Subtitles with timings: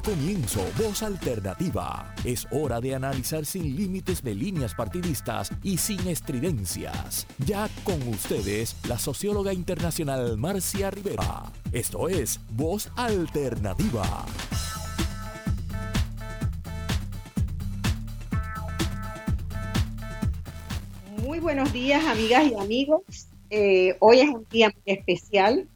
[0.00, 2.14] Comienzo Voz Alternativa.
[2.24, 7.26] Es hora de analizar sin límites de líneas partidistas y sin estridencias.
[7.38, 11.52] Ya con ustedes, la socióloga internacional Marcia Rivera.
[11.72, 14.24] Esto es Voz Alternativa.
[21.22, 23.28] Muy buenos días, amigas y amigos.
[23.50, 25.68] Eh, hoy es un día muy especial.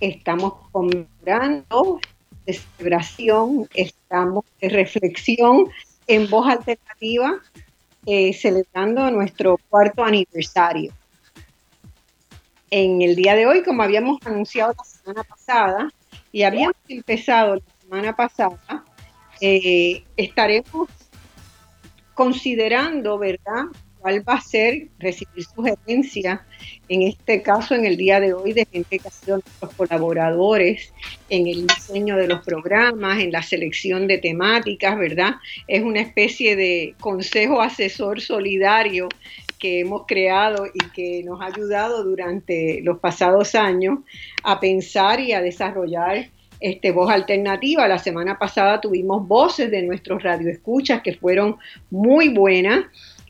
[0.00, 2.00] Estamos conmemorando
[2.46, 5.68] de celebración, estamos de reflexión
[6.06, 7.40] en voz alternativa,
[8.06, 10.92] eh, celebrando nuestro cuarto aniversario.
[12.70, 15.90] En el día de hoy, como habíamos anunciado la semana pasada,
[16.32, 18.84] y habíamos empezado la semana pasada,
[19.40, 20.88] eh, estaremos
[22.14, 23.66] considerando, ¿verdad?,
[24.04, 26.38] cuál va a ser recibir sugerencias,
[26.90, 30.92] en este caso en el día de hoy, de gente que ha sido nuestros colaboradores
[31.30, 35.36] en el diseño de los programas, en la selección de temáticas, ¿verdad?
[35.66, 39.08] Es una especie de consejo asesor solidario
[39.58, 44.00] que hemos creado y que nos ha ayudado durante los pasados años
[44.42, 46.28] a pensar y a desarrollar
[46.60, 47.88] este, voz alternativa.
[47.88, 51.56] La semana pasada tuvimos voces de nuestros radioescuchas que fueron
[51.90, 52.84] muy buenas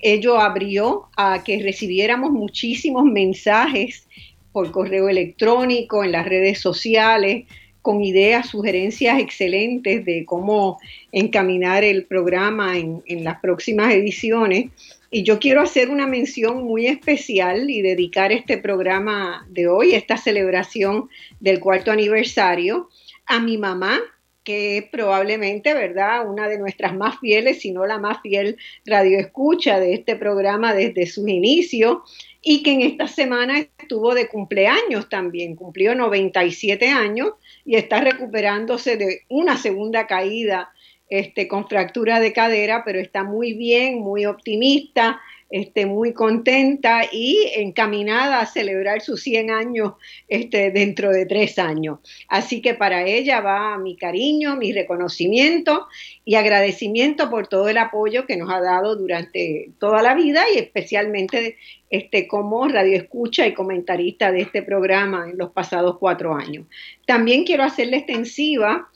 [0.05, 4.07] ello abrió a que recibiéramos muchísimos mensajes
[4.53, 7.47] por correo electrónico, en las redes sociales,
[7.81, 10.79] con ideas, sugerencias excelentes de cómo
[11.11, 14.71] encaminar el programa en, las próximas ediciones.
[15.11, 20.19] Y yo quiero hacer una mención muy especial y dedicar este programa de hoy, esta
[20.19, 21.09] celebración
[21.41, 22.89] del cuarto aniversario,
[23.27, 24.01] a mi mamá,
[24.45, 29.81] que es probablemente, ¿verdad?, una de nuestras más fieles, si no la más fiel radioescucha
[29.81, 31.99] de este programa desde sus inicios
[32.43, 37.33] y que en esta semana estuvo de cumpleaños también, cumplió 97 años
[37.65, 40.71] y está recuperándose de una segunda caída
[41.09, 45.21] este, con fractura de cadera, pero está muy bien, muy optimista,
[45.55, 49.93] este, muy contenta y encaminada a celebrar sus 100 años
[50.27, 52.01] este, dentro de tres años.
[52.27, 55.87] Así que para ella va mi cariño, mi reconocimiento
[56.25, 60.59] y agradecimiento por todo el apoyo que nos ha dado durante toda la vida y
[60.59, 61.57] especialmente
[61.89, 66.67] este, como radioescucha y comentarista de este programa en los pasados cuatro años.
[67.07, 68.89] También quiero hacerle extensiva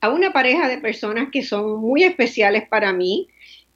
[0.00, 3.28] a una pareja de personas que son muy especiales para mí,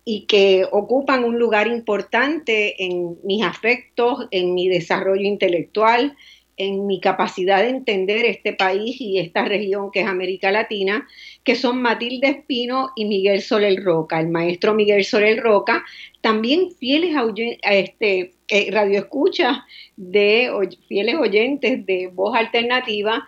[0.04, 6.16] y que ocupan un lugar importante en mis afectos, en mi desarrollo intelectual,
[6.56, 11.06] en mi capacidad de entender este país y esta región que es América Latina,
[11.42, 14.20] que son Matilde Espino y Miguel Soler Roca.
[14.20, 15.84] El maestro Miguel Soler Roca,
[16.20, 19.58] también fieles a, este, eh, radioescuchas
[19.96, 20.50] de
[20.86, 23.26] fieles oyentes de voz alternativa,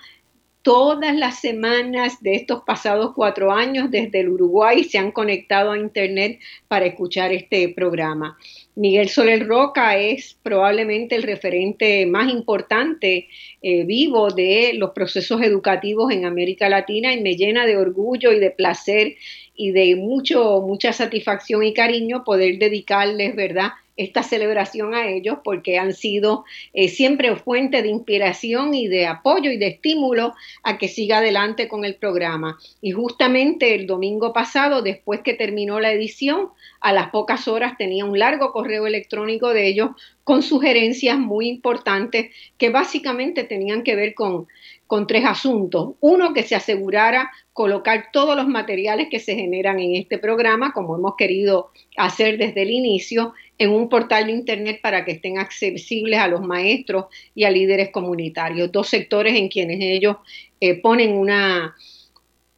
[0.66, 5.78] todas las semanas de estos pasados cuatro años desde el Uruguay se han conectado a
[5.78, 8.36] Internet para escuchar este programa.
[8.74, 13.28] Miguel Soler Roca es probablemente el referente más importante
[13.62, 18.40] eh, vivo de los procesos educativos en América Latina y me llena de orgullo y
[18.40, 19.14] de placer
[19.54, 25.78] y de mucho, mucha satisfacción y cariño poder dedicarles, ¿verdad?, esta celebración a ellos porque
[25.78, 30.88] han sido eh, siempre fuente de inspiración y de apoyo y de estímulo a que
[30.88, 32.58] siga adelante con el programa.
[32.80, 38.04] Y justamente el domingo pasado, después que terminó la edición, a las pocas horas tenía
[38.04, 39.90] un largo correo electrónico de ellos
[40.24, 44.48] con sugerencias muy importantes que básicamente tenían que ver con,
[44.86, 45.94] con tres asuntos.
[46.00, 50.96] Uno, que se asegurara colocar todos los materiales que se generan en este programa, como
[50.96, 56.18] hemos querido hacer desde el inicio, en un portal de Internet para que estén accesibles
[56.18, 60.16] a los maestros y a líderes comunitarios, dos sectores en quienes ellos
[60.60, 61.74] eh, ponen una,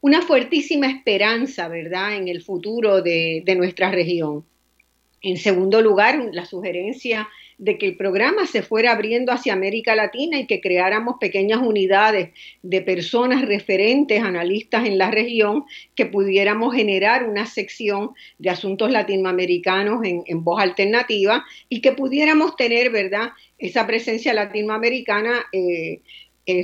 [0.01, 4.45] una fuertísima esperanza, ¿verdad?, en el futuro de, de nuestra región.
[5.23, 10.39] En segundo lugar, la sugerencia de que el programa se fuera abriendo hacia América Latina
[10.39, 12.31] y que creáramos pequeñas unidades
[12.63, 15.65] de personas referentes, analistas en la región,
[15.97, 22.91] que pudiéramos generar una sección de asuntos latinoamericanos en, voz alternativa y que pudiéramos tener,
[22.91, 25.47] ¿verdad?, esa presencia latinoamericana.
[25.53, 26.01] Eh,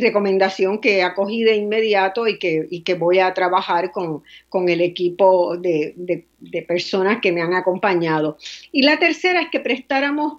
[0.01, 4.23] recomendación que acogí de inmediato y que, que voy a trabajar con,
[4.67, 8.39] el equipo de, de, personas que me han acompañado.
[8.73, 10.39] Y la tercera es que prestáramos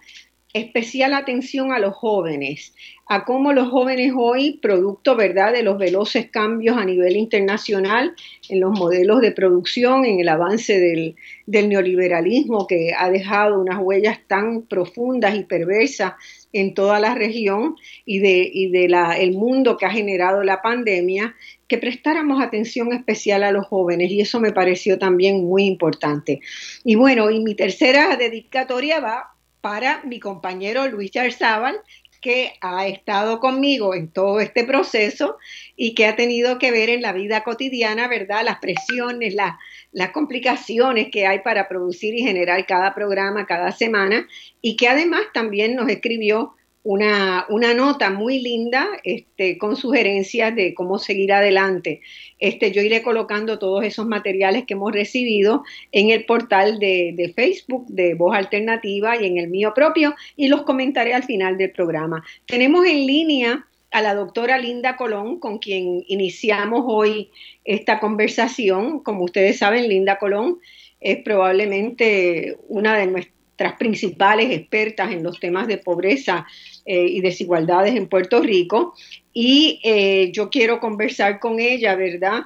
[0.56, 2.74] especial atención a los jóvenes,
[3.08, 5.52] a cómo los jóvenes hoy, producto ¿verdad?
[5.52, 8.16] de los veloces cambios a nivel internacional
[8.48, 11.16] en los modelos de producción, en el avance del,
[11.46, 16.14] neoliberalismo que ha dejado unas huellas tan profundas y perversas
[16.54, 17.76] en toda la región
[18.06, 18.86] y de, y de
[19.20, 21.36] el mundo que ha generado la pandemia,
[21.68, 26.40] que prestáramos atención especial a los jóvenes y eso me pareció también muy importante.
[26.86, 29.35] Y bueno, y mi tercera dedicatoria va
[29.66, 31.82] para mi compañero Luis Yarzábal,
[32.22, 35.38] que ha estado conmigo en todo este proceso
[35.76, 38.44] y que ha tenido que ver en la vida cotidiana, ¿verdad?
[38.46, 44.28] Las presiones, las complicaciones que hay para producir y generar cada programa, cada semana,
[44.62, 46.54] y que además también nos escribió
[46.86, 52.02] una, una, nota muy linda este, con sugerencias de cómo seguir adelante.
[52.38, 57.34] Este, yo iré colocando todos esos materiales que hemos recibido en el portal de, de,
[57.34, 61.72] Facebook de Voz Alternativa y en el mío propio y los comentaré al final del
[61.72, 62.24] programa.
[62.46, 67.32] Tenemos en línea a la doctora Linda Colón, con quien iniciamos hoy
[67.64, 69.00] esta conversación.
[69.00, 70.60] Como ustedes saben, Linda Colón
[71.00, 73.08] es probablemente una de
[73.56, 76.46] nuestras principales expertas en los temas de pobreza
[76.86, 78.94] eh, y desigualdades en Puerto Rico.
[79.32, 82.44] Y eh, yo quiero conversar con ella, ¿verdad?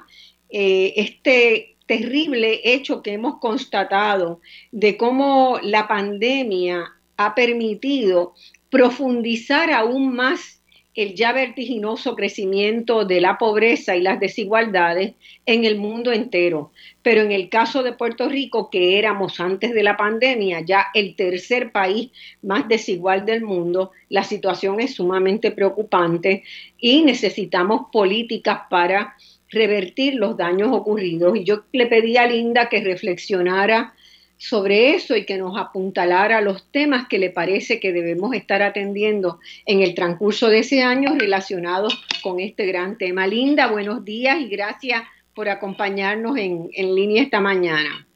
[0.48, 4.40] Eh, este terrible hecho que hemos constatado
[4.70, 8.34] de cómo la pandemia ha permitido
[8.70, 10.59] profundizar aún más
[10.94, 15.14] el ya vertiginoso crecimiento de la pobreza y las desigualdades
[15.46, 16.72] en el mundo entero.
[17.02, 21.14] Pero en el caso de Puerto Rico, que éramos antes de la pandemia ya el
[21.14, 22.10] tercer país
[22.42, 26.42] más desigual del mundo, la situación es sumamente preocupante
[26.78, 29.16] y necesitamos políticas para
[29.48, 31.36] revertir los daños ocurridos.
[31.36, 33.94] Y yo le pedí a Linda que reflexionara
[34.40, 39.38] sobre eso y que nos apuntalara los temas que le parece que debemos estar atendiendo
[39.66, 43.26] en el transcurso de ese año relacionados con este gran tema.
[43.26, 45.02] Linda, buenos días y gracias
[45.34, 48.08] por acompañarnos en, línea esta mañana.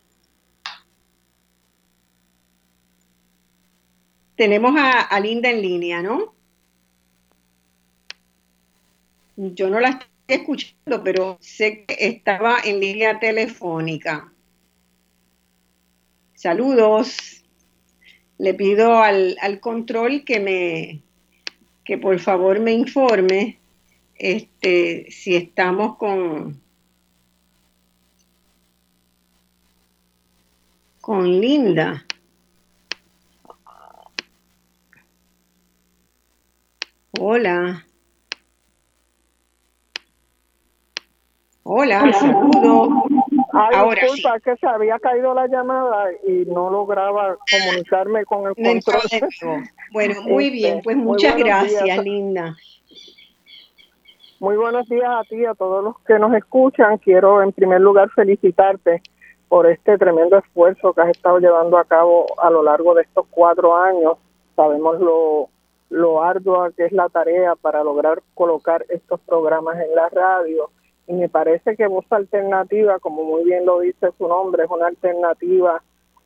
[4.34, 6.34] Tenemos a, a Linda en línea, ¿no?
[9.36, 14.33] Yo no la estoy escuchando, pero sé que estaba en línea telefónica.
[16.44, 17.42] Saludos.
[18.36, 21.02] Le pido al, control que me
[21.86, 23.58] que por favor me informe
[24.14, 26.60] este, si estamos con
[31.00, 32.04] con Linda.
[37.18, 37.86] Hola.
[41.62, 43.23] Hola, saludos.
[43.56, 49.02] Ay, disculpa, que se había caído la llamada y no lograba comunicarme con el control.
[49.92, 52.56] Bueno, muy este, bien, pues muchas gracias, Linda.
[54.40, 56.98] Muy buenos días a ti, a todos los que nos escuchan.
[56.98, 59.02] Quiero en primer lugar felicitarte
[59.48, 63.24] por este tremendo esfuerzo que has estado llevando a cabo a lo largo de estos
[63.30, 64.14] cuatro años.
[64.56, 65.48] Sabemos lo,
[65.90, 70.70] lo ardua que es la tarea para lograr colocar estos programas en la radio
[71.06, 74.86] y me parece que Voz Alternativa, como muy bien lo dice su nombre, es una
[74.86, 75.82] alternativa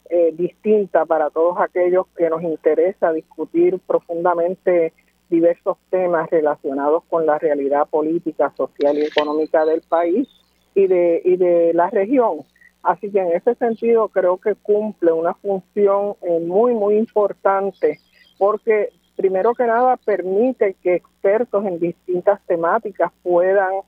[0.09, 4.93] eh, distinta para todos aquellos que nos interesa discutir profundamente
[5.29, 10.29] diversos temas relacionados con la realidad política, social y económica del país
[10.75, 12.45] y de, y de la región.
[12.83, 17.99] Así que en ese sentido creo que cumple una función eh, muy, muy importante
[18.39, 23.81] porque primero que nada permite que expertos en distintas temáticas puedan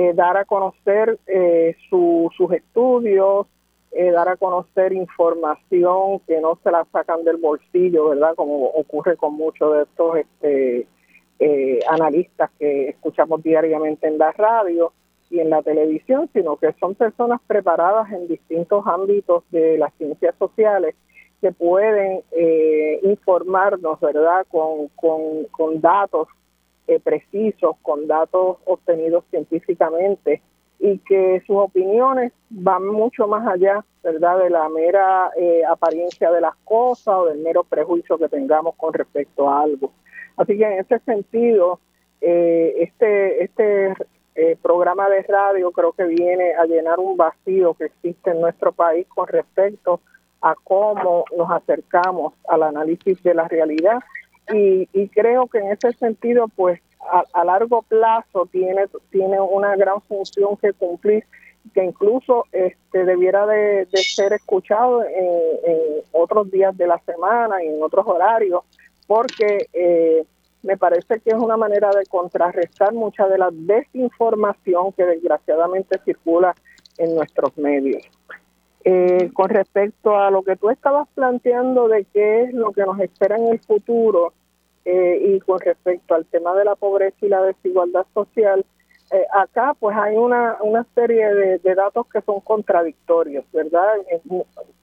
[0.00, 3.48] eh, dar a conocer eh, sus estudios,
[3.90, 8.36] eh, dar a conocer información que no se la sacan del bolsillo, ¿verdad?
[8.36, 10.86] Como ocurre con muchos de estos este,
[11.90, 14.92] analistas que escuchamos diariamente en la radio
[15.30, 20.36] y en la televisión, sino que son personas preparadas en distintos ámbitos de las ciencias
[20.38, 20.94] sociales
[21.40, 22.22] que pueden
[23.02, 26.28] informarnos, ¿verdad?, con, con, con datos
[26.88, 30.40] eh, precisos, con datos obtenidos científicamente
[30.78, 36.40] y que sus opiniones van mucho más allá, ¿verdad?, de la mera eh, apariencia de
[36.40, 39.92] las cosas o del mero prejuicio que tengamos con respecto a algo.
[40.38, 41.78] Así que en ese sentido,
[42.22, 43.94] eh, este, este
[44.62, 49.06] programa de radio creo que viene a llenar un vacío que existe en nuestro país
[49.08, 50.00] con respecto
[50.40, 53.98] a cómo nos acercamos al análisis de la realidad
[54.52, 56.80] y, creo que en ese sentido, pues
[57.32, 61.24] a, largo plazo tiene, tiene una gran función que cumplir
[61.74, 67.82] que incluso este debiera de, ser escuchado en, otros días de la semana y en
[67.82, 68.62] otros horarios,
[69.06, 70.24] porque eh,
[70.62, 76.54] me parece que es una manera de contrarrestar mucha de la desinformación que desgraciadamente circula
[76.96, 78.02] en nuestros medios.
[78.84, 82.98] Eh, con respecto a lo que tú estabas planteando de qué es lo que nos
[83.00, 84.32] espera en el futuro,
[84.90, 88.64] eh, y con respecto al tema de la pobreza y la desigualdad social,
[89.10, 91.26] eh, acá pues hay una, una serie
[91.62, 93.86] de, datos que son contradictorios, ¿verdad?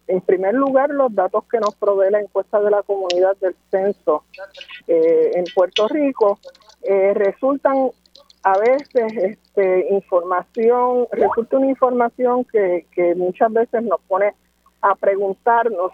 [0.08, 4.26] En, primer lugar, los datos que nos provee la encuesta de la comunidad del censo
[4.88, 6.38] eh, en Puerto Rico
[7.16, 7.90] resultan
[8.46, 14.36] a veces este, información, resulta una información que, que muchas veces nos pone
[14.82, 15.92] a preguntarnos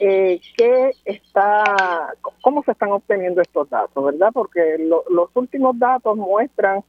[0.00, 4.30] eh, qué está, cómo se están obteniendo estos datos, ¿verdad?
[4.34, 6.82] Porque los últimos datos muestran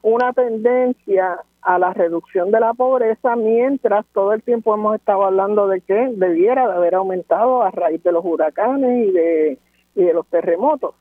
[0.00, 5.66] una tendencia a la reducción de la pobreza, mientras todo el tiempo hemos estado hablando
[5.66, 9.58] de que debiera de haber aumentado a raíz de los huracanes y de,
[9.96, 10.94] y de los terremotos.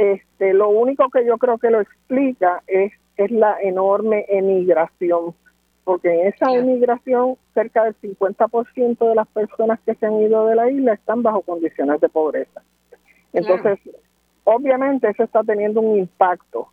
[0.00, 5.34] Este, lo único que yo creo que lo explica es, es la enorme emigración
[5.84, 10.54] porque en esa emigración cerca del 50% de las personas que se han ido de
[10.54, 12.62] la isla están bajo condiciones de pobreza.
[13.32, 13.80] Entonces,
[14.44, 16.68] obviamente eso está teniendo un impacto.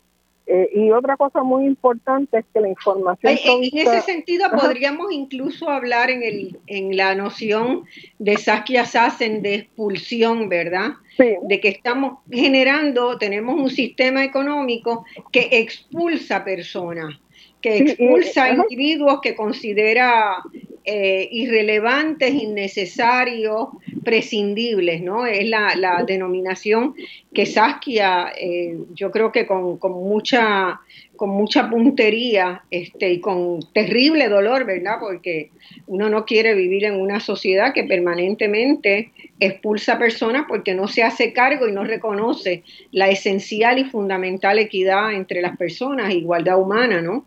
[0.50, 3.38] Eh, y otra cosa muy importante es que la información...
[3.44, 7.84] en ese sentido, podríamos incluso hablar en, el, en la noción
[8.18, 10.92] de Saskia Sassen de expulsión, ¿verdad?
[11.18, 17.20] De que estamos generando, tenemos un sistema económico que expulsa personas
[17.68, 20.42] que expulsa a individuos que considera
[20.90, 23.68] eh, irrelevantes, innecesarios,
[24.06, 25.26] prescindibles, ¿no?
[25.26, 26.96] Es la, denominación
[27.34, 30.80] que Saskia, eh, yo creo que con, mucha
[31.18, 34.98] con mucha puntería este, y con terrible dolor, ¿verdad?
[35.02, 35.50] Porque
[35.88, 41.34] uno no quiere vivir en una sociedad que permanentemente expulsa personas porque no se hace
[41.34, 47.26] cargo y no reconoce la esencial y fundamental equidad entre las personas, igualdad humana, ¿no?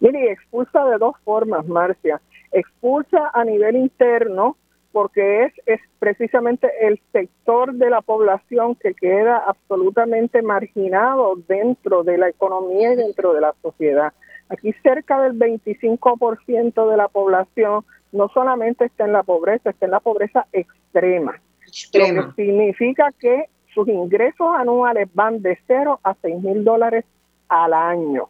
[0.00, 2.20] Mire, expulsa de dos formas, Marcia.
[2.52, 4.56] Expulsa a nivel interno
[4.92, 12.16] porque es, es precisamente el sector de la población que queda absolutamente marginado dentro de
[12.16, 14.12] la economía y dentro de la sociedad.
[14.48, 19.92] Aquí cerca del 25% de la población no solamente está en la pobreza, está en
[19.92, 21.40] la pobreza extrema.
[21.60, 22.22] extrema.
[22.22, 27.04] Lo que significa que sus ingresos anuales van de 0 a 6 mil dólares
[27.48, 28.28] al año.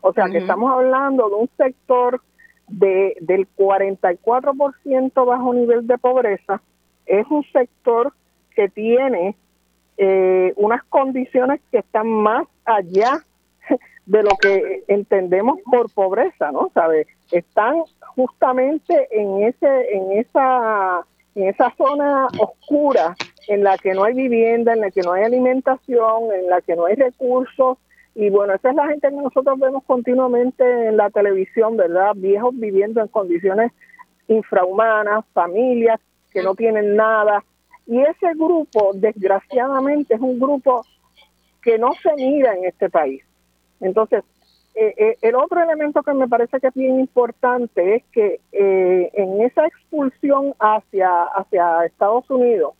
[0.00, 2.20] O sea que estamos hablando de un sector
[2.68, 6.62] de, del 44% bajo nivel de pobreza.
[7.06, 8.12] Es un sector
[8.54, 9.36] que tiene
[9.96, 13.24] eh, unas condiciones que están más allá
[14.06, 16.70] de lo que entendemos por pobreza, ¿no?
[16.74, 17.06] ¿Sabe?
[17.30, 17.82] Están
[18.14, 21.02] justamente en ese en esa
[21.34, 23.14] en esa zona oscura
[23.48, 26.76] en la que no hay vivienda, en la que no hay alimentación, en la que
[26.76, 27.78] no hay recursos
[28.14, 32.12] y bueno, esa es la gente que nosotros vemos continuamente en la televisión, ¿verdad?
[32.16, 33.72] Viejos viviendo en condiciones
[34.28, 36.00] infrahumanas, familias
[36.32, 37.44] que no tienen nada.
[37.86, 40.84] Y ese grupo, desgraciadamente, es un grupo
[41.62, 43.24] que no se mira en este país.
[43.80, 44.24] Entonces,
[44.74, 49.10] eh, eh, el otro elemento que me parece que es bien importante es que eh,
[49.14, 52.74] en esa expulsión hacia, hacia Estados Unidos,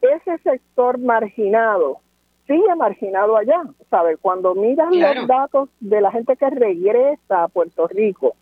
[0.00, 2.00] ese sector marginado
[2.46, 4.18] sigue marginado allá, ¿sabes?
[4.20, 8.34] Cuando miras los datos de la gente que regresa a Puerto Rico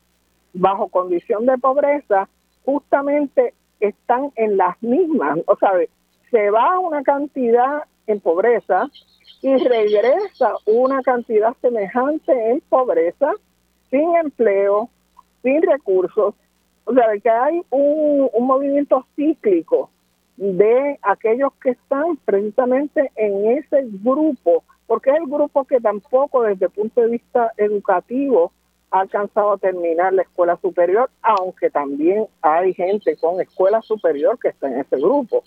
[0.52, 2.28] bajo condición de pobreza,
[2.64, 5.72] justamente están en las mismas, o sea,
[6.30, 8.88] se va una cantidad en pobreza
[9.40, 13.32] y regresa una cantidad semejante en pobreza,
[13.90, 14.88] sin empleo,
[15.42, 16.34] sin recursos,
[16.84, 19.90] o sea, que hay un, un movimiento cíclico
[20.36, 26.66] de aquellos que están precisamente en ese grupo, porque es el grupo que tampoco desde
[26.66, 28.52] el punto de vista educativo
[28.90, 34.48] ha alcanzado a terminar la escuela superior, aunque también hay gente con escuela superior que
[34.48, 35.42] está en ese grupo,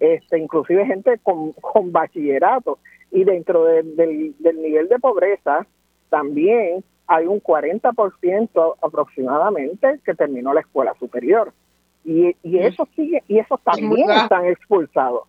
[0.00, 2.78] este, inclusive gente con, con bachillerato.
[3.12, 5.66] Y dentro del, del nivel de pobreza
[6.08, 11.52] también hay un 40% aproximadamente que terminó la escuela superior.
[12.04, 15.24] Y, y eso sigue, y eso también están expulsados.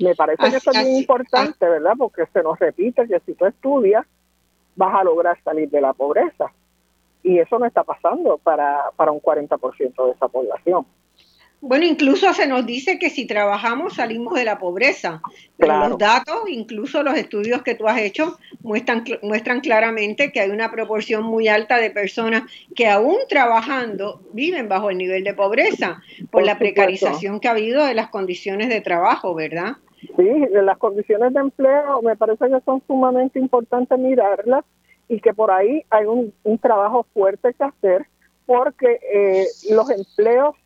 [0.00, 1.92] Me parece que eso es muy importante, ¿verdad?
[1.98, 4.06] Porque se nos repite que si tú estudias,
[4.74, 6.52] vas a lograr salir de la pobreza.
[7.22, 10.86] Y eso no está pasando para, para un 40% de esa población.
[11.62, 15.22] Bueno, incluso se nos dice que si trabajamos salimos de la pobreza.
[15.56, 20.50] Pero los datos, incluso los estudios que tú has hecho, muestran, muestran claramente que hay
[20.50, 22.42] una proporción muy alta de personas
[22.74, 26.02] que aún trabajando viven bajo el nivel de pobreza
[26.32, 29.76] por, la precarización que ha habido de las condiciones de trabajo, ¿verdad?
[30.16, 34.64] Sí, las condiciones de empleo me parece que son sumamente importantes mirarlas
[35.08, 38.06] y que por ahí hay un, trabajo fuerte que hacer
[38.46, 40.56] porque eh, los empleos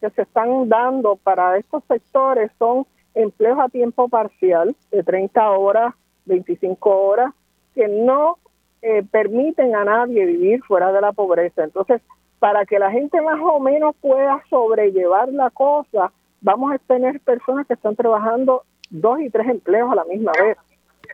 [0.00, 5.94] que se están dando para estos sectores son empleos a tiempo parcial de 30 horas,
[6.26, 7.32] 25 horas,
[7.74, 8.38] que no
[8.82, 11.64] eh, permiten a nadie vivir fuera de la pobreza.
[11.64, 12.00] Entonces,
[12.38, 17.66] para que la gente más o menos pueda sobrellevar la cosa, vamos a tener personas
[17.66, 20.56] que están trabajando dos y tres empleos a la misma vez,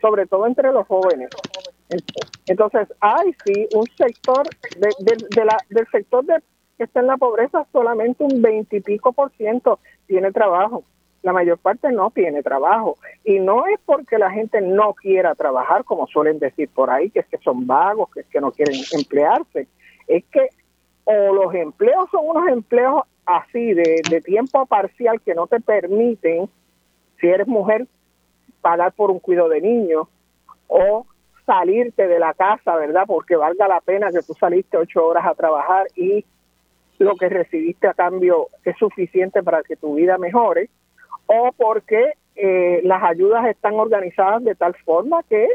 [0.01, 1.31] sobre todo entre los jóvenes.
[2.47, 4.47] Entonces, hay sí un sector
[4.79, 6.41] de, la, del sector de,
[6.77, 10.85] que está en la pobreza, solamente un veintipico por ciento tiene trabajo.
[11.23, 12.97] La mayor parte no tiene trabajo.
[13.25, 17.21] Y no es porque la gente no quiera trabajar, como suelen decir por ahí, que
[17.21, 19.67] es que son vagos, que es que no quieren emplearse.
[20.07, 20.49] Es que
[21.05, 26.49] o los empleos son unos empleos así de, de tiempo parcial que no te permiten,
[27.21, 27.87] si eres mujer,
[28.61, 30.09] pagar por un cuidado de niños
[30.69, 31.07] o
[31.45, 33.05] salirte de la casa, ¿verdad?
[33.07, 36.25] Porque valga la pena que tú saliste ocho horas a trabajar y
[36.99, 40.71] lo que recibiste a cambio es suficiente para que tu vida mejore,
[41.27, 45.49] o porque eh, las ayudas están organizadas de tal forma que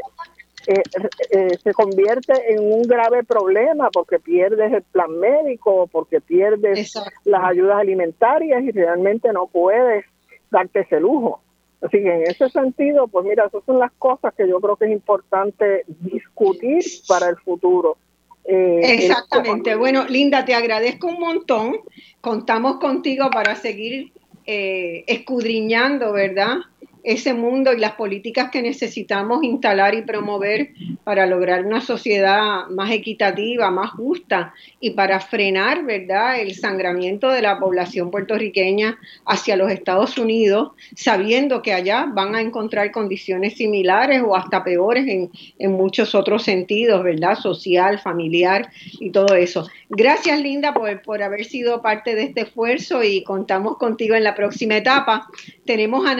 [0.66, 0.82] eh,
[1.30, 6.94] eh, se convierte en un grave problema porque pierdes el plan médico, porque pierdes
[7.24, 10.04] las ayudas alimentarias y realmente no puedes
[10.50, 11.40] darte ese lujo.
[11.80, 14.84] Así que en ese sentido, pues mira, esas son las cosas que yo creo que
[14.84, 17.96] es importante discutir para el futuro.
[18.44, 19.74] Eh, Exactamente.
[19.74, 21.80] Bueno, Linda, te agradezco un montón.
[22.20, 24.12] Contamos contigo para seguir
[24.44, 26.56] escudriñando, ¿verdad?
[27.04, 30.70] Ese mundo y las políticas que necesitamos instalar y promover
[31.04, 37.42] para lograr una sociedad más equitativa, más justa y para frenar, ¿verdad?, el sangramiento de
[37.42, 44.22] la población puertorriqueña hacia los Estados Unidos, sabiendo que allá van a encontrar condiciones similares
[44.24, 49.66] o hasta peores en, en muchos otros sentidos, ¿verdad?, social, familiar y todo eso.
[49.88, 54.34] Gracias, Linda, por, por haber sido parte de este esfuerzo y contamos contigo en la
[54.34, 55.28] próxima etapa.
[55.64, 56.14] Tenemos a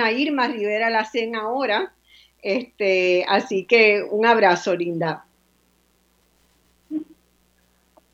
[0.72, 1.92] Ana Irma Rivera Lacen ahora,
[2.42, 5.24] este, así que un abrazo, Linda.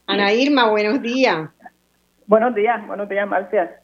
[0.06, 1.50] Ana Irma, buenos días.
[2.26, 3.80] Buenos días, buenos días, Marcia.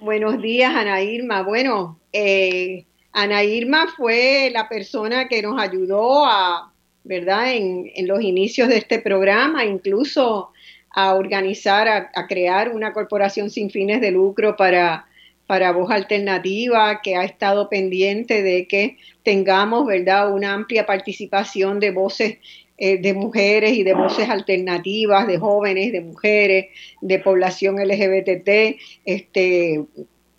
[0.00, 1.42] Buenos días, Ana Irma.
[1.42, 6.72] Bueno, eh, Ana Irma fue la persona que nos ayudó a,
[7.04, 7.52] ¿verdad?
[7.52, 10.52] En, en los inicios de este programa, incluso
[10.90, 15.07] a organizar, a, crear una corporación sin fines de lucro para,
[15.48, 21.90] para Voz Alternativa, que ha estado pendiente de que tengamos, ¿verdad?, una amplia participación de
[21.90, 22.36] voces
[22.76, 26.66] eh, de mujeres y de voces alternativas, de jóvenes, de mujeres,
[27.00, 29.86] de población LGBT, este,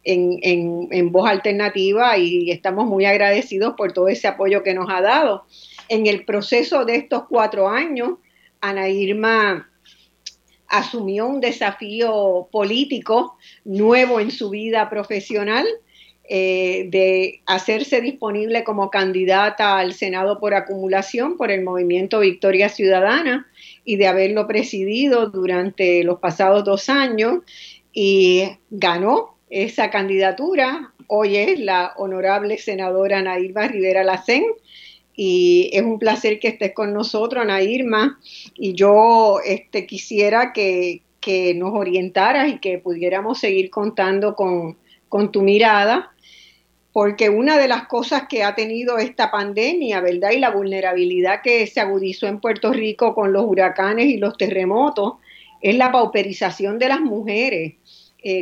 [0.04, 4.92] en, en, en, voz alternativa y estamos muy agradecidos por todo ese apoyo que nos
[4.92, 5.46] ha dado.
[5.90, 8.20] En el proceso de estos cuatro años,
[8.62, 9.69] Ana Irma
[10.70, 15.66] asumió un desafío político nuevo en su vida profesional,
[16.32, 23.48] eh, de hacerse disponible como candidata al Senado por acumulación por el movimiento Victoria Ciudadana
[23.84, 27.40] y de haberlo presidido durante los pasados dos años
[27.92, 30.94] y ganó esa candidatura.
[31.08, 34.44] Hoy es la honorable senadora Nairva Rivera Lacén
[35.22, 38.18] y es un placer que estés con nosotros, Ana Irma,
[38.56, 41.02] y yo este, quisiera que,
[41.58, 44.78] nos orientaras y que pudiéramos seguir contando con,
[45.34, 46.14] tu mirada,
[46.94, 50.32] porque una de las cosas que ha tenido esta pandemia, ¿verdad?
[50.32, 55.16] Y la vulnerabilidad que se agudizó en Puerto Rico con los huracanes y los terremotos,
[55.62, 57.74] es la pauperización de las mujeres.
[58.24, 58.42] Eh,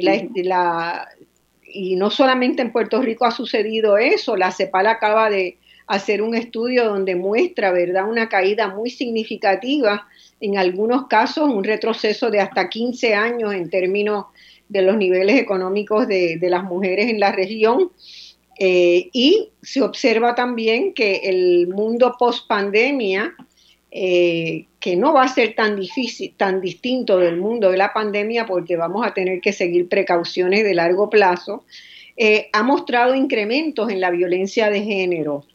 [1.64, 6.36] y no solamente en Puerto Rico ha sucedido eso, la CEPAL acaba de, hacer un
[6.36, 10.08] estudio donde muestra, ¿verdad?, una caída muy significativa,
[10.40, 14.26] en algunos casos un retroceso de hasta 15 años en términos
[14.70, 17.92] de los niveles económicos de, las mujeres en la región.
[18.60, 23.36] Eh, y se observa también que el mundo post pandemia,
[23.92, 28.46] eh, que no va a ser tan difícil, tan distinto del mundo de la pandemia,
[28.46, 31.64] porque vamos a tener que seguir precauciones de largo plazo,
[32.20, 35.46] eh, ha mostrado incrementos en la violencia de género,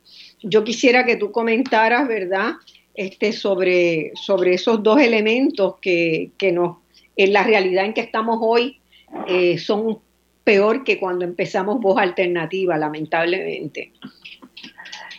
[0.43, 2.53] yo quisiera que tú comentaras, ¿verdad?
[2.95, 6.79] Este, sobre, sobre esos dos elementos que, que nos,
[7.17, 8.81] en la realidad en que estamos hoy,
[9.27, 9.99] eh, son
[10.45, 13.93] peor que cuando empezamos voz alternativa, lamentablemente.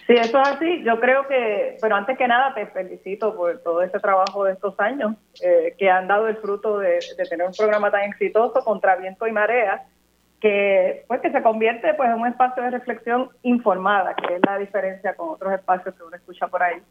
[0.06, 0.84] Sí, eso es así.
[0.84, 4.78] Yo creo que, pero antes que nada te felicito por todo este trabajo de estos
[4.80, 8.98] años eh, que han dado el fruto de, de, tener un programa tan exitoso contra
[8.98, 9.86] viento y marea
[10.44, 14.58] que pues que se convierte pues en un espacio de reflexión informada, que es la
[14.58, 16.82] diferencia con otros espacios que uno escucha por ahí,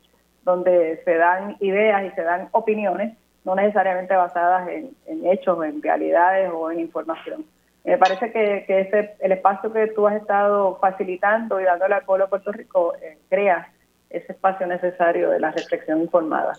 [0.43, 6.51] donde se dan ideas y se dan opiniones, no necesariamente basadas en, hechos, en realidades
[6.51, 7.45] o en información.
[7.85, 12.07] Me parece que, que ese, el espacio que tú has estado facilitando y dándole al
[12.07, 13.71] pueblo de Puerto Rico eh, crea
[14.09, 16.55] ese espacio necesario de la reflexión informada.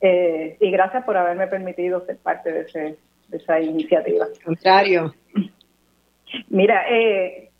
[0.00, 2.96] Eh, y gracias por haberme permitido ser parte de, ese,
[3.28, 4.26] de esa iniciativa.
[4.44, 5.14] Contrario.
[6.48, 7.50] Mira, eh,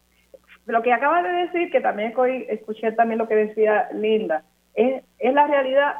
[0.66, 2.14] lo que acaba de decir, que también
[2.48, 5.94] escuché también lo que decía Linda, es, es la realidad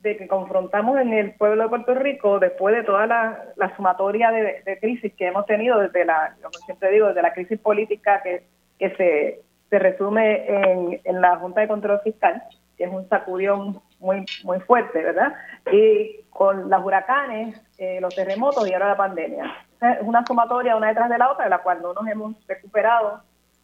[0.00, 4.78] de que confrontamos en el pueblo de Puerto Rico después de toda la, sumatoria de,
[4.80, 8.44] crisis que hemos tenido desde la, como siempre digo, desde la crisis política que,
[8.78, 12.42] que se, se resume en, en la Junta de Control Fiscal,
[12.76, 15.34] que es un sacudión muy muy fuerte, ¿verdad?
[15.72, 19.67] Y con los huracanes, eh, los terremotos y ahora la pandemia.
[20.02, 23.22] Una sumatoria una detrás de la otra, de la cual no nos hemos recuperado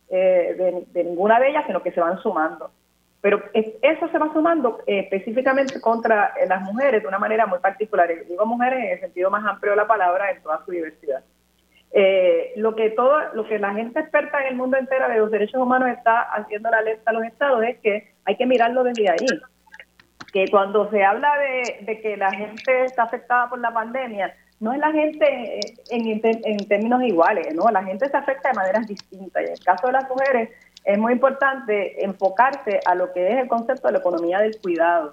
[0.08, 2.70] eh, de, ninguna de ellas, sino que se van sumando.
[3.20, 8.08] Pero eso se va sumando eh, específicamente contra las mujeres de una manera muy particular.
[8.28, 11.22] Digo mujeres en el sentido más amplio de la palabra, en toda su diversidad.
[12.56, 15.60] lo que todo, lo que la gente experta en el mundo entero de los derechos
[15.60, 19.26] humanos está haciendo la alerta a los estados es que hay que mirarlo desde ahí
[20.34, 24.78] que cuando se habla de, que la gente está afectada por la pandemia, no es
[24.78, 27.70] la gente en, en, términos iguales, ¿no?
[27.70, 29.42] La gente se afecta de maneras distintas.
[29.42, 30.50] Y en el caso de las mujeres
[30.84, 35.10] es muy importante enfocarse a lo que es el concepto de la economía del cuidado,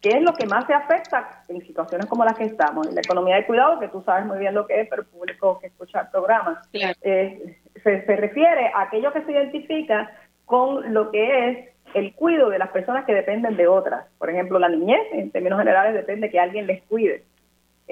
[0.00, 2.92] que es lo que más se afecta en situaciones como las que estamos.
[2.92, 5.58] la economía del cuidado, que tú sabes muy bien lo que es, pero el público
[5.60, 10.10] que escucha el programa, eh, se, se refiere a aquello que se identifica
[10.46, 14.06] con lo que es el cuidado de las personas que dependen de otras.
[14.18, 17.24] Por ejemplo, la niñez, en términos generales, depende que alguien les cuide.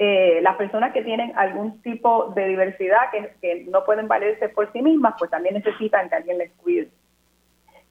[0.01, 4.81] Eh, las personas que tienen algún tipo de diversidad que, no pueden valerse por sí
[4.81, 6.87] mismas, pues también necesitan que alguien les cuide.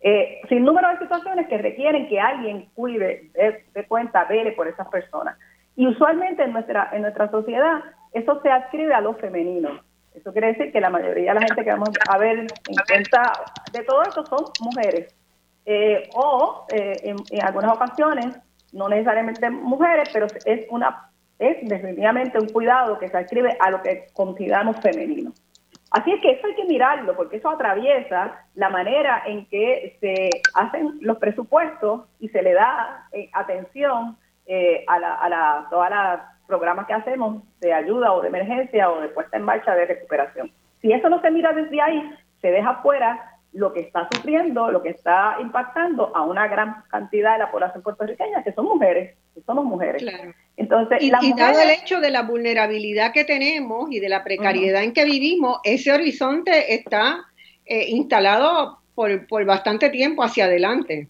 [0.00, 4.88] Eh, sin número de situaciones que requieren que alguien cuide, de, cuenta, vele por esas
[4.88, 5.36] personas.
[5.76, 7.82] Y usualmente en nuestra, en nuestra sociedad
[8.14, 9.78] eso se adscribe a lo femenino.
[10.14, 13.84] Eso quiere decir que la mayoría de la gente que vamos a ver en de
[13.84, 15.14] todo esto son mujeres.
[15.66, 18.34] Eh, o eh, en, algunas ocasiones,
[18.72, 23.82] no necesariamente mujeres, pero es una es definitivamente un cuidado que se escribe a lo
[23.82, 25.32] que consideramos femenino.
[25.90, 30.28] Así es que eso hay que mirarlo, porque eso atraviesa la manera en que se
[30.54, 34.16] hacen los presupuestos y se le da eh, atención
[34.86, 39.08] a, la, a la, los programas que hacemos de ayuda o de emergencia o de
[39.08, 40.50] puesta en marcha de recuperación.
[40.80, 44.82] Si eso no se mira desde ahí, se deja fuera lo que está sufriendo, lo
[44.82, 49.40] que está impactando a una gran cantidad de la población puertorriqueña, que son mujeres, que
[49.42, 50.04] somos mujeres.
[50.56, 54.92] Entonces, y, dado el hecho de la vulnerabilidad que tenemos y de la precariedad en
[54.92, 57.26] que vivimos, ese horizonte está
[57.66, 61.08] eh, instalado por, por bastante tiempo hacia adelante.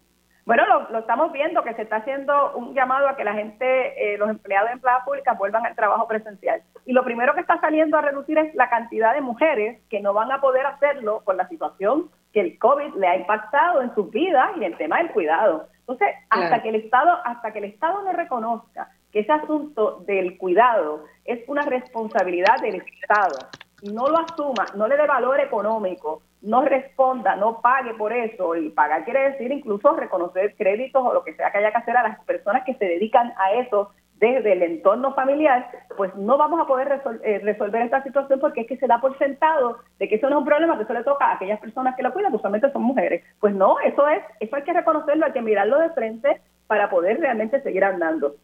[0.49, 4.17] Bueno, lo, estamos viendo que se está haciendo un llamado a que la gente, eh,
[4.17, 6.63] los empleados de empleadas públicas vuelvan al trabajo presencial.
[6.87, 10.15] Y lo primero que está saliendo a reducir es la cantidad de mujeres que no
[10.15, 14.11] van a poder hacerlo por la situación que el COVID le ha impactado en sus
[14.11, 15.69] vidas y el tema del cuidado.
[15.81, 20.37] Entonces, hasta que el Estado, hasta que el Estado no reconozca que ese asunto del
[20.37, 23.39] cuidado es una responsabilidad del Estado
[23.83, 28.71] no lo asuma, no le dé valor económico, no responda, no pague por eso, y
[28.71, 32.03] pagar quiere decir incluso reconocer créditos o lo que sea que haya que hacer a
[32.03, 36.67] las personas que se dedican a eso desde el entorno familiar, pues no vamos a
[36.67, 40.29] poder eh, resolver esta situación porque es que se da por sentado de que eso
[40.29, 42.37] no es un problema, que eso le toca a aquellas personas que lo cuidan, que
[42.37, 43.23] usualmente son mujeres.
[43.41, 47.21] Pues no, eso es, eso hay que reconocerlo, hay que mirarlo de frente para poder
[47.21, 48.35] realmente seguir andando.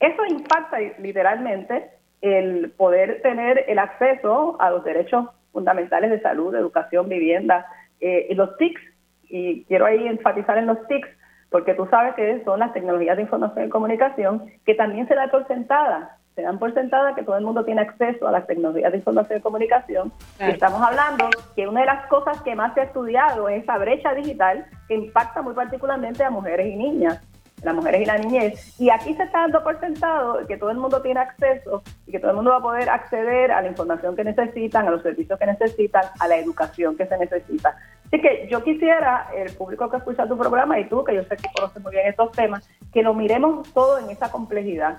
[0.00, 7.08] Eso impacta literalmente el poder tener el acceso a los derechos fundamentales de salud, educación,
[7.08, 7.66] vivienda,
[8.00, 8.82] eh, y los TICs,
[9.28, 11.08] y quiero ahí enfatizar en los TICs,
[11.54, 15.28] porque tú sabes que son las tecnologías de información y comunicación, que también se da
[15.28, 18.90] por sentada, se dan por sentada que todo el mundo tiene acceso a las tecnologías
[18.90, 20.12] de información y comunicación.
[20.40, 23.78] Y estamos hablando que una de las cosas que más se ha estudiado es esa
[23.78, 27.20] brecha digital que impacta muy particularmente a mujeres y niñas
[27.64, 28.80] las mujeres y la niñez.
[28.80, 32.18] Y aquí se está dando por sentado que todo el mundo tiene acceso y que
[32.18, 35.38] todo el mundo va a poder acceder a la información que necesitan, a los servicios
[35.38, 37.76] que necesitan, a la educación que se necesita.
[38.14, 41.36] Así que yo quisiera, el público que escucha tu programa y tú, que yo sé
[41.36, 44.98] que conoces muy bien estos temas, que lo miremos todo en esa complejidad.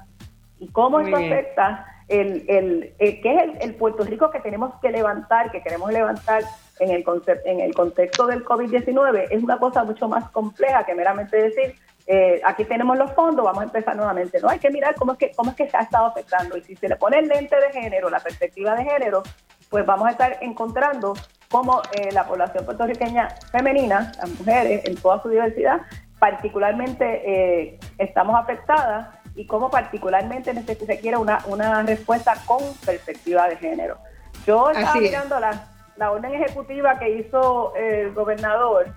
[0.59, 4.89] Y cómo esto afecta el, el, el, qué es el, Puerto Rico que tenemos que
[4.89, 6.43] levantar, que queremos levantar
[6.81, 10.93] en el, concept, en el contexto del COVID-19, es una cosa mucho más compleja que
[10.93, 11.73] meramente decir
[12.07, 14.39] eh, aquí tenemos los fondos, vamos a empezar nuevamente.
[14.41, 16.57] No hay que mirar cómo es que cómo es que se ha estado afectando.
[16.57, 19.23] Y si se le pone el lente de género, la perspectiva de género,
[19.69, 21.13] pues vamos a estar encontrando
[21.55, 25.83] cómo eh, la población puertorriqueña femenina, las mujeres en toda su diversidad,
[26.19, 33.55] particularmente eh, estamos afectadas y cómo particularmente se requiere una, una respuesta con perspectiva de
[33.55, 33.97] género.
[34.45, 35.61] Yo estaba mirando las
[35.95, 38.87] la orden ejecutiva que hizo el gobernador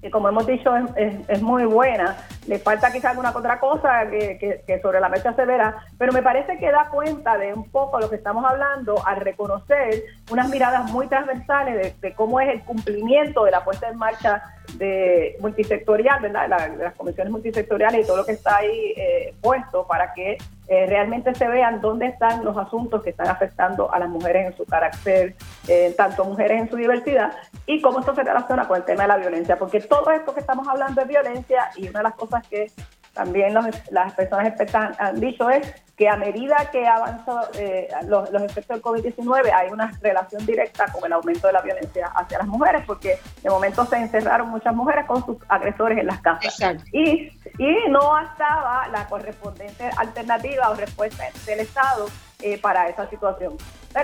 [0.00, 2.16] que como hemos dicho es, muy buena.
[2.46, 6.58] Le falta quizás alguna otra cosa que, sobre la mesa se verá, pero me parece
[6.58, 11.06] que da cuenta de un poco lo que estamos hablando al reconocer unas miradas muy
[11.08, 14.42] transversales de, cómo es el cumplimiento de la puesta en marcha
[14.74, 16.70] de multisectorial, ¿verdad?
[16.70, 20.86] de las comisiones multisectoriales y todo lo que está ahí eh, puesto para que eh,
[20.86, 24.64] realmente se vean dónde están los asuntos que están afectando a las mujeres en su
[24.64, 25.36] carácter,
[25.68, 27.32] eh, tanto mujeres en su diversidad,
[27.66, 30.40] y cómo esto se relaciona con el tema de la violencia, porque todo esto que
[30.40, 32.70] estamos hablando es violencia y una de las cosas que
[33.16, 33.54] también
[33.90, 38.82] las personas expertas han, dicho es que a medida que avanzan eh, los, efectos del
[38.82, 43.18] COVID-19 hay una relación directa con el aumento de la violencia hacia las mujeres, porque
[43.42, 46.84] de momento se encerraron muchas mujeres con sus agresores en las casas.
[46.92, 52.06] Y, y no estaba la correspondiente alternativa o respuesta del Estado
[52.42, 53.56] eh, para esa situación.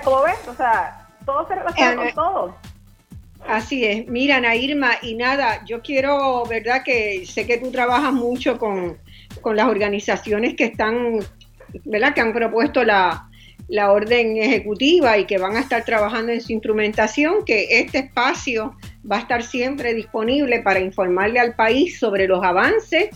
[0.02, 2.56] como ves, o sea, todo se relaciona con todo.
[3.46, 4.06] Así es.
[4.06, 6.82] Mira, Irma, y nada, yo quiero, ¿verdad?
[6.84, 8.98] Que sé que tú trabajas mucho con,
[9.54, 11.18] las organizaciones que están,
[11.84, 12.14] ¿verdad?
[12.14, 13.28] Que han propuesto la,
[13.68, 18.76] la orden ejecutiva y que van a estar trabajando en su instrumentación, que este espacio
[19.10, 23.08] va a estar siempre disponible para informarle al país sobre los avances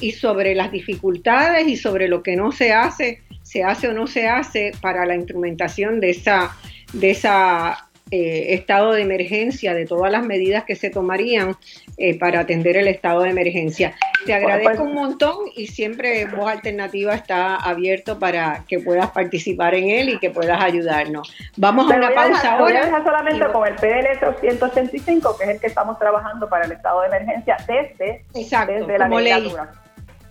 [0.00, 4.06] y sobre las dificultades y sobre lo que no se hace, se hace o no
[4.06, 6.56] se hace para la instrumentación de esa,
[6.92, 11.56] de esa eh, estado de emergencia, de todas las medidas que se tomarían
[11.96, 13.94] eh, para atender el estado de emergencia.
[14.26, 19.90] Te agradezco un montón y siempre Voz Alternativa está abierto para que puedas participar en
[19.90, 21.32] él y que puedas ayudarnos.
[21.56, 22.88] Vamos a una pausa ahora.
[22.88, 26.72] Voy a solamente con el PDL 185, que es el que estamos trabajando para el
[26.72, 29.72] estado de emergencia desde, desde la legislatura.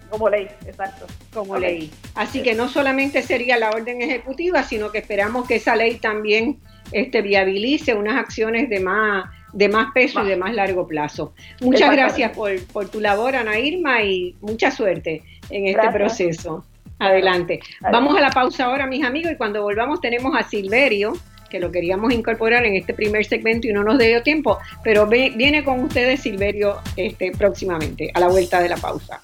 [0.10, 1.06] Como ley, exacto.
[1.34, 1.92] Como ley.
[2.16, 6.60] Así que no solamente sería la orden ejecutiva, sino que esperamos que esa ley también
[6.92, 11.34] este, viabilice unas acciones de más, de más peso y de más largo plazo.
[11.62, 16.66] Muchas gracias por, por, tu labor, Ana Irma, y mucha suerte en este proceso.
[17.00, 17.62] Adelante.
[17.80, 21.14] Vamos a la pausa ahora, mis amigos, y cuando volvamos tenemos a Silverio,
[21.50, 25.64] que lo queríamos incorporar en este primer segmento y no nos dio tiempo, pero viene
[25.64, 29.20] con ustedes Silverio este, próximamente, a la vuelta de la pausa.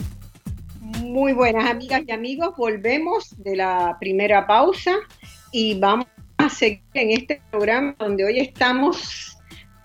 [1.02, 4.96] Muy buenas amigas y amigos, volvemos de la primera pausa
[5.52, 9.36] y vamos a seguir en este programa donde hoy estamos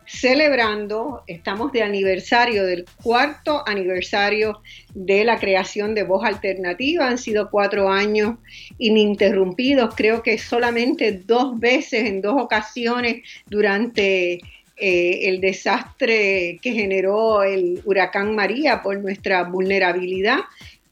[0.06, 4.60] celebrando, estamos de aniversario, del cuarto aniversario
[4.92, 7.06] de la creación de Voz Alternativa.
[7.06, 8.36] Han sido cuatro años
[8.78, 14.40] ininterrumpidos, creo que solamente dos veces, en dos ocasiones, durante
[14.76, 20.40] eh, el desastre que generó el huracán María por nuestra vulnerabilidad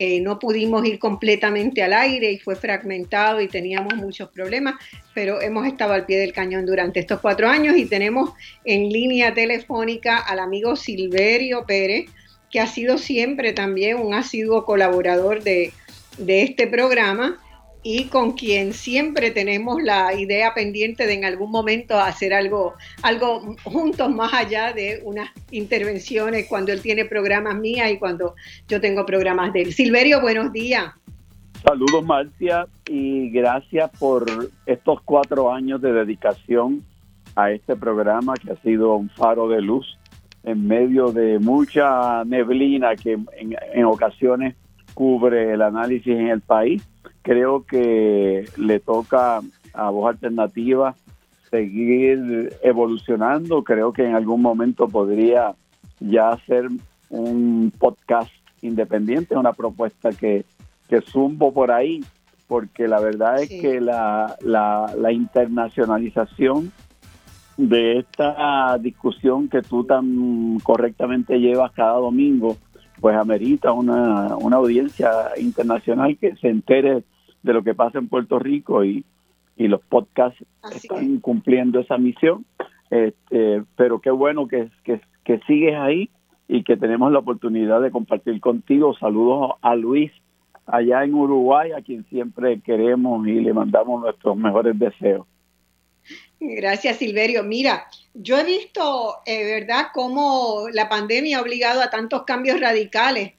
[0.00, 4.76] eh, no pudimos ir completamente al aire y fue fragmentado y teníamos muchos problemas,
[5.12, 8.30] pero hemos estado al pie del cañón durante estos cuatro años y tenemos
[8.64, 12.10] en línea telefónica al amigo Silverio Pérez,
[12.48, 15.72] que ha sido siempre también un asiduo colaborador de,
[16.16, 17.38] de este programa
[17.82, 23.56] y con quien siempre tenemos la idea pendiente de en algún momento hacer algo, algo
[23.64, 28.34] juntos más allá de unas intervenciones cuando él tiene programas mías y cuando
[28.68, 29.72] yo tengo programas de él.
[29.72, 30.92] Silverio, buenos días.
[31.64, 34.26] Saludos Marcia y gracias por
[34.66, 36.84] estos cuatro años de dedicación
[37.34, 39.98] a este programa que ha sido un faro de luz
[40.44, 44.54] en medio de mucha neblina que en, en ocasiones
[44.98, 46.82] cubre el análisis en el país
[47.28, 49.40] creo que le toca
[49.74, 50.94] a Voz Alternativa
[51.50, 53.62] seguir evolucionando.
[53.62, 55.54] Creo que en algún momento podría
[56.00, 56.68] ya hacer
[57.10, 58.32] un podcast
[58.62, 60.46] independiente, una propuesta que,
[60.88, 62.02] que zumbo por ahí,
[62.46, 66.72] porque la verdad es que la, la, la internacionalización
[67.58, 72.56] de esta discusión que tú tan correctamente llevas cada domingo,
[73.00, 77.04] pues amerita una, una audiencia internacional que se entere
[77.42, 79.04] de lo que pasa en Puerto Rico y,
[79.60, 80.40] los podcasts
[80.72, 82.44] están cumpliendo esa misión.
[82.90, 86.10] Este, pero qué bueno que, que, que sigues ahí
[86.46, 88.94] y que tenemos la oportunidad de compartir contigo.
[88.94, 90.12] Saludos a Luis
[90.64, 95.26] allá en Uruguay, a quien siempre queremos y le mandamos nuestros mejores deseos.
[96.40, 97.42] Gracias, Silverio.
[97.42, 103.32] Mira, yo he visto, eh, ¿verdad?, cómo la pandemia ha obligado a tantos cambios radicales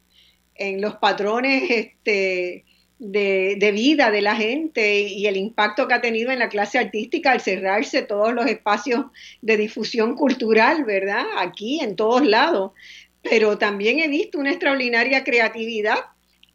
[0.55, 2.65] en los patrones este,
[2.99, 7.31] de, vida de la gente y el impacto que ha tenido en la clase artística
[7.31, 9.05] al cerrarse todos los espacios
[9.41, 11.25] de difusión cultural, ¿verdad?
[11.37, 12.73] Aquí, en todos lados.
[13.21, 15.99] Pero también he visto una extraordinaria creatividad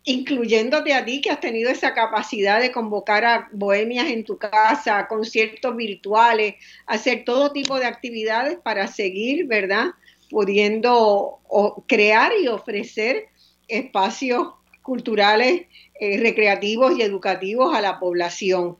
[0.04, 5.06] incluyéndote a ti que has tenido esa capacidad de convocar a bohemias en tu casa,
[5.08, 9.86] conciertos virtuales, hacer todo tipo de actividades para seguir, ¿verdad?
[10.28, 11.40] Pudiendo
[11.86, 13.28] crear y ofrecer
[13.66, 14.48] espacios
[14.82, 15.62] culturales,
[15.98, 18.76] eh, recreativos y educativos a la población.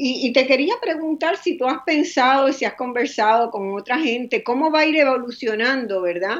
[0.00, 4.44] Y, te quería preguntar si tú has pensado y si has conversado con otra gente,
[4.44, 6.36] cómo va a ir evolucionando, ¿verdad?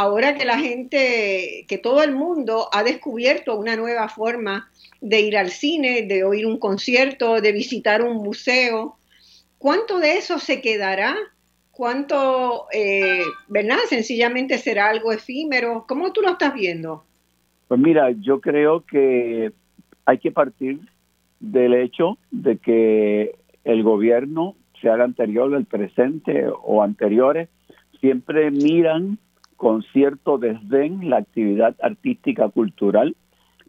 [0.00, 5.36] Ahora que la gente, que todo el mundo ha descubierto una nueva forma de ir
[5.36, 8.96] al cine, de oír un concierto, de visitar un museo,
[9.58, 11.16] ¿cuánto de eso se quedará?
[11.72, 13.78] ¿Cuánto, eh, verdad?
[13.88, 15.84] Sencillamente será algo efímero.
[15.88, 17.02] ¿Cómo tú lo estás viendo?
[17.66, 19.50] Pues mira, yo creo que
[20.04, 20.78] hay que partir
[21.40, 23.34] del hecho de que
[23.64, 27.48] el gobierno, sea el anterior, el presente o anteriores,
[28.00, 29.18] siempre miran
[29.58, 33.14] con cierto desdén la actividad artística cultural,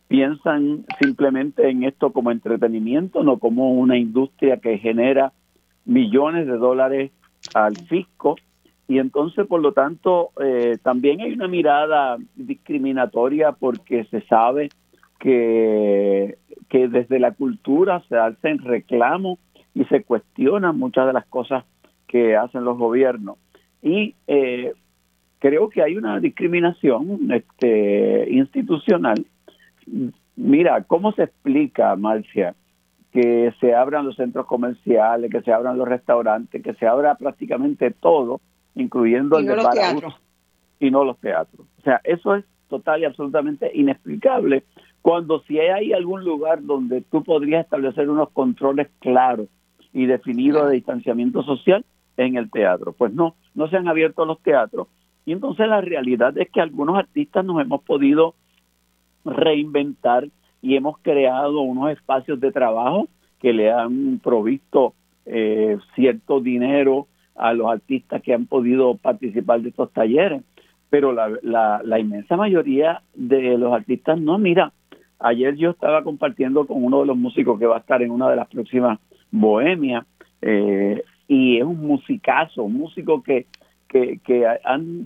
[0.08, 5.34] piensan simplemente en esto como entretenimiento, no como una industria que genera
[5.86, 7.12] millones de dólares
[7.54, 8.36] al fisco
[8.88, 14.70] y entonces por lo tanto eh, también hay una mirada discriminatoria porque se sabe
[15.20, 16.38] que
[16.70, 19.40] que desde la cultura se hacen reclamos
[19.74, 21.66] y se cuestionan muchas de las cosas
[22.08, 23.38] que hacen los gobiernos.
[23.82, 24.74] Y eh,
[25.40, 29.26] creo que hay una discriminación este, institucional.
[30.36, 32.56] Mira, ¿cómo se explica, Marcia,
[33.12, 37.92] que se abran los centros comerciales, que se abran los restaurantes, que se abra prácticamente
[37.92, 38.40] todo,
[38.76, 40.16] incluyendo el de los teatros.
[40.80, 41.66] y no los teatros?
[41.80, 44.64] O sea, eso es total y absolutamente inexplicable
[45.02, 49.48] cuando si hay algún lugar donde tú podrías establecer unos controles claros
[49.94, 51.84] y definidos de distanciamiento social
[52.18, 52.94] en el teatro.
[52.94, 54.88] Pues no, no se han abierto los teatros.
[55.26, 58.36] Y entonces la realidad es que algunos artistas nos hemos podido
[59.26, 60.28] reinventar
[60.62, 63.08] y hemos creado unos espacios de trabajo
[63.40, 64.94] que le han provisto
[65.26, 70.44] eh, cierto dinero a los artistas que han podido participar de estos talleres.
[70.90, 74.74] Pero la, la, la inmensa mayoría de los artistas no, mira,
[75.20, 78.30] Ayer yo estaba compartiendo con uno de los músicos que va a estar en una
[78.30, 79.00] de las próximas
[79.32, 80.06] Bohemias
[80.42, 83.46] eh, y es un musicazo, un músico que,
[83.90, 84.46] que, que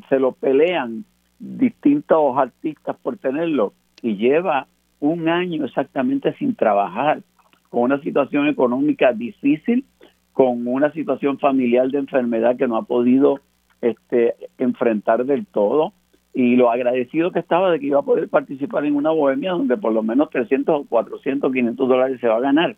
[0.09, 1.05] se lo pelean
[1.39, 4.67] distintos artistas por tenerlo y lleva
[4.99, 7.21] un año exactamente sin trabajar,
[7.69, 9.85] con una situación económica difícil,
[10.31, 13.39] con una situación familiar de enfermedad que no ha podido
[13.81, 15.93] este, enfrentar del todo
[16.33, 19.77] y lo agradecido que estaba de que iba a poder participar en una bohemia donde
[19.77, 22.75] por lo menos 300, 400, 500 dólares se va a ganar.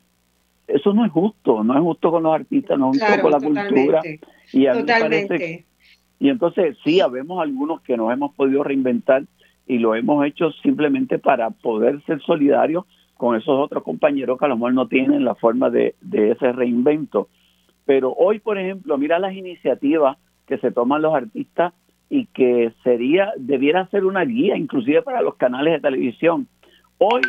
[0.67, 3.39] Eso no es justo, no es justo con los artistas, no es justo con la
[3.39, 4.01] cultura.
[4.51, 5.65] Y a totalmente.
[6.19, 9.23] Y entonces sí, habemos algunos que nos hemos podido reinventar
[9.67, 14.49] y lo hemos hecho simplemente para poder ser solidarios con esos otros compañeros que a
[14.49, 17.29] lo mejor no tienen la forma de, de ese reinvento.
[17.85, 21.73] Pero hoy, por ejemplo, mira las iniciativas que se toman los artistas
[22.09, 26.47] y que sería debiera ser una guía inclusive para los canales de televisión.
[26.97, 27.21] Hoy,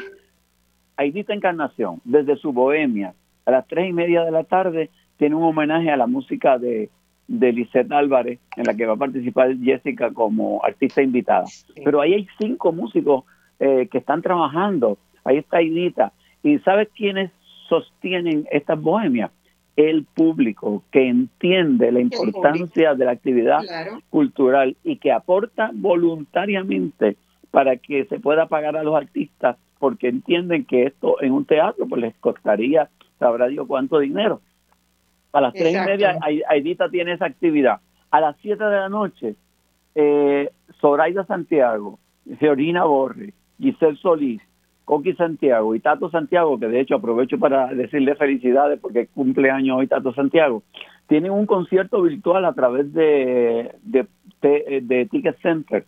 [0.96, 3.14] Aidita Encarnación, desde su bohemia,
[3.46, 6.90] a las tres y media de la tarde, tiene un homenaje a la música de,
[7.28, 11.44] de Lisette Álvarez, en la que va a participar Jessica como artista invitada.
[11.84, 13.24] Pero ahí hay cinco músicos
[13.58, 14.98] eh, que están trabajando.
[15.24, 16.12] Ahí está Aidita.
[16.42, 17.30] ¿Y sabes quiénes
[17.68, 19.30] sostienen estas bohemias?
[19.76, 23.60] el público que entiende la importancia de la actividad
[24.08, 27.16] cultural y que aporta voluntariamente
[27.50, 31.86] para que se pueda pagar a los artistas porque entienden que esto en un teatro
[31.86, 34.40] pues les costaría, sabrá Dios cuánto dinero.
[35.32, 37.80] A las tres y media Aidita tiene esa actividad.
[38.10, 39.34] A las siete de la noche,
[39.94, 41.98] eh, Zoraida Santiago,
[42.38, 44.40] Georgina Borri, Giselle Solís,
[44.84, 49.78] Coqui Santiago y Tato Santiago, que de hecho aprovecho para decirle felicidades porque cumple años
[49.78, 50.62] hoy Tato Santiago,
[51.08, 55.84] tienen un concierto virtual a través de, de, Ticket Center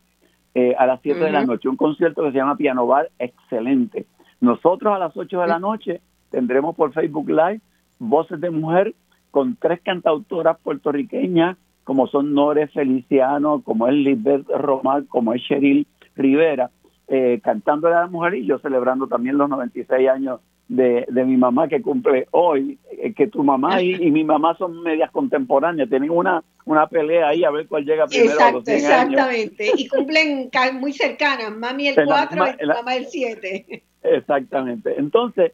[0.55, 4.07] eh, a las 7 de la noche, un concierto que se llama Piano Bar, excelente.
[4.41, 7.61] Nosotros a las 8 de la noche tendremos por Facebook Live
[7.99, 8.95] Voces de Mujer
[9.31, 15.87] con tres cantautoras puertorriqueñas, como son Nore Feliciano, como es Lisbeth Román, como es Cheryl
[16.17, 16.71] Rivera
[17.11, 21.39] eh, cantándole a la mujer y yo celebrando también los 96 años de, de mi
[21.39, 26.11] mamá que cumple hoy, eh, que tu mamá y, mi mamá son medias contemporáneas, tienen
[26.11, 30.51] una, una pelea ahí a ver cuál llega primero a los 100 Exactamente, y cumplen
[30.75, 33.83] muy cercanas, mami el 4 y mamá el 7.
[34.03, 35.53] Exactamente, entonces,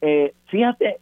[0.00, 0.96] eh, fíjate,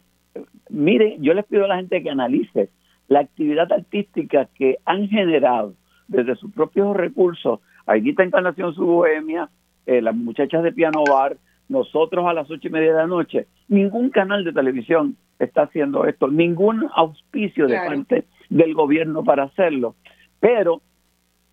[0.69, 2.69] mire, yo les pido a la gente que analice
[3.07, 5.73] la actividad artística que han generado
[6.07, 9.49] desde sus propios recursos, Aidita Encarnación Su Bohemia,
[9.85, 11.37] eh, las muchachas de Piano Bar,
[11.69, 13.47] nosotros a las ocho y media de la noche.
[13.67, 19.95] Ningún canal de televisión está haciendo esto, ningún auspicio de parte del gobierno para hacerlo.
[20.39, 20.81] Pero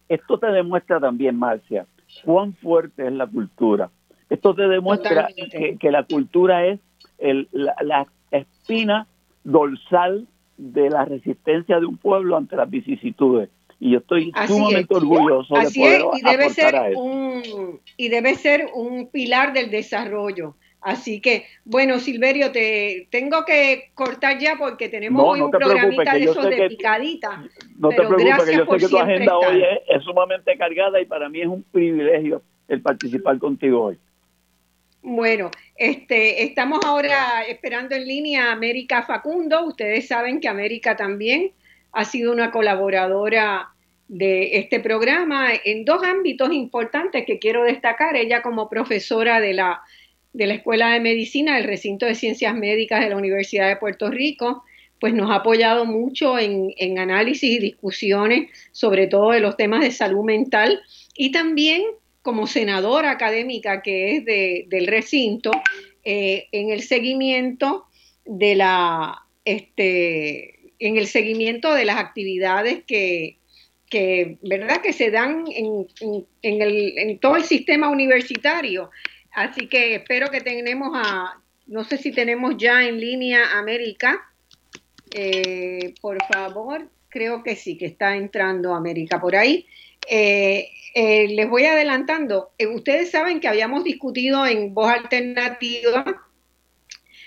[0.08, 1.86] esto te demuestra también, Marcia,
[2.24, 3.90] cuán fuerte es la cultura.
[4.28, 5.28] Esto te demuestra
[5.78, 6.80] que, la cultura es
[7.52, 9.06] la, espina
[9.44, 10.26] dorsal
[10.56, 13.48] de la resistencia de un pueblo ante las vicisitudes
[13.80, 19.08] y yo estoy sumamente orgulloso de poder y debe ser un y debe ser un
[19.10, 25.40] pilar del desarrollo Así que, bueno, Silverio, te tengo que cortar ya porque tenemos hoy
[25.40, 27.44] un programita de esos de picadita.
[27.78, 31.28] No te preocupes, que yo sé que tu agenda hoy es, sumamente cargada y para
[31.28, 33.98] mí es un privilegio el participar contigo hoy.
[35.02, 35.50] Bueno,
[35.82, 39.66] este, estamos ahora esperando en línea a América Facundo.
[39.66, 41.50] Ustedes saben que América también
[41.90, 43.70] ha sido una colaboradora
[44.06, 48.14] de este programa en dos ámbitos importantes que quiero destacar.
[48.14, 49.82] Ella como profesora de la
[50.32, 54.08] de la Escuela de Medicina del Recinto de Ciencias Médicas de la Universidad de Puerto
[54.08, 54.64] Rico,
[54.98, 59.90] pues nos ha apoyado mucho en, análisis y discusiones, sobre todo de los temas de
[59.90, 60.80] salud mental,
[61.16, 61.82] y también
[62.22, 64.24] como senadora académica que es
[64.68, 65.50] del recinto,
[66.04, 67.86] eh, en el seguimiento
[68.24, 73.38] de la este, en el seguimiento de las actividades que,
[74.42, 75.86] verdad que se dan en,
[76.42, 78.90] en todo el sistema universitario
[79.32, 84.30] Así que espero que tenemos a, no sé si tenemos ya en línea América.
[85.14, 89.66] Eh, por favor, creo que sí, que está entrando América por ahí.
[90.08, 92.52] Eh, eh, les voy adelantando.
[92.74, 96.04] ustedes saben que habíamos discutido en Voz Alternativa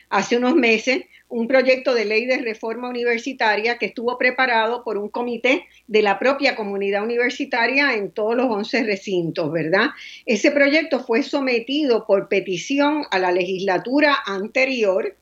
[0.09, 5.09] hace unos meses un proyecto de ley de reforma universitaria que estuvo preparado por un
[5.09, 9.89] comité de la propia comunidad universitaria en todos los 11 recintos, ¿verdad?
[10.25, 15.15] Ese proyecto fue sometido por petición a la legislatura anterior,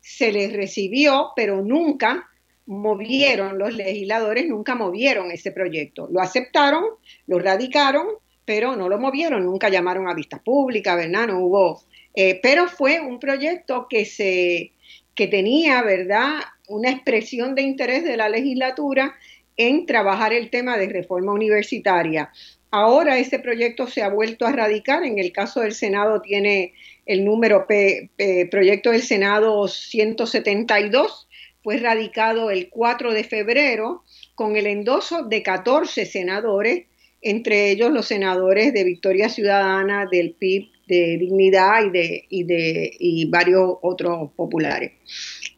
[0.00, 2.29] se les recibió, pero nunca
[2.70, 6.08] movieron, los legisladores nunca movieron ese proyecto.
[6.12, 6.84] Lo aceptaron,
[7.26, 8.06] lo radicaron,
[8.44, 11.26] pero no lo movieron, nunca llamaron a vistas públicas, ¿verdad?
[11.26, 11.82] No hubo...
[12.14, 14.72] Eh, pero fue un proyecto que se
[15.14, 19.16] que tenía, ¿verdad?, una expresión de interés de la legislatura
[19.56, 22.30] en trabajar el tema de reforma universitaria.
[22.70, 27.24] Ahora ese proyecto se ha vuelto a radicar, en el caso del Senado tiene el
[27.24, 28.10] número P,
[28.50, 31.28] proyecto del Senado 172,
[31.62, 34.04] fue radicado el 4 de febrero
[34.34, 36.86] con el endoso de 14 senadores,
[37.22, 42.90] entre ellos los senadores de Victoria Ciudadana, del PIB, de dignidad y de, y de
[42.98, 44.92] y varios otros populares.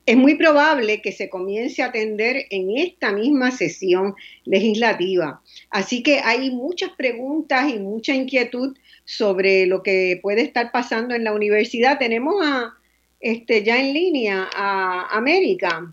[0.04, 5.40] Es muy probable que se comience a atender en esta misma sesión legislativa.
[5.70, 11.24] Así que hay muchas preguntas y mucha inquietud sobre lo que puede estar pasando en
[11.24, 11.98] la universidad.
[11.98, 12.74] Tenemos a
[13.22, 15.90] este ya en línea a América.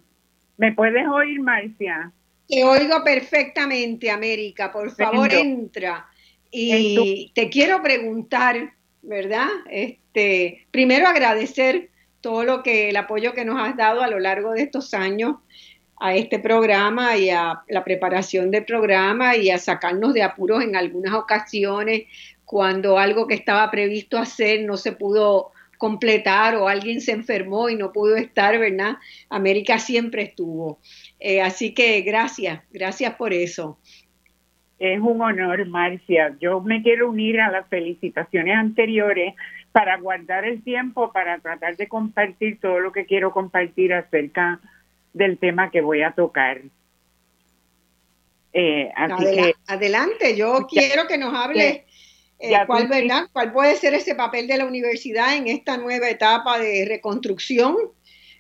[0.58, 2.12] ¿Me puedes oír, Marcia?
[2.48, 4.72] Te oigo perfectamente, América.
[4.72, 6.08] Por favor, entra.
[6.52, 8.74] Y te quiero preguntar,
[9.04, 9.48] ¿verdad?
[9.70, 14.52] Este, primero agradecer todo lo que el apoyo que nos has dado a lo largo
[14.52, 15.38] de estos años
[16.02, 20.76] a este programa y a la preparación del programa y a sacarnos de apuros en
[20.76, 22.04] algunas ocasiones
[22.46, 27.76] cuando algo que estaba previsto hacer no se pudo completar o alguien se enfermó y
[27.76, 28.98] no pudo estar, ¿verdad?
[29.30, 30.80] América siempre estuvo.
[31.20, 33.80] Eh, así que gracias, gracias por eso.
[34.78, 36.36] Es un honor, Marcia.
[36.40, 39.34] Yo me quiero unir a las felicitaciones anteriores
[39.72, 44.60] para guardar el tiempo para tratar de compartir todo lo que quiero compartir acerca
[45.14, 46.62] del tema que voy a tocar.
[48.52, 51.86] Eh, así que, adelante, yo quiero que nos hable
[52.40, 53.28] eh, cuál, ¿verdad?
[53.34, 57.76] cuál puede ser ese papel de la universidad en esta nueva etapa de reconstrucción,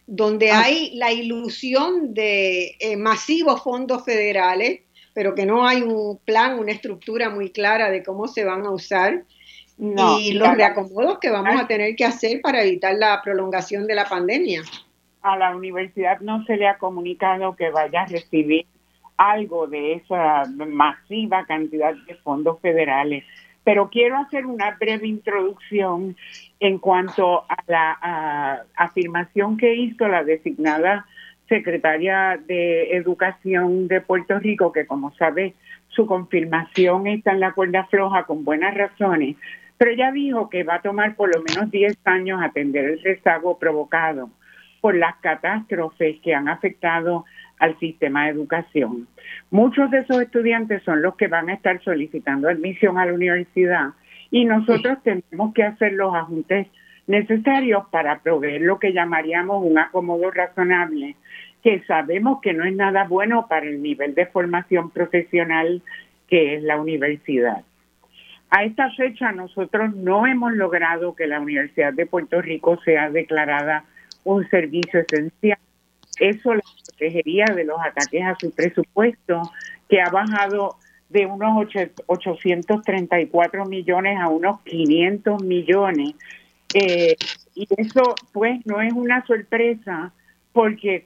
[0.07, 0.61] donde ah.
[0.63, 4.81] hay la ilusión de eh, masivos fondos federales
[5.19, 8.71] pero que no hay un plan, una estructura muy clara de cómo se van a
[8.71, 9.23] usar.
[9.77, 14.05] y los reacomodos que vamos a tener que hacer para evitar la prolongación de la
[14.05, 14.61] pandemia.
[15.21, 18.65] A la universidad no se le ha comunicado que vaya a recibir
[19.17, 23.25] algo de esa masiva cantidad de fondos federales.
[23.69, 26.17] Pero quiero hacer una breve introducción
[26.59, 31.05] en cuanto a la afirmación que hizo la designada
[31.47, 35.53] secretaria de Educación de Puerto Rico, que como sabe,
[35.89, 39.35] su confirmación está en la cuerda floja con buenas razones,
[39.77, 43.59] pero ella dijo que va a tomar por lo menos 10 años atender el rezago
[43.59, 44.31] provocado
[44.81, 47.25] por las catástrofes que han afectado
[47.59, 49.07] al sistema de educación.
[49.51, 53.89] Muchos de esos estudiantes son los que van a estar solicitando admisión a la universidad
[54.31, 56.67] y nosotros tenemos que hacer los ajustes
[57.07, 61.15] necesarios para proveer lo que llamaríamos un acomodo razonable,
[61.63, 65.81] que sabemos que no es nada bueno para el nivel de formación profesional
[66.27, 67.63] que es la universidad.
[68.51, 73.83] A esta fecha nosotros no hemos logrado que la Universidad de Puerto Rico sea declarada
[74.23, 75.58] un servicio esencial.
[76.19, 79.41] Eso la protegería de los ataques a su presupuesto,
[79.87, 80.75] que ha bajado
[81.09, 81.67] de unos
[82.05, 86.15] 834 millones a unos 500 millones.
[86.73, 87.15] Eh,
[87.55, 90.13] y eso pues no es una sorpresa
[90.53, 91.03] porque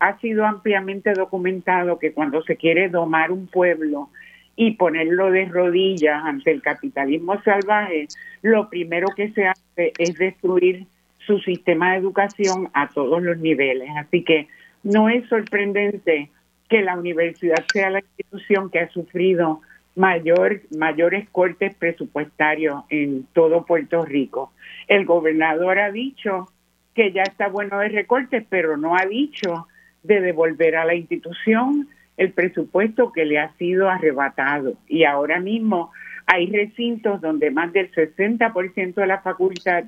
[0.00, 4.10] ha sido ampliamente documentado que cuando se quiere domar un pueblo
[4.56, 8.06] y ponerlo de rodillas ante el capitalismo salvaje,
[8.42, 10.86] lo primero que se hace es destruir
[11.26, 13.88] su sistema de educación a todos los niveles.
[13.96, 14.48] Así que
[14.82, 16.30] no es sorprendente
[16.68, 19.60] que la universidad sea la institución que ha sufrido
[19.96, 24.52] mayor, mayores cortes presupuestarios en todo Puerto Rico.
[24.88, 26.48] El gobernador ha dicho
[26.94, 29.68] que ya está bueno de recortes, pero no ha dicho
[30.02, 34.74] de devolver a la institución el presupuesto que le ha sido arrebatado.
[34.88, 35.90] Y ahora mismo
[36.26, 39.84] hay recintos donde más del 60% de la facultad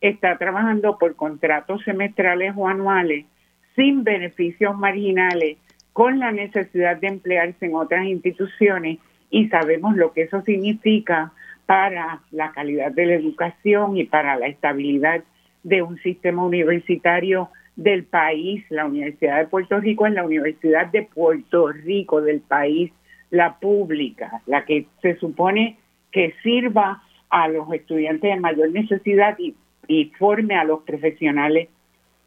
[0.00, 3.26] está trabajando por contratos semestrales o anuales
[3.74, 5.56] sin beneficios marginales,
[5.92, 8.98] con la necesidad de emplearse en otras instituciones
[9.30, 11.32] y sabemos lo que eso significa
[11.66, 15.22] para la calidad de la educación y para la estabilidad
[15.62, 18.64] de un sistema universitario del país.
[18.70, 22.90] La Universidad de Puerto Rico es la Universidad de Puerto Rico del país,
[23.30, 25.76] la pública, la que se supone
[26.10, 29.54] que sirva a los estudiantes de mayor necesidad y,
[29.88, 31.68] y forme a los profesionales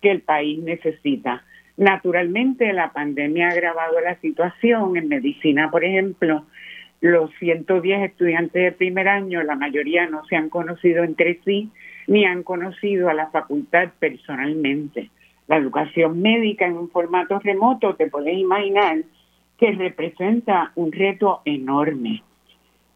[0.02, 1.46] que el país necesita.
[1.78, 4.98] Naturalmente, la pandemia ha agravado la situación.
[4.98, 6.46] En medicina, por ejemplo,
[7.00, 11.72] los 110 estudiantes de primer año, la mayoría no se han conocido entre sí
[12.08, 15.10] ni han conocido a la facultad personalmente.
[15.48, 18.98] La educación médica en un formato remoto, te puedes imaginar
[19.58, 22.24] que representa un reto enorme.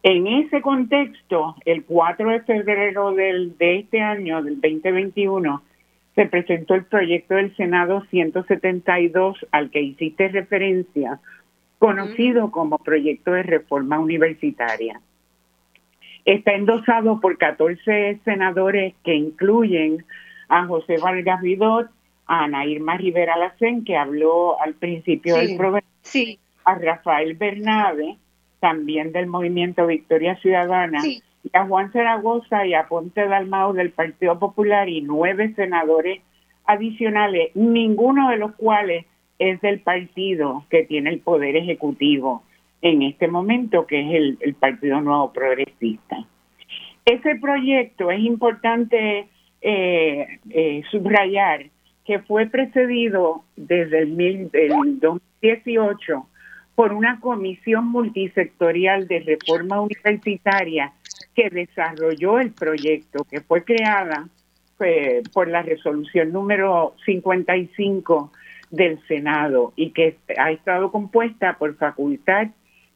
[0.08, 5.60] En ese contexto, el 4 de febrero del, de este año, del 2021,
[6.14, 11.18] se presentó el proyecto del Senado 172 al que hiciste referencia,
[11.80, 15.00] conocido como proyecto de reforma universitaria.
[16.24, 20.04] Está endosado por 14 senadores que incluyen
[20.48, 21.88] a José Vargas Vidot,
[22.28, 25.82] a Ana Irma Rivera Lacén, que habló al principio del programa,
[26.64, 28.18] a Rafael Bernabe,
[28.60, 34.38] también del Movimiento Victoria Ciudadana, y a Juan Zaragoza y a Ponte Dalmau del Partido
[34.38, 36.20] Popular y nueve senadores
[36.64, 39.06] adicionales, ninguno de los cuales
[39.38, 42.42] es del partido que tiene el poder ejecutivo
[42.82, 46.24] en este momento, que es el, Partido Nuevo Progresista.
[47.04, 49.28] Ese proyecto es importante
[49.60, 51.66] eh, eh, subrayar
[52.04, 56.26] que fue precedido desde el, el 2018
[56.76, 60.92] por una comisión multisectorial de reforma universitaria
[61.34, 64.28] que desarrolló el proyecto, que fue creada
[64.80, 68.30] eh, por la resolución número 55
[68.70, 72.48] del Senado y que ha estado compuesta por facultad,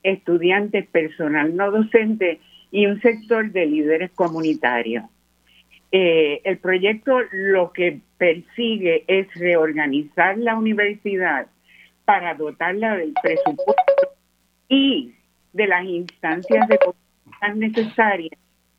[0.03, 2.39] estudiantes, personal no docente
[2.71, 5.05] y un sector de líderes comunitarios.
[5.91, 11.47] Eh, el proyecto lo que persigue es reorganizar la universidad
[12.11, 14.17] para dotarla del presupuesto
[14.69, 15.15] y
[15.53, 16.77] de las instancias de
[17.55, 18.37] necesarias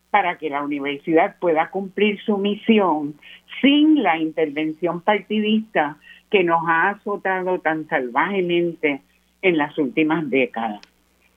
[0.09, 3.15] para que la universidad pueda cumplir su misión
[3.61, 5.95] sin la intervención partidista
[6.29, 8.99] que nos ha azotado tan salvajemente
[9.41, 10.81] en las últimas décadas.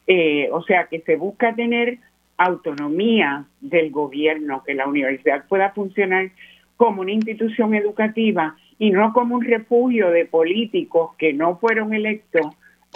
[0.09, 1.99] Eh, o sea que se busca tener
[2.37, 6.33] autonomía del gobierno, que la universidad pueda funcionar
[6.77, 12.47] como una institución educativa y no como un refugio de políticos que no fueron electos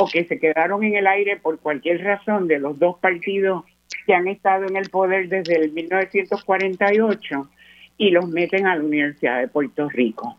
[0.00, 3.64] o que se quedaron en el aire por cualquier razón de los dos partidos
[4.06, 7.48] que han estado en el poder desde el 1948
[7.98, 10.36] y los meten a la Universidad de Puerto Rico.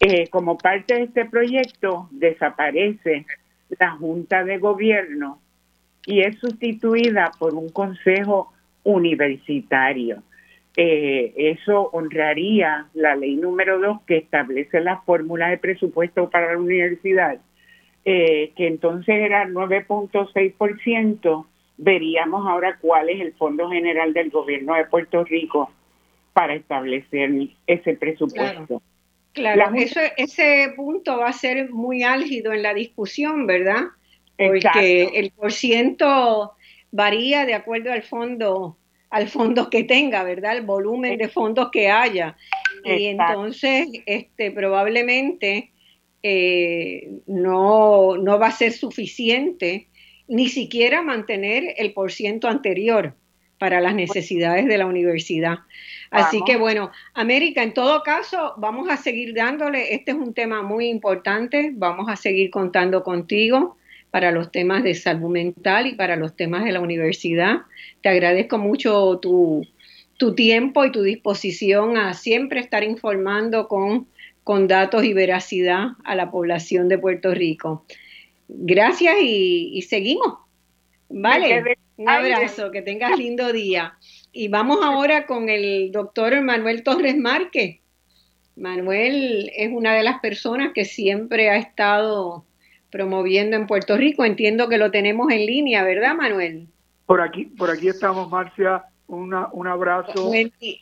[0.00, 3.26] Eh, como parte de este proyecto desaparece
[3.78, 5.38] la Junta de Gobierno
[6.06, 8.52] y es sustituida por un consejo
[8.84, 10.22] universitario.
[10.76, 16.58] Eh, eso honraría la ley número 2 que establece la fórmula de presupuesto para la
[16.58, 17.38] universidad,
[18.04, 21.46] eh, que entonces era 9.6%.
[21.76, 25.70] Veríamos ahora cuál es el Fondo General del Gobierno de Puerto Rico
[26.32, 27.30] para establecer
[27.66, 28.80] ese presupuesto.
[29.34, 33.84] Claro, eso, ese punto va a ser muy álgido en la discusión, ¿verdad?
[34.36, 36.52] porque el porciento
[36.90, 38.76] varía de acuerdo al fondo
[39.12, 40.56] al fondo que tenga, ¿verdad?
[40.56, 42.36] El volumen de fondos que haya.
[42.82, 45.70] y entonces este, probablemente
[46.22, 49.88] eh, no, no va a ser suficiente
[50.28, 53.14] ni siquiera mantener el porciento anterior
[53.58, 55.58] para las necesidades de la universidad.
[56.10, 60.62] Así que bueno, América, en todo caso, vamos a seguir dándole, este es un tema
[60.62, 63.76] muy importante, vamos a seguir contando contigo
[64.12, 67.62] para los temas de salud mental y para los temas de la universidad.
[68.02, 69.66] Te agradezco mucho tu,
[70.18, 74.06] tu tiempo y tu disposición a siempre estar informando con,
[74.44, 77.86] con datos y veracidad a la población de Puerto Rico.
[78.48, 80.40] Gracias y, seguimos.
[81.08, 83.94] Vale, un abrazo, que tengas lindo día.
[84.30, 87.78] Y vamos ahora con el doctor Manuel Torres Márquez.
[88.56, 92.44] Manuel es una de las personas que siempre ha estado
[92.92, 94.24] promoviendo en Puerto Rico.
[94.24, 96.68] Entiendo que lo tenemos en línea, ¿verdad, Manuel?
[97.06, 98.84] Por aquí, por aquí estamos, Marcia.
[99.08, 100.30] Una, un abrazo.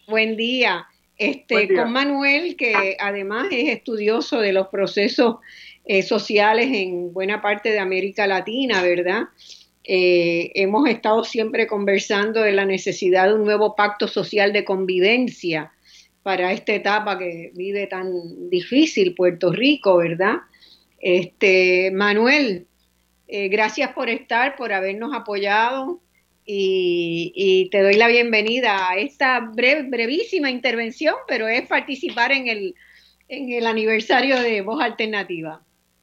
[0.06, 0.86] Buen, día.
[1.16, 5.36] Este, Con Manuel, que además es estudioso de los procesos
[5.84, 9.24] eh, sociales en buena parte de América Latina, ¿verdad?
[9.84, 15.72] Eh, hemos estado siempre conversando de la necesidad de un nuevo pacto social de convivencia
[16.22, 20.38] para esta etapa que vive tan difícil Puerto Rico, ¿verdad?
[21.00, 22.66] Este, Manuel,
[23.26, 26.00] eh, gracias por estar, por habernos apoyado
[26.44, 32.74] y, te doy la bienvenida a esta brevísima intervención, pero es participar en el,
[33.28, 35.60] en el aniversario de Voz Alternativa.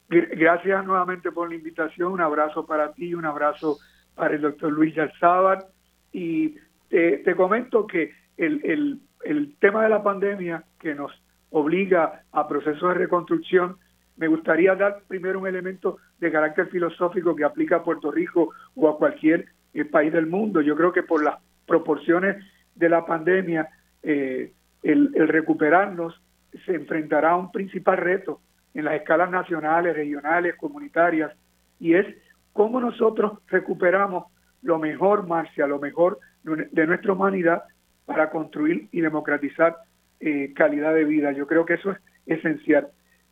[0.09, 3.77] Gracias nuevamente por la invitación, un abrazo para ti, un abrazo
[4.15, 5.65] para el doctor Luis Yalzábal
[6.13, 6.55] y
[6.89, 11.11] te, te comento que el, el, el tema de la pandemia que nos
[11.49, 13.77] obliga a procesos de reconstrucción
[14.17, 18.89] me gustaría dar primero un elemento de carácter filosófico que aplica a Puerto Rico o
[18.89, 20.61] a cualquier eh, país del mundo.
[20.61, 22.43] Yo creo que por las proporciones
[22.75, 23.69] de la pandemia,
[24.03, 24.53] eh,
[24.83, 26.21] el, recuperarnos
[26.65, 28.41] se enfrentará a un principal reto
[28.73, 31.31] en las escalas nacionales, regionales, comunitarias,
[31.79, 32.05] y es
[32.53, 34.25] cómo nosotros recuperamos
[34.61, 37.63] lo mejor, Marcia, lo mejor de nuestra humanidad
[38.05, 39.75] para construir y democratizar
[40.19, 41.31] eh, calidad de vida.
[41.33, 42.87] Yo creo que eso es esencial.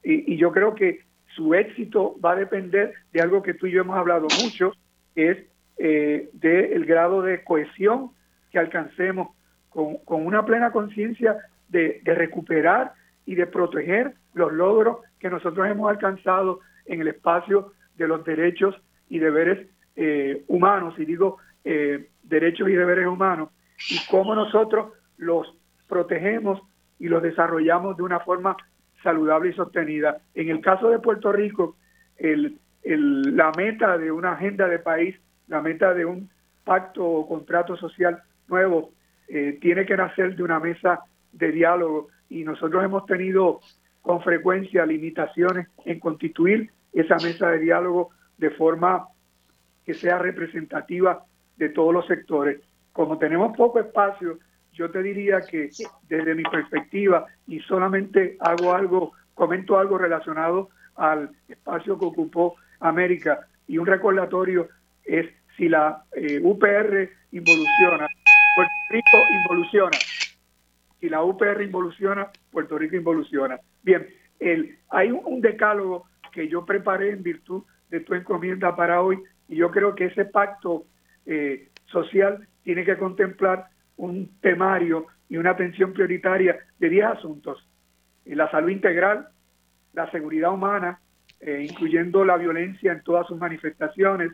[0.05, 0.99] Y, yo creo que
[1.35, 4.71] su éxito va a depender de algo que tú y yo hemos hablado mucho,
[5.15, 5.37] que es
[5.77, 8.11] eh, del grado de cohesión
[8.51, 9.29] que alcancemos
[9.69, 11.37] con, una plena conciencia
[11.67, 12.93] de, recuperar
[13.25, 18.75] y de proteger los logros que nosotros hemos alcanzado en el espacio de los derechos
[19.09, 23.49] y deberes eh, humanos, y digo eh, derechos y deberes humanos,
[23.89, 26.61] y cómo nosotros los protegemos
[26.99, 28.55] y los desarrollamos de una forma
[29.05, 30.17] saludable y sostenida.
[30.33, 31.77] En el caso de Puerto Rico,
[32.17, 35.15] la meta de una agenda de país,
[35.47, 36.29] la meta de un
[36.63, 38.91] pacto o contrato social nuevo,
[39.27, 41.01] eh, tiene que nacer de una mesa
[41.31, 43.59] de diálogo y nosotros hemos tenido
[44.01, 49.07] con frecuencia limitaciones en constituir esa mesa de diálogo de forma
[49.85, 51.23] que sea representativa
[51.57, 52.59] de todos los sectores.
[52.91, 54.39] Como tenemos poco espacio
[54.75, 55.69] yo te diría que
[56.07, 63.47] desde mi perspectiva, y solamente hago algo, comento algo relacionado al espacio que ocupó América,
[63.67, 64.67] y un recordatorio
[65.03, 68.07] es si la eh, UPR involuciona,
[68.55, 69.97] Puerto Rico involuciona.
[70.99, 73.59] Si la UPR involuciona, Puerto Rico involuciona.
[73.83, 74.07] Bien,
[74.39, 79.55] el, hay un, decálogo que yo preparé en virtud de tu encomienda para hoy, y
[79.55, 80.85] yo creo que ese pacto
[81.25, 87.67] eh, social tiene que contemplar un temario y una atención prioritaria de 10 asuntos.
[88.25, 89.27] La salud integral,
[89.93, 90.99] la seguridad humana,
[91.39, 94.31] eh, incluyendo la violencia en todas sus manifestaciones,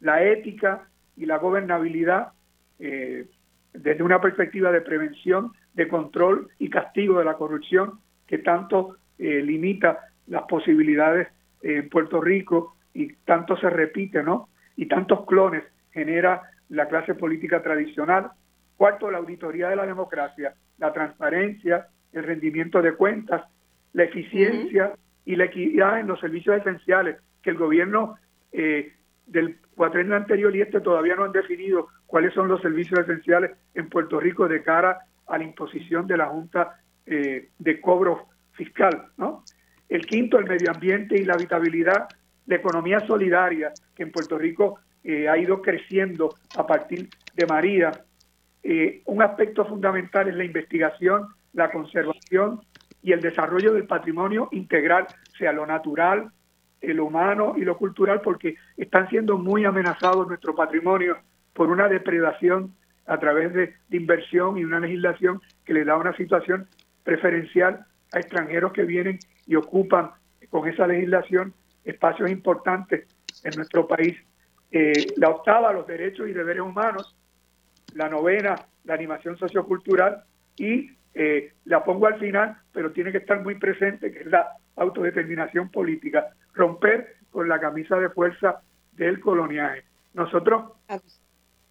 [0.00, 2.32] la ética y la gobernabilidad
[2.78, 3.26] eh,
[3.72, 9.42] desde una perspectiva de prevención, de control y castigo de la corrupción que tanto eh,
[9.42, 11.28] limita las posibilidades
[11.62, 14.48] en Puerto Rico y tanto se repite, ¿no?
[14.76, 18.30] Y tantos clones genera la clase política tradicional
[18.76, 23.44] Cuarto, la auditoría de la democracia, la transparencia, el rendimiento de cuentas,
[23.92, 24.92] la eficiencia
[25.24, 28.16] y la equidad en los servicios esenciales, que el gobierno
[28.52, 28.92] eh,
[29.26, 33.88] del cuatrenio anterior y este todavía no han definido cuáles son los servicios esenciales en
[33.88, 39.08] Puerto Rico de cara a la imposición de la Junta eh, de Cobro Fiscal.
[39.16, 39.44] ¿no?
[39.88, 42.08] El quinto, el medio ambiente y la habitabilidad,
[42.46, 47.92] la economía solidaria, que en Puerto Rico eh, ha ido creciendo a partir de María
[48.64, 52.60] eh, un aspecto fundamental es la investigación, la conservación
[53.02, 55.06] y el desarrollo del patrimonio integral,
[55.38, 56.32] sea lo natural,
[56.92, 61.16] lo humano y lo cultural, porque están siendo muy amenazados nuestro patrimonio
[61.54, 62.74] por una depredación
[63.06, 66.66] a través de, inversión y una legislación que le da una situación
[67.04, 70.10] preferencial a extranjeros que vienen y ocupan
[70.50, 71.54] con esa legislación
[71.84, 73.06] espacios importantes
[73.44, 74.16] en nuestro país.
[74.70, 77.16] Eh, la octava, los derechos y deberes humanos.
[77.94, 80.22] La novena, la animación sociocultural.
[80.56, 84.52] Y eh, la pongo al final, pero tiene que estar muy presente, que es la
[84.76, 86.28] autodeterminación política.
[86.52, 88.60] Romper con la camisa de fuerza
[88.92, 89.84] del coloniaje.
[90.14, 90.72] Nosotros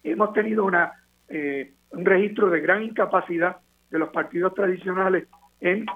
[0.02, 0.92] hemos tenido una,
[1.28, 3.56] eh, un registro de gran incapacidad
[3.90, 5.26] de los partidos tradicionales
[5.60, 5.86] en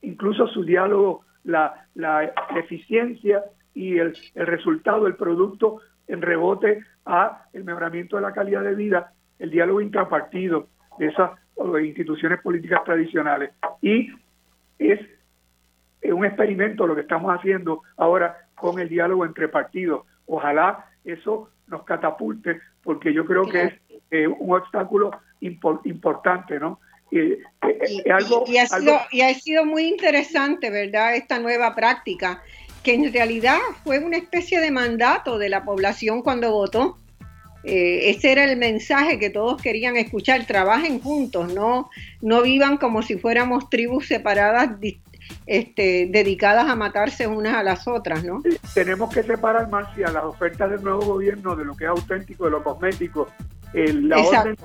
[0.00, 3.42] incluso su diálogo, la, la eficiencia
[3.74, 8.74] y el, el, resultado, el producto en rebote a el mejoramiento de la calidad de
[8.74, 10.68] vida, el diálogo intrapartido
[10.98, 11.32] de esas
[11.82, 13.50] instituciones políticas tradicionales.
[13.82, 14.10] Y
[14.78, 15.00] es
[16.04, 20.06] un experimento lo que estamos haciendo ahora con el diálogo entre partidos.
[20.26, 23.72] Ojalá eso nos catapulte, porque yo creo que es
[24.10, 25.10] eh, un obstáculo
[25.40, 26.80] importante, ¿no?
[27.10, 27.40] Eh,
[27.88, 31.14] y, algo, y, ha sido, y ha sido muy interesante, ¿verdad?
[31.14, 32.42] Esta nueva práctica,
[32.82, 36.98] que en realidad fue una especie de mandato de la población cuando votó.
[37.64, 41.90] Eh, ese era el mensaje que todos querían escuchar, trabajen juntos, no,
[42.20, 44.70] no vivan como si fuéramos tribus separadas
[45.46, 48.42] este, dedicadas a matarse unas a las otras, ¿no?
[48.74, 52.52] Tenemos que separar, Marcia, las ofertas del nuevo gobierno de lo que es auténtico, de
[52.52, 53.28] lo cosmético.
[53.72, 54.56] la, orden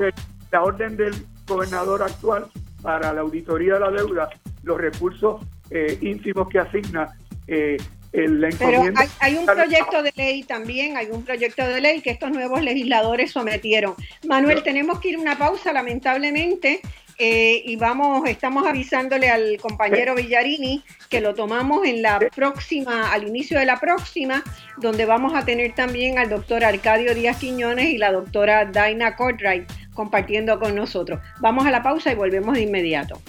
[0.51, 1.13] la orden del
[1.47, 2.45] gobernador actual
[2.81, 4.29] para la auditoría de la deuda,
[4.63, 7.09] los recursos eh, ínfimos que asigna
[7.47, 7.77] eh,
[8.13, 8.83] Pero
[9.19, 13.31] hay, un proyecto de ley también, hay un proyecto de ley que estos nuevos legisladores
[13.31, 13.95] sometieron.
[14.27, 16.81] Manuel, tenemos que ir a una pausa, lamentablemente.
[17.17, 23.27] Eh, y vamos, estamos avisándole al compañero Villarini que lo tomamos en la próxima, al
[23.27, 24.43] inicio de la próxima,
[24.77, 29.71] donde vamos a tener también al doctor Arcadio Díaz Quiñones y la doctora Daina Cortright
[29.93, 31.19] compartiendo con nosotros.
[31.39, 33.21] Vamos a la pausa y volvemos de inmediato.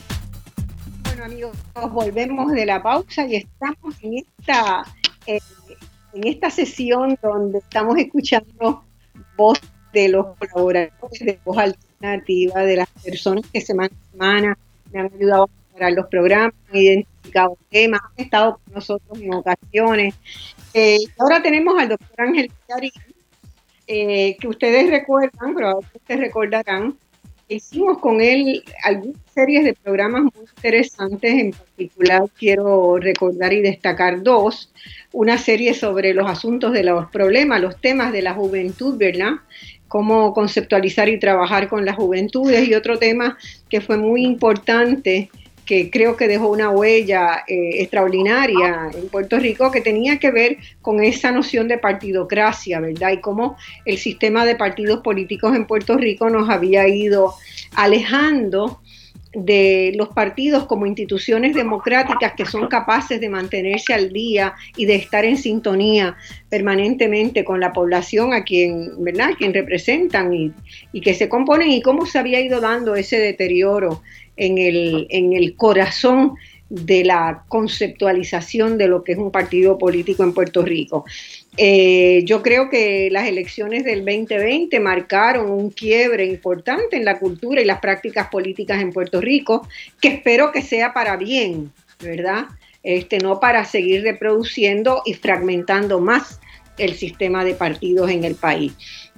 [1.25, 1.57] Amigos,
[1.91, 4.83] volvemos de la pausa y estamos en esta,
[5.27, 5.41] eh,
[6.13, 8.85] en esta sesión donde estamos escuchando
[9.35, 9.59] voz
[9.95, 14.59] de los colaboradores de voz alternativa, de las personas que semana a semana
[14.93, 19.33] me han ayudado a preparar los programas, han identificado temas, han estado con nosotros en
[19.33, 20.15] ocasiones.
[20.75, 22.93] Eh, ahora tenemos al doctor Ángel Pillarín,
[23.87, 26.99] eh, que ustedes recuerdan, pero ustedes recordarán,
[27.49, 34.23] hicimos con él algunas series de programas muy interesantes, en particular quiero recordar y destacar
[34.23, 34.73] dos,
[35.13, 39.33] una serie sobre los asuntos de los problemas, los temas de la juventud, ¿verdad?
[39.89, 42.67] Cómo conceptualizar y trabajar con las juventudes.
[42.69, 43.39] Y otro tema
[43.69, 45.31] que fue muy importante
[45.65, 50.59] que creo que dejó una huella eh, extraordinaria en Puerto Rico que tenía que ver
[50.83, 53.13] con esa noción de partidocracia, ¿verdad?
[53.13, 57.35] Y cómo el sistema de partidos políticos en Puerto Rico nos había ido
[57.75, 58.81] alejando
[59.35, 64.95] de los partidos como instituciones democráticas que son capaces de mantenerse al día y de
[64.95, 66.17] estar en sintonía
[66.49, 69.31] permanentemente con la población a quien, ¿verdad?
[69.37, 70.33] quien representan
[70.93, 74.03] y que se componen y cómo se había ido dando ese deterioro
[74.37, 76.35] en el, en el corazón
[76.69, 81.05] de la conceptualización de lo que es un partido político en Puerto Rico.
[81.57, 87.61] Eh, yo creo que las elecciones del 2020 marcaron un quiebre importante en la cultura
[87.61, 89.69] y las prácticas políticas en Puerto Rico,
[90.01, 91.71] que espero que sea para bien,
[92.01, 92.47] ¿verdad?
[92.83, 96.41] Este, no para seguir reproduciendo y fragmentando más
[96.77, 98.73] el sistema de partidos en el país.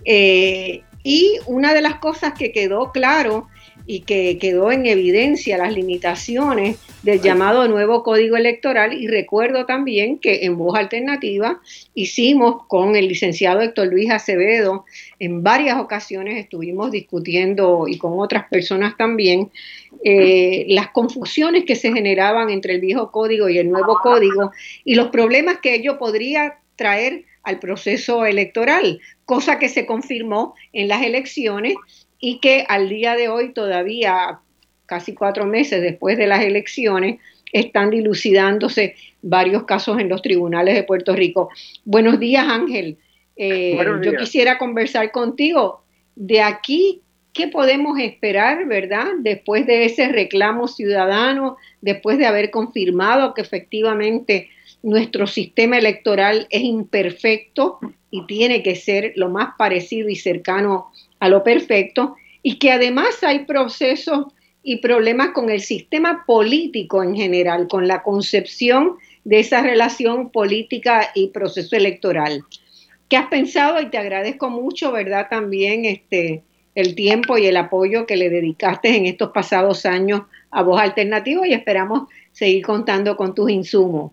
[0.04, 3.48] Eh, y una de las cosas que quedó claro
[3.86, 8.92] y que quedó en evidencia las limitaciones del llamado nuevo código electoral.
[8.92, 11.60] Y recuerdo también que en voz alternativa
[11.94, 14.84] hicimos con el licenciado Héctor Luis Acevedo
[15.18, 19.50] en varias ocasiones estuvimos discutiendo y con otras personas también
[20.04, 24.50] eh, las confusiones que se generaban entre el viejo código y el nuevo código
[24.84, 30.88] y los problemas que ello podría traer al proceso electoral, cosa que se confirmó en
[30.88, 31.74] las elecciones
[32.20, 34.40] y que al día de hoy todavía,
[34.86, 37.20] casi cuatro meses después de las elecciones,
[37.52, 41.48] están dilucidándose varios casos en los tribunales de Puerto Rico.
[41.84, 42.98] Buenos días, Ángel.
[43.36, 45.82] Eh, yo quisiera conversar contigo
[46.14, 47.02] de aquí,
[47.32, 49.06] ¿qué podemos esperar, verdad?
[49.18, 54.48] Después de ese reclamo ciudadano, después de haber confirmado que efectivamente
[54.82, 57.78] nuestro sistema electoral es imperfecto
[58.10, 60.90] y tiene que ser lo más parecido y cercano
[61.20, 64.26] a lo perfecto y que además hay procesos
[64.62, 71.10] y problemas con el sistema político en general, con la concepción de esa relación política
[71.14, 72.42] y proceso electoral.
[73.08, 73.80] ¿Qué has pensado?
[73.80, 75.28] Y te agradezco mucho, ¿verdad?
[75.30, 76.42] También este,
[76.74, 81.46] el tiempo y el apoyo que le dedicaste en estos pasados años a Voz Alternativa
[81.46, 84.12] y esperamos seguir contando con tus insumos.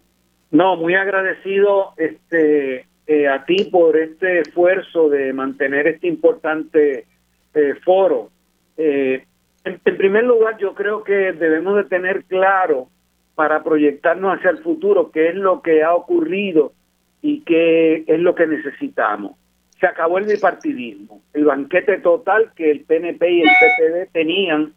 [0.52, 7.06] No, muy agradecido este, eh, a ti por este esfuerzo de mantener este importante
[7.54, 8.30] eh, foro.
[8.78, 9.26] Eh,
[9.66, 12.88] en, primer lugar, yo creo que debemos de tener claro
[13.36, 16.74] para proyectarnos hacia el futuro qué es lo que ha ocurrido
[17.22, 19.34] y qué es lo que necesitamos.
[19.80, 24.74] Se acabó el bipartidismo, el banquete total que el PNP y el PPD tenían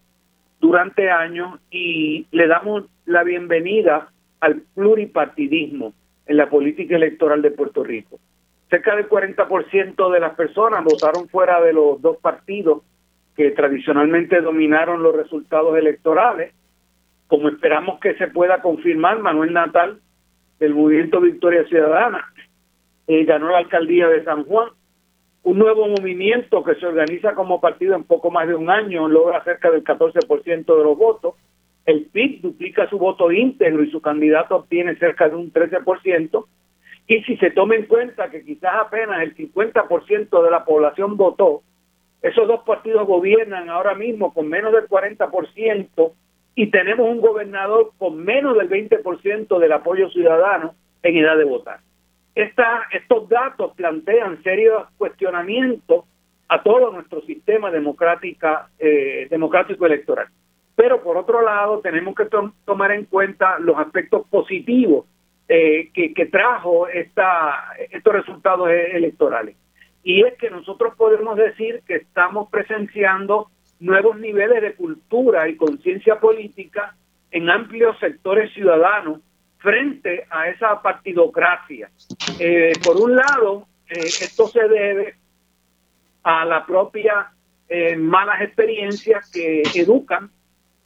[0.60, 4.10] durante años y le damos la bienvenida
[4.40, 5.92] al pluripartidismo
[6.26, 8.18] en la política electoral de Puerto Rico.
[8.68, 12.82] Cerca del 40% de las personas votaron fuera de los dos partidos
[13.36, 16.52] que tradicionalmente dominaron los resultados electorales.
[17.28, 20.00] Como esperamos que se pueda confirmar, Manuel Natal,
[20.58, 22.32] del Movimiento Victoria Ciudadana,
[23.06, 24.70] ganó la alcaldía de San Juan.
[25.42, 29.44] Un nuevo movimiento que se organiza como partido en poco más de un año logra
[29.44, 31.34] cerca del 14% de los votos.
[31.87, 36.45] El PIB duplica su voto íntegro y su candidato obtiene cerca de un 13%.
[37.07, 41.62] Y si se toma en cuenta que quizás apenas el 50% de la población votó,
[42.22, 46.12] esos dos partidos gobiernan ahora mismo con menos del 40%
[46.57, 50.74] y tenemos un gobernador con menos del 20% del apoyo ciudadano
[51.05, 51.78] en edad de votar.
[52.34, 56.05] Estos datos plantean serios cuestionamientos
[56.49, 60.26] a todo nuestro sistema democrática, eh, democrático electoral.
[60.76, 62.28] Pero por otro lado, tenemos que
[62.64, 65.06] tomar en cuenta los aspectos positivos
[65.48, 69.56] eh, que, trajo esta, estos resultados e-, electorales.
[70.04, 73.48] Y es que nosotros podemos decir que estamos presenciando
[73.80, 76.94] nuevos niveles de cultura y conciencia política
[77.30, 79.20] en amplios sectores ciudadanos
[79.58, 81.90] frente a esa partidocracia.
[82.38, 85.14] Eh, por un lado, eh, esto se debe
[86.22, 87.32] a la propia
[87.98, 90.30] malas experiencias que educan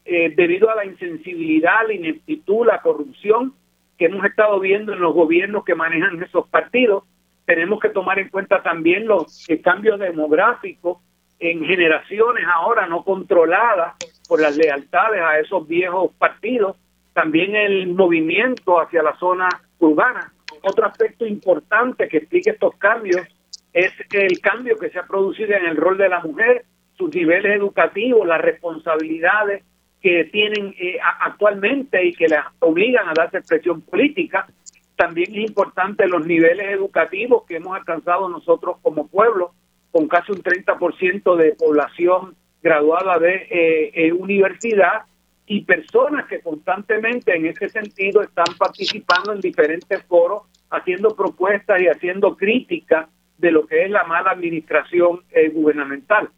[0.05, 3.55] debido a la insensibilidad, la ineptitud, la corrupción
[3.99, 7.05] que hemos estado viendo en los gobiernos que manejan esos partidos.
[7.45, 10.99] Tenemos que tomar en cuenta también los cambios demográficos
[11.39, 13.95] en generaciones ahora no controladas
[14.29, 16.77] por las lealtades a esos viejos partidos,
[17.15, 19.49] también el movimiento hacia la zona
[19.79, 20.33] urbana.
[20.63, 23.27] Otro aspecto importante que explica estos cambios
[23.73, 26.65] es el cambio que se ha producido en el rol de la mujer,
[26.97, 29.65] sus niveles educativos, las responsabilidades
[30.01, 34.47] que tienen eh, actualmente y que les obligan a darse expresión política.
[34.97, 39.53] También es importante los niveles educativos que hemos alcanzado nosotros como pueblo,
[39.91, 45.03] con casi un 30% de población graduada de eh, eh, universidad
[45.47, 51.89] y personas que constantemente en ese sentido están participando en diferentes foros, haciendo propuestas y
[51.89, 55.23] haciendo críticas de lo que es la mala administración
[55.53, 56.29] gubernamental.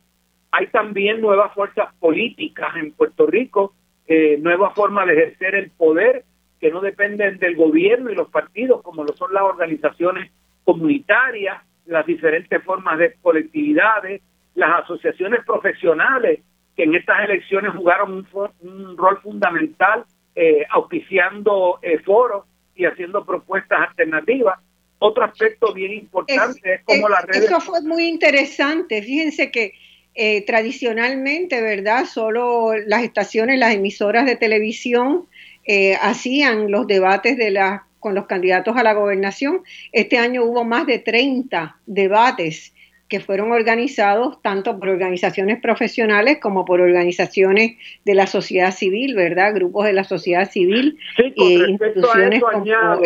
[0.52, 3.74] Hay también nuevas fuerzas políticas en Puerto Rico,
[4.06, 6.24] eh, nuevas formas de ejercer el poder
[6.60, 10.30] que no dependen del gobierno y los partidos, como lo son las organizaciones
[10.64, 14.20] comunitarias, las diferentes formas de colectividades,
[14.54, 16.40] las asociaciones profesionales
[16.76, 18.26] que en estas elecciones jugaron
[18.60, 22.44] un, rol fundamental eh, auspiciando eh, foros
[22.74, 24.58] y haciendo propuestas alternativas.
[24.98, 27.44] Otro aspecto bien importante es, como las redes...
[27.44, 29.02] Eso fue muy interesante.
[29.02, 29.72] Fíjense que
[30.14, 32.04] eh, tradicionalmente, ¿verdad?
[32.04, 35.26] Solo las estaciones, las emisoras de televisión
[35.64, 39.62] eh, hacían los debates de la, con los candidatos a la gobernación.
[39.92, 42.74] Este año hubo más de 30 debates
[43.12, 49.54] que fueron organizados tanto por organizaciones profesionales como por organizaciones de la sociedad civil, ¿verdad?
[49.54, 52.98] Grupos de la sociedad civil sí, con eh, instituciones a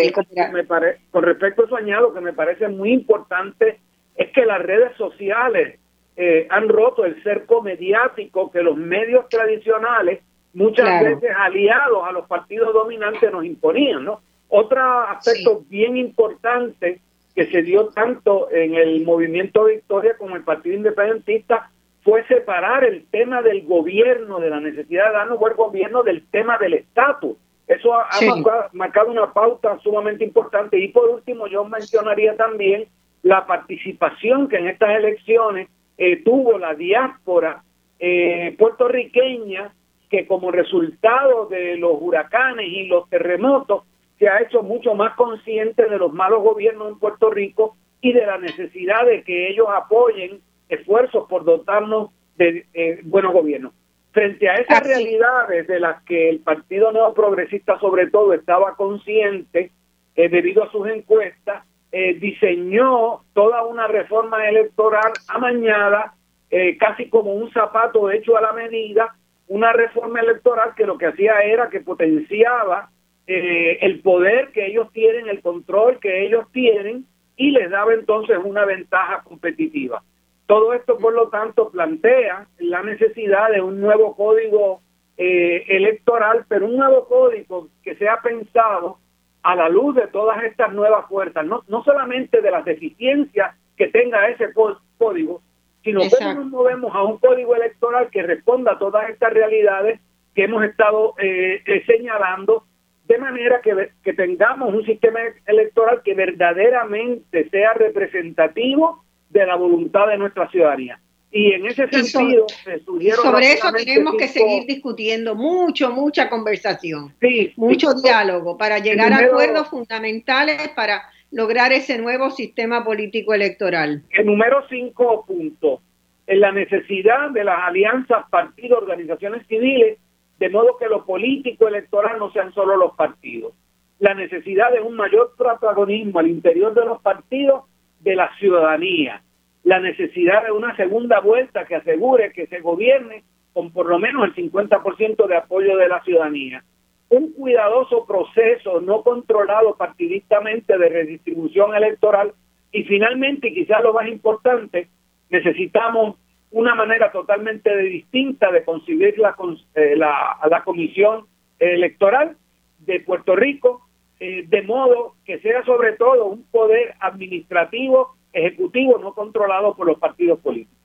[1.11, 3.81] con respecto a eso añado que me parece muy importante
[4.15, 5.81] es que las redes sociales
[6.17, 10.21] eh, han roto el cerco mediático que los medios tradicionales,
[10.55, 14.21] muchas veces aliados a los partidos dominantes, nos imponían, ¿no?
[14.49, 17.01] Otro aspecto bien importante
[17.35, 21.71] que se dio tanto en el movimiento Victoria como el Partido Independentista
[22.03, 26.57] fue separar el tema del gobierno, de la necesidad de darnos buen gobierno, del tema
[26.57, 27.37] del estatus.
[27.67, 30.79] Eso ha, ha marcado una pauta sumamente importante.
[30.79, 32.87] Y por último, yo mencionaría también
[33.23, 37.63] la participación que en estas elecciones eh, tuvo la diáspora
[37.99, 39.73] eh, puertorriqueña
[40.11, 43.85] que como resultado de los huracanes y los terremotos
[44.19, 48.27] se ha hecho mucho más consciente de los malos gobiernos en Puerto Rico y de
[48.27, 53.73] la necesidad de que ellos apoyen esfuerzos por dotarnos de eh, buenos gobiernos.
[54.13, 59.71] Frente a esas realidades de las que el Partido Neoprogresista sobre todo estaba consciente
[60.15, 61.63] debido a sus encuestas,
[61.93, 66.15] eh, diseñó toda una reforma electoral amañada
[66.51, 69.17] eh, casi como un zapato hecho a la medida,
[69.49, 72.91] una reforma electoral que lo que hacía era que potenciaba
[73.27, 77.07] eh, el poder que ellos tienen, el control que ellos tienen
[77.37, 80.03] y les daba entonces una ventaja competitiva.
[80.47, 84.81] Todo esto, por lo tanto, plantea la necesidad de un nuevo código
[85.17, 88.99] eh, electoral, pero un nuevo código que sea pensado
[89.47, 93.87] a la luz de todas estas nuevas fuerzas, no, no solamente de las deficiencias que
[93.87, 94.53] tenga ese
[94.99, 95.41] código,
[95.85, 100.01] sino cómo nos movemos a un código electoral que responda a todas estas realidades
[100.35, 102.65] que hemos estado eh, eh, señalando,
[103.05, 110.09] de manera que, que tengamos un sistema electoral que verdaderamente sea representativo de la voluntad
[110.09, 110.99] de nuestra ciudadanía.
[111.33, 117.13] Y en ese sentido sobre, Sobre eso tenemos que seguir discutiendo, mucho, mucha conversación,
[117.57, 124.03] mucho diálogo para llegar a acuerdos fundamentales para lograr ese nuevo sistema político electoral?
[124.11, 125.81] El número cinco punto,
[126.27, 129.99] en la necesidad de las alianzas, partidos, organizaciones civiles,
[130.39, 133.53] de modo que lo político electoral no sean solo los partidos.
[133.99, 137.65] La necesidad de un mayor protagonismo al interior de los partidos
[138.01, 139.23] de la ciudadanía.
[139.67, 144.25] La necesidad de una segunda vuelta que asegure que se gobierne con por lo menos
[144.27, 146.63] el 50% de apoyo de la ciudadanía.
[147.09, 152.33] Un cuidadoso proceso no controlado partidistamente de redistribución electoral
[152.71, 154.87] y finalmente, quizás lo más importante,
[155.31, 156.15] necesitamos
[156.53, 159.35] una manera totalmente distinta de concebir la,
[159.75, 161.27] eh, la, la comisión
[161.59, 162.37] electoral
[162.79, 163.83] de Puerto Rico,
[164.21, 169.99] eh, de modo que sea sobre todo un poder administrativo, ejecutivo, no controlado por los
[169.99, 170.77] partidos políticos.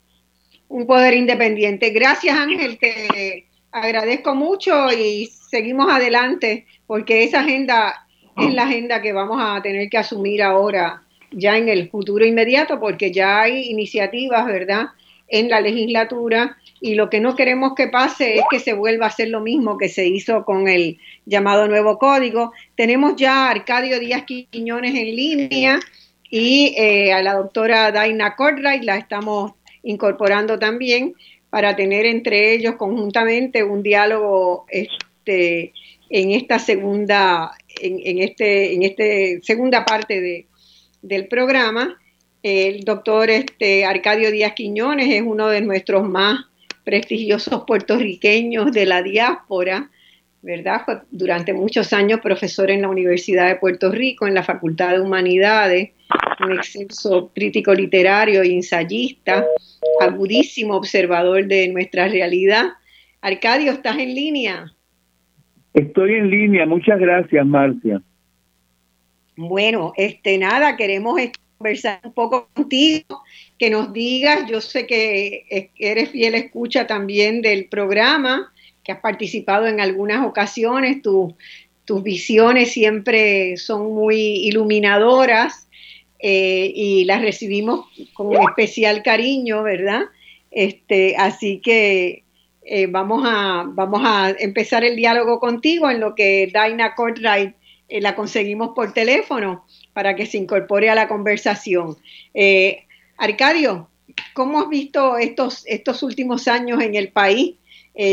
[0.68, 1.90] Un poder independiente.
[1.90, 9.12] Gracias Ángel, te agradezco mucho y seguimos adelante porque esa agenda es la agenda que
[9.12, 14.46] vamos a tener que asumir ahora, ya en el futuro inmediato, porque ya hay iniciativas,
[14.46, 14.86] ¿verdad?,
[15.28, 19.08] en la legislatura y lo que no queremos que pase es que se vuelva a
[19.08, 22.52] hacer lo mismo que se hizo con el llamado nuevo código.
[22.74, 25.80] Tenemos ya a Arcadio Díaz Quiñones en línea
[26.34, 29.52] y eh, a la doctora Daina Cordray la estamos
[29.82, 31.14] incorporando también
[31.50, 35.74] para tener entre ellos conjuntamente un diálogo este,
[36.08, 40.46] en esta segunda, en, este, en este segunda parte de,
[41.02, 41.98] del programa.
[42.42, 46.46] El doctor este, Arcadio Díaz Quiñones es uno de nuestros más
[46.82, 49.90] prestigiosos puertorriqueños de la diáspora,
[50.40, 51.04] ¿verdad?
[51.10, 55.90] Durante muchos años profesor en la Universidad de Puerto Rico, en la Facultad de Humanidades,
[56.44, 59.44] un excelso crítico literario y ensayista,
[60.00, 62.72] agudísimo observador de nuestra realidad.
[63.20, 64.72] Arcadio, ¿estás en línea?
[65.74, 68.02] Estoy en línea, muchas gracias, Marcia.
[69.36, 71.18] Bueno, este nada, queremos
[71.56, 73.22] conversar un poco contigo,
[73.58, 78.52] que nos digas, yo sé que eres fiel escucha también del programa,
[78.84, 85.68] que has participado en algunas ocasiones, tus visiones siempre son muy iluminadoras
[86.22, 90.02] eh, y las recibimos con especial cariño, ¿verdad?
[90.52, 92.22] Este, así que
[92.64, 97.56] eh, vamos, a, vamos a empezar el diálogo contigo en lo que Daina Cortright
[97.88, 101.96] eh, la conseguimos por teléfono para que se incorpore a la conversación.
[102.34, 102.84] Eh,
[103.16, 103.88] Arcadio,
[104.32, 107.56] ¿cómo has visto estos, estos últimos años en el país?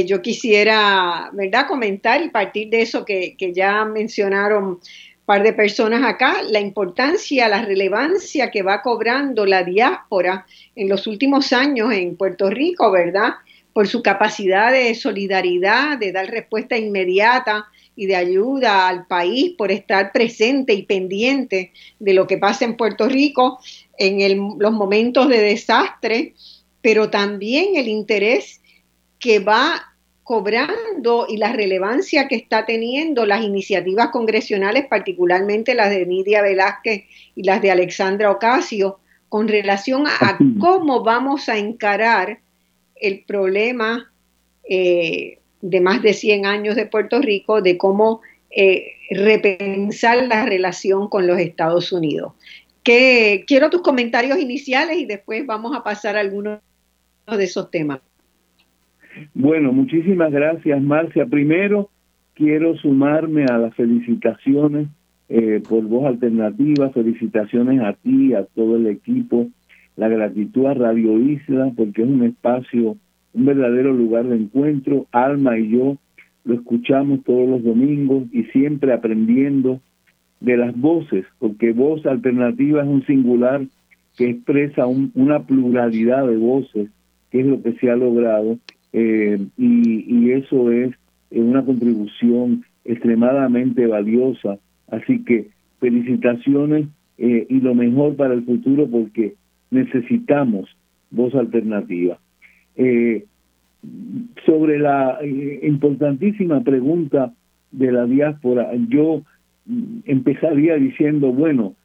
[0.05, 4.81] yo quisiera, ¿verdad?, comentar y partir de eso que, que ya mencionaron un
[5.29, 11.05] par de personas acá, la importancia, la relevancia que va cobrando la diáspora en los
[11.05, 13.33] últimos años en Puerto Rico, ¿verdad?
[13.71, 19.71] por su capacidad de solidaridad, de dar respuesta inmediata y de ayuda al país, por
[19.71, 23.59] estar presente y pendiente de lo que pasa en Puerto Rico
[23.99, 26.33] en los momentos de desastre,
[26.81, 28.61] pero también el interés
[29.19, 29.88] que va
[30.29, 37.05] cobrando y la relevancia que está teniendo las iniciativas congresionales, particularmente las de Nidia Velázquez
[37.33, 42.41] y las de Alexandra Ocasio, con relación a cómo vamos a encarar
[42.93, 44.13] el problema
[44.69, 48.21] eh, de más de 100 años de Puerto Rico, de cómo
[48.51, 52.33] eh, repensar la relación con los Estados Unidos.
[52.83, 56.59] Que, quiero tus comentarios iniciales y después vamos a pasar a algunos
[57.25, 58.01] de esos temas.
[59.33, 61.25] Bueno, muchísimas gracias, Marcia.
[61.25, 61.89] Primero,
[62.33, 64.87] quiero sumarme a las felicitaciones
[65.29, 69.47] eh, por Voz Alternativa, felicitaciones a ti, a todo el equipo
[69.99, 72.95] la gratitud a Radio Isla, porque es un espacio,
[73.33, 75.07] un verdadero lugar de encuentro.
[75.11, 75.97] Alma y yo
[76.45, 79.81] lo escuchamos todos los domingos y siempre aprendiendo
[80.39, 83.61] de las voces, porque voz alternativa es un singular
[84.17, 86.89] que expresa una pluralidad de voces
[87.29, 88.57] qué es lo que se ha logrado
[88.93, 90.95] eh, y, eso es
[91.31, 94.57] una contribución extremadamente valiosa.
[94.89, 96.87] Así que felicitaciones
[97.17, 99.35] eh, y lo mejor para el futuro porque
[99.71, 100.75] necesitamos
[101.11, 102.19] voz alternativa.
[102.75, 103.25] Eh,
[104.45, 107.33] sobre la importantísima pregunta
[107.71, 109.23] de la diáspora, yo
[109.65, 111.75] mm, empezaría diciendo, bueno,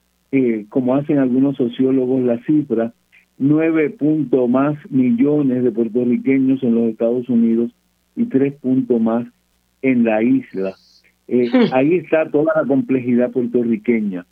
[0.69, 2.93] como hacen algunos sociólogos, la cifra
[3.39, 7.71] nueve puntos más millones de puertorriqueños en los Estados Unidos
[8.17, 9.27] y tres puntos más
[9.83, 10.75] en la isla.
[11.29, 14.27] Eh, ahí está toda la complejidad puertorriqueña.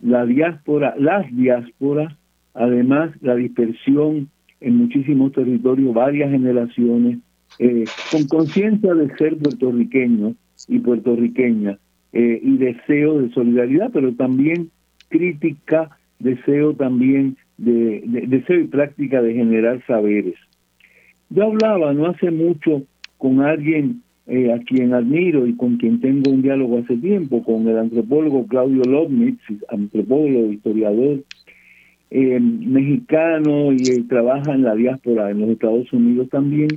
[0.00, 2.14] La diáspora, las diásporas,
[2.52, 4.28] además la dispersión
[4.60, 7.18] en muchísimos territorios, varias generaciones,
[7.58, 10.34] eh, con conciencia de ser puertorriqueño
[10.68, 11.78] y puertorriqueña
[12.12, 14.70] eh, y deseo de solidaridad, pero también
[15.08, 20.34] crítica, deseo también de, deseo y práctica de generar saberes.
[21.30, 22.82] Yo hablaba no hace mucho
[23.18, 27.68] con alguien eh, a quien admiro y con quien tengo un diálogo hace tiempo, con
[27.68, 31.20] el antropólogo Claudio Lobnitz, antropólogo, historiador
[32.10, 36.68] eh, mexicano y eh, trabaja en la diáspora en los Estados Unidos también.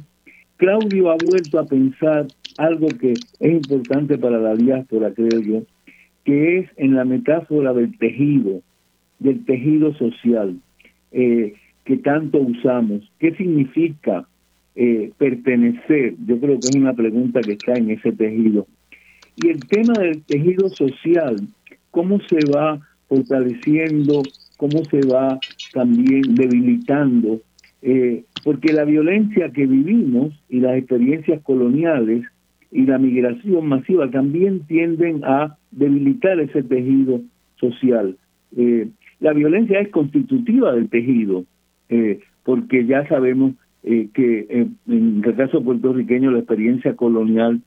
[0.58, 2.26] Claudio ha vuelto a pensar
[2.58, 5.64] algo que es importante para la diáspora, creo yo,
[6.24, 8.62] que es en la metáfora del tejido,
[9.20, 10.58] del tejido social.
[11.12, 11.54] Eh,
[11.88, 13.10] que tanto usamos.
[13.18, 14.28] ¿Qué significa
[14.76, 16.16] eh, pertenecer?
[16.28, 18.68] Yo creo que es una pregunta que está en ese tejido.
[19.38, 21.38] Y el tema del tejido social,
[21.92, 24.22] ¿cómo se va fortaleciendo?
[24.58, 25.40] ¿Cómo se va
[25.74, 27.40] también debilitando?
[27.82, 32.26] Eh, porque la violencia que vivimos y las experiencias coloniales
[32.72, 37.22] y la migración masiva también tienden a debilitar ese tejido
[37.60, 38.18] social.
[38.58, 38.90] Eh,
[39.20, 41.46] la violencia es constitutiva del tejido,
[41.90, 43.54] eh, porque ya sabemos
[43.84, 44.48] eh, que
[44.88, 47.62] en el caso puertorriqueño la experiencia colonial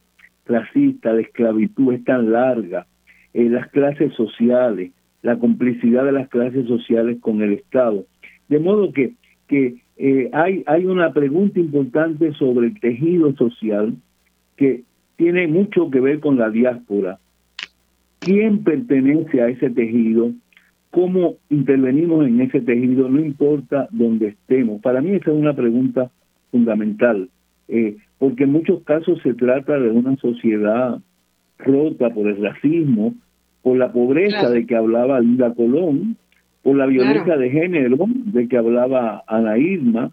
[0.47, 2.87] racista de esclavitud es tan larga,
[3.35, 4.93] eh, las clases sociales,
[5.23, 8.05] la complicidad de las clases sociales con el Estado.
[8.49, 9.13] De modo que,
[9.49, 9.81] que
[10.33, 13.95] hay, hay una pregunta importante sobre el tejido social
[14.57, 14.83] que
[15.17, 17.19] tiene mucho que ver con la diáspora.
[18.21, 20.33] ¿Quién pertenece a ese tejido?
[20.91, 24.81] Cómo intervenimos en ese tejido, no importa dónde estemos.
[24.83, 26.11] Para mí esa es una pregunta
[26.51, 27.29] fundamental,
[27.69, 30.99] eh, porque en muchos casos se trata de una sociedad
[31.59, 33.15] rota por el racismo,
[33.63, 36.17] por la pobreza de que hablaba Linda Colón,
[36.63, 40.11] por la violencia de género de que hablaba Ana Irma,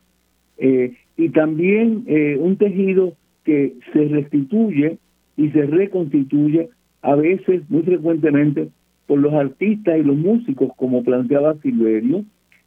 [0.58, 3.14] eh, y también eh, un tejido
[3.44, 4.98] que se restituye
[5.36, 6.70] y se reconstituye
[7.02, 8.70] a veces, muy frecuentemente,
[9.08, 12.26] por los artistas y los músicos, como planteaba Silverio,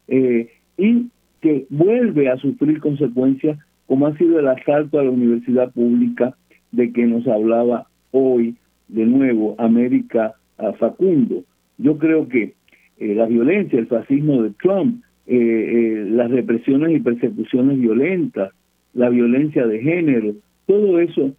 [0.09, 1.07] eh, y
[1.41, 6.35] que vuelve a sufrir consecuencias, como ha sido el asalto a la universidad pública
[6.73, 8.57] de que nos hablaba hoy
[8.89, 10.35] de nuevo América
[10.79, 11.45] Facundo.
[11.79, 12.55] Yo creo que
[12.99, 18.53] eh, la violencia, el fascismo de Trump, eh, las represiones y persecuciones violentas,
[18.95, 20.35] la violencia de género,
[20.67, 21.33] todo eso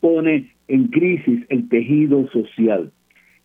[0.00, 2.90] pone en crisis el tejido social.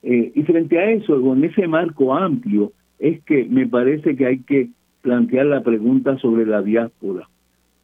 [0.10, 4.39] Eh, y frente a eso, con ese marco amplio, es que me parece que hay
[4.39, 4.70] que
[5.01, 7.28] plantear la pregunta sobre la diáspora.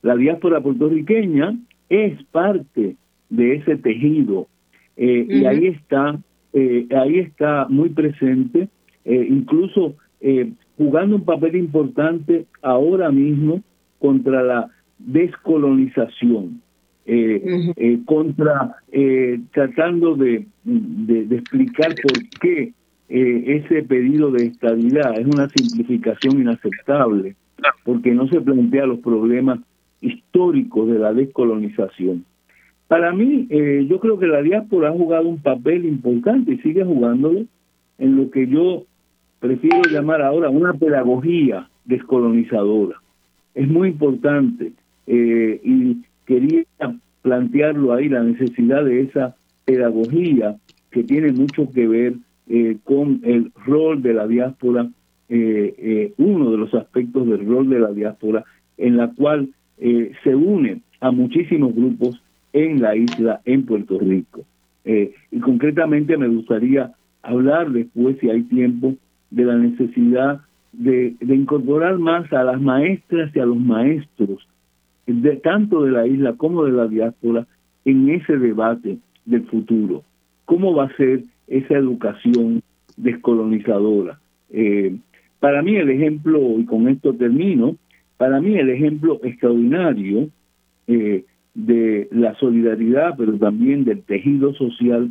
[0.01, 1.53] La diáspora puertorriqueña
[1.89, 2.95] es parte
[3.29, 4.47] de ese tejido
[4.95, 6.17] eh, y ahí está,
[6.53, 8.69] eh, ahí está muy presente,
[9.03, 9.95] incluso
[10.77, 13.61] jugando un papel importante ahora mismo
[13.99, 16.62] contra la descolonización
[17.05, 22.71] eh, eh, contra eh, tratando de, de, explicar por qué
[23.09, 27.35] eh, ese pedido de estabilidad es una simplificación inaceptable,
[27.83, 29.59] porque no se plantea los problemas
[29.99, 32.25] históricos de la descolonización.
[32.87, 33.47] Para mí,
[33.87, 37.45] yo creo que la diáspora ha jugado un papel importante y sigue jugándolo
[37.97, 38.83] en lo que yo
[39.39, 43.01] prefiero llamar ahora una pedagogía descolonizadora.
[43.55, 44.73] Es muy importante
[45.07, 46.65] y quería
[47.21, 49.35] plantearlo ahí, la necesidad de esa
[49.65, 50.57] pedagogía
[50.91, 52.13] que tiene mucho que ver
[52.47, 54.89] eh, con el rol de la diáspora,
[55.29, 58.43] eh, eh, uno de los aspectos del rol de la diáspora,
[58.77, 59.49] en la cual
[60.23, 62.21] se une a muchísimos grupos
[62.53, 64.45] en la isla, en Puerto Rico.
[64.85, 68.93] y concretamente me gustaría hablar después, si hay tiempo,
[69.29, 70.41] de la necesidad
[70.71, 74.47] de incorporar más a las maestras y a los maestros
[75.05, 77.45] de tanto de la isla como de la diáspora
[77.85, 80.03] en ese debate del futuro.
[80.45, 82.61] ¿Cómo va a ser esa educación
[82.97, 84.19] descolonizadora?
[84.49, 84.95] Eh,
[85.39, 87.75] para mí el ejemplo, y con esto termino,
[88.17, 90.29] para mí el ejemplo extraordinario
[90.87, 95.09] eh, de la solidaridad, pero también del tejido social,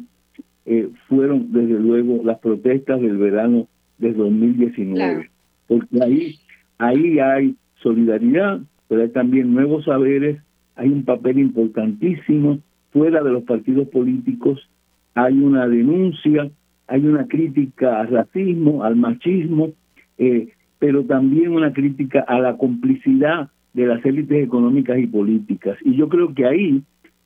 [0.64, 5.30] eh, fueron desde luego las protestas del verano de 2019.
[5.66, 6.36] Porque ahí,
[6.78, 8.60] ahí hay solidaridad,
[8.92, 10.42] pero hay también nuevos saberes,
[10.76, 12.58] hay un papel importantísimo
[12.90, 14.68] fuera de los partidos políticos,
[15.14, 16.50] hay una denuncia,
[16.88, 19.70] hay una crítica al racismo, al machismo,
[20.18, 25.78] eh, pero también una crítica a la complicidad de las élites económicas y políticas.
[25.86, 26.82] Y yo creo que ahí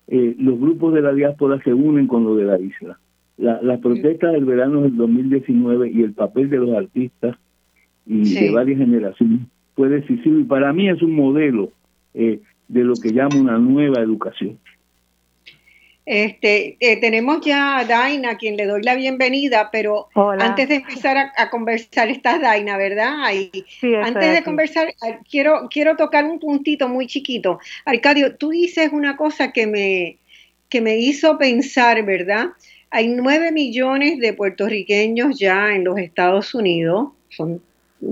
[0.07, 3.01] eh, los grupos de la diáspora se unen con lo de la isla.
[3.39, 7.37] La, las protestas del verano del 2019 y el papel de los artistas
[8.07, 9.41] y de varias generaciones
[9.77, 11.71] fue decisivo y para mí es un modelo
[12.15, 14.59] eh, de lo que llamo una nueva educación.
[16.07, 20.77] Este, eh, tenemos ya a Daina, a quien le doy la bienvenida, pero antes de
[20.77, 23.25] empezar a, conversar, estás Daina, ¿verdad?
[23.25, 24.95] antes de conversar,
[25.29, 27.59] quiero, quiero tocar un puntito muy chiquito.
[27.85, 30.19] Arcadio, tú dices una cosa que me,
[30.69, 32.51] que me hizo pensar, ¿verdad?
[32.91, 37.61] Hay nueve millones de puertorriqueños ya en los Estados Unidos, son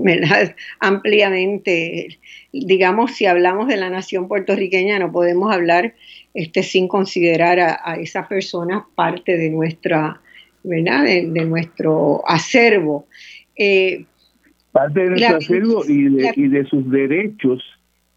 [0.79, 2.19] ampliamente,
[2.51, 5.93] digamos, si hablamos de la nación puertorriqueña, no podemos hablar
[6.33, 10.19] este, sin considerar a, esas personas parte de nuestra,
[10.63, 11.03] ¿verdad?
[11.05, 13.07] De, nuestro acervo.
[13.55, 14.05] Eh,
[14.71, 17.63] parte de nuestro acervo y de, sus derechos.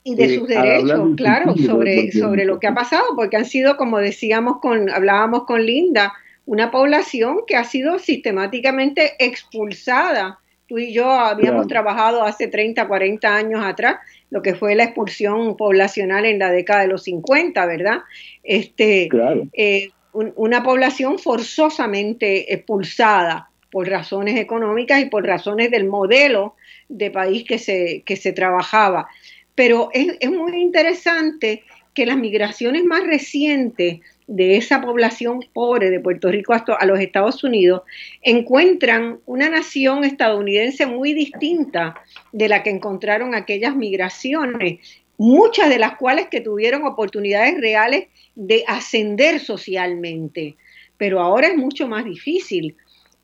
[0.04, 3.76] Y de sus eh, derechos, claro, sobre, sobre lo que ha pasado, porque han sido,
[3.76, 6.14] como decíamos, con, hablábamos con Linda,
[6.46, 10.38] una población que ha sido sistemáticamente expulsada
[10.68, 13.96] tú y yo habíamos trabajado hace 30, 40 años atrás,
[14.30, 18.00] lo que fue la expulsión poblacional en la década de los 50, ¿verdad?
[18.44, 19.08] Este,
[19.54, 26.54] eh, una población forzosamente expulsada por razones económicas y por razones del modelo
[26.88, 29.08] de país que se, que se trabajaba.
[29.54, 31.64] Pero es, es muy interesante
[31.94, 37.42] que las migraciones más recientes de esa población pobre de Puerto Rico a los Estados
[37.42, 37.82] Unidos,
[38.22, 41.94] encuentran una nación estadounidense muy distinta
[42.32, 44.80] de la que encontraron aquellas migraciones,
[45.16, 50.56] muchas de las cuales que tuvieron oportunidades reales de ascender socialmente.
[50.98, 52.76] Pero ahora es mucho más difícil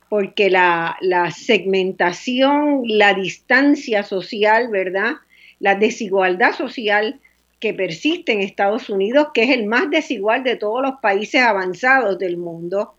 [0.09, 5.13] porque la, la segmentación, la distancia social, ¿verdad?
[5.59, 7.19] La desigualdad social
[7.65, 12.19] que persiste en Estados Unidos, que es el más desigual de todos los países avanzados
[12.19, 12.93] del mundo,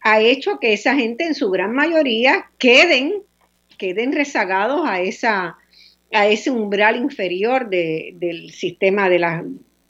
[0.00, 3.14] ha hecho que esa gente en su gran mayoría queden,
[3.78, 5.58] queden rezagados a, esa,
[6.12, 9.42] a ese umbral inferior del sistema de,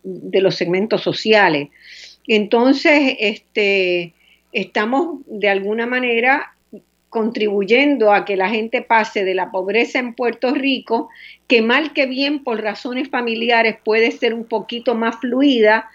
[0.02, 1.68] de los segmentos sociales.
[2.26, 4.14] Entonces, este,
[4.50, 6.55] estamos de alguna manera
[7.16, 11.08] contribuyendo a que la gente pase de la pobreza en Puerto Rico,
[11.48, 15.88] que mal que bien por razones familiares puede ser un poquito más fluida,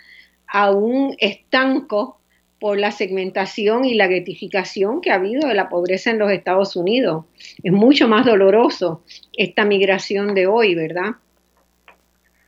[0.48, 2.18] a un estanco
[2.60, 6.76] por la segmentación y la gratificación que ha habido de la pobreza en los Estados
[6.76, 7.26] Unidos.
[7.62, 9.04] Es mucho más doloroso
[9.38, 11.18] esta migración de hoy, ¿verdad?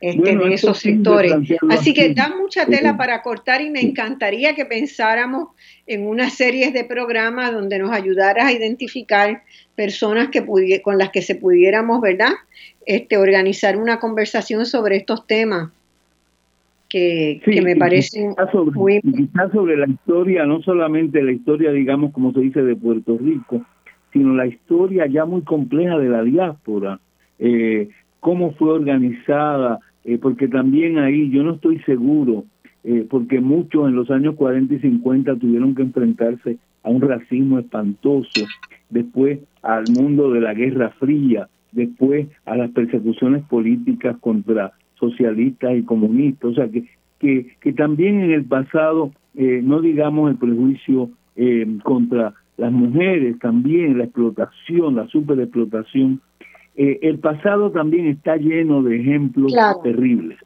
[0.00, 1.32] Este, en esos sectores.
[1.70, 5.48] Así que da mucha tela para cortar y me encantaría que pensáramos
[5.86, 9.42] en una serie de programas donde nos ayudaras a identificar
[9.74, 10.44] personas que
[10.82, 12.32] con las que se pudiéramos, ¿verdad?
[12.84, 15.70] Este, organizar una conversación sobre estos temas
[16.88, 19.00] que, me parecen sobre, muy...
[19.00, 23.64] Quizás sobre la historia, no solamente la historia, digamos, como se dice, de Puerto Rico,
[24.12, 27.00] sino la historia ya muy compleja de la diáspora.
[27.38, 27.88] Eh,
[28.24, 32.44] cómo fue organizada, eh, porque también ahí yo no estoy seguro,
[32.82, 37.58] eh, porque muchos en los años 40 y 50 tuvieron que enfrentarse a un racismo
[37.58, 38.46] espantoso,
[38.88, 45.82] después al mundo de la Guerra Fría, después a las persecuciones políticas contra socialistas y
[45.82, 46.88] comunistas, o sea que,
[47.18, 51.10] que, que también en el pasado, eh, no digamos el prejuicio
[51.82, 56.22] contra las mujeres, también la explotación, la superexplotación
[56.76, 59.52] eh, el pasado también está lleno de ejemplos
[59.82, 60.38] terribles.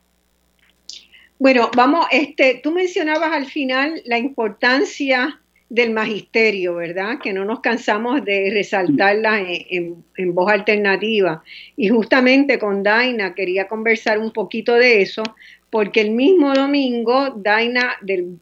[1.39, 7.19] Bueno, vamos, este, tú mencionabas al final la importancia del magisterio, ¿verdad?
[7.23, 11.43] Que no nos cansamos de resaltarla en, voz alternativa.
[11.77, 15.23] Y justamente con Daina quería conversar un poquito de eso,
[15.71, 18.39] porque el mismo domingo, Daina, del,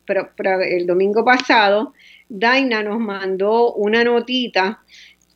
[0.71, 1.93] el domingo pasado,
[2.29, 4.81] Daina nos mandó una notita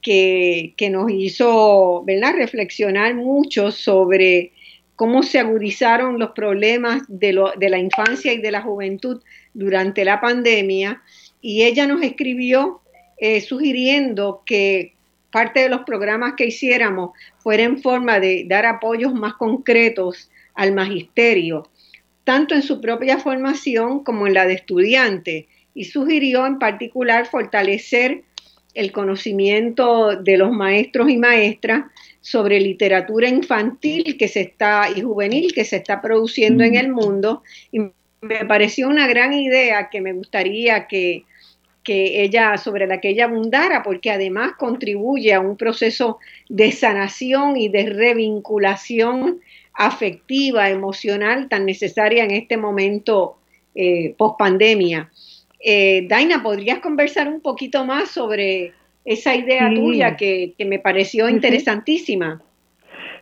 [0.02, 4.52] que, nos hizo reflexionar mucho sobre
[4.96, 9.22] cómo se agudizaron los problemas de la infancia y de la juventud
[9.54, 11.02] durante la pandemia.
[11.40, 12.80] Y ella nos escribió
[13.18, 14.94] eh, sugiriendo que
[15.30, 20.72] parte de los programas que hiciéramos fuera en forma de dar apoyos más concretos al
[20.72, 21.68] magisterio,
[22.24, 28.24] tanto en su propia formación como en la de estudiante, y sugirió en particular fortalecer
[28.74, 31.84] el conocimiento de los maestros y maestras
[32.20, 37.42] sobre literatura infantil que se está y juvenil que se está produciendo en el mundo
[37.72, 37.80] y
[38.20, 41.24] me pareció una gran idea que me gustaría que,
[41.82, 46.18] que ella sobre la que ella abundara porque además contribuye a un proceso
[46.48, 49.40] de sanación y de revinculación
[49.72, 53.38] afectiva, emocional tan necesaria en este momento
[53.74, 55.10] eh, post pandemia.
[55.62, 58.72] Eh, Daina, ¿podrías conversar un poquito más sobre
[59.04, 62.40] esa idea tuya que, me pareció interesantísima?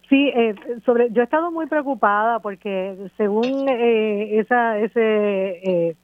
[0.08, 0.54] Sí, eh,
[0.86, 5.96] sobre, yo he estado muy preocupada porque según eh, esa, ese, eh,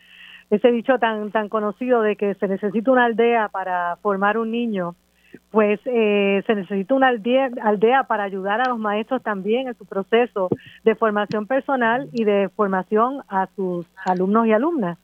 [0.51, 4.94] ese dicho tan, tan conocido de que se necesita una aldea para formar un niño,
[5.51, 10.48] pues se necesita una aldea, aldea para ayudar a los maestros también en su proceso
[10.85, 14.98] de formación personal y de formación a sus alumnos y alumnas.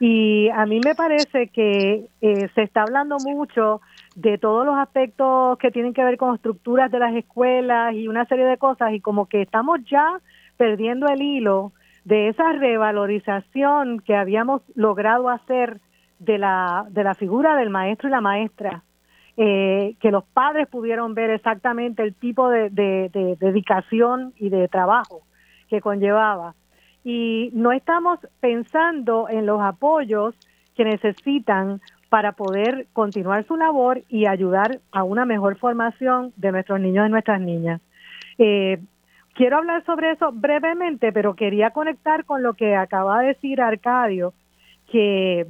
[0.00, 3.80] Y a mí me parece que eh, se está hablando mucho
[4.14, 8.24] de todos los aspectos que tienen que ver con estructuras de las escuelas y una
[8.26, 10.20] serie de cosas y como que estamos ya
[10.56, 11.72] perdiendo el hilo
[12.04, 15.80] de esa revalorización que habíamos logrado hacer
[16.20, 18.82] de la, de la figura del maestro y la maestra,
[19.36, 22.70] eh, que los padres pudieron ver exactamente el tipo de
[23.38, 25.22] dedicación y de trabajo
[25.68, 26.54] que conllevaba
[27.04, 30.34] y no estamos pensando en los apoyos
[30.74, 36.80] que necesitan para poder continuar su labor y ayudar a una mejor formación de nuestros
[36.80, 37.80] niños y nuestras niñas.
[38.38, 38.78] Eh,
[39.34, 44.32] quiero hablar sobre eso brevemente, pero quería conectar con lo que acaba de decir Arcadio,
[44.90, 45.46] que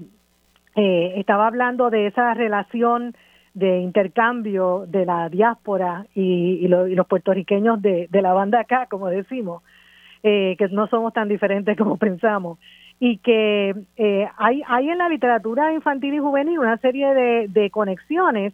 [0.75, 3.15] eh, estaba hablando de esa relación
[3.55, 9.63] de intercambio de la diáspora y, los puertorriqueños de, de la banda acá, como decimos.
[10.25, 12.59] Eh, que no somos tan diferentes como pensamos
[12.99, 17.71] y que eh, hay, hay en la literatura infantil y juvenil una serie de, de
[17.71, 18.53] conexiones,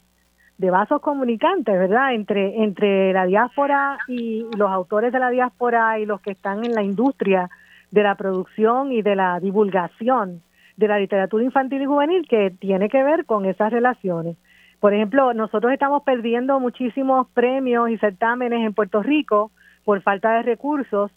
[0.59, 6.05] de vasos comunicantes, ¿verdad?, entre, entre la diáspora y los autores de la diáspora y
[6.05, 7.49] los que están en la industria
[7.91, 10.43] de la producción y de la divulgación
[10.77, 14.36] de la literatura infantil y juvenil que tiene que ver con esas relaciones.
[14.81, 19.51] Por ejemplo, nosotros estamos perdiendo muchísimos premios y certámenes en Puerto Rico
[19.85, 21.11] por falta de recursos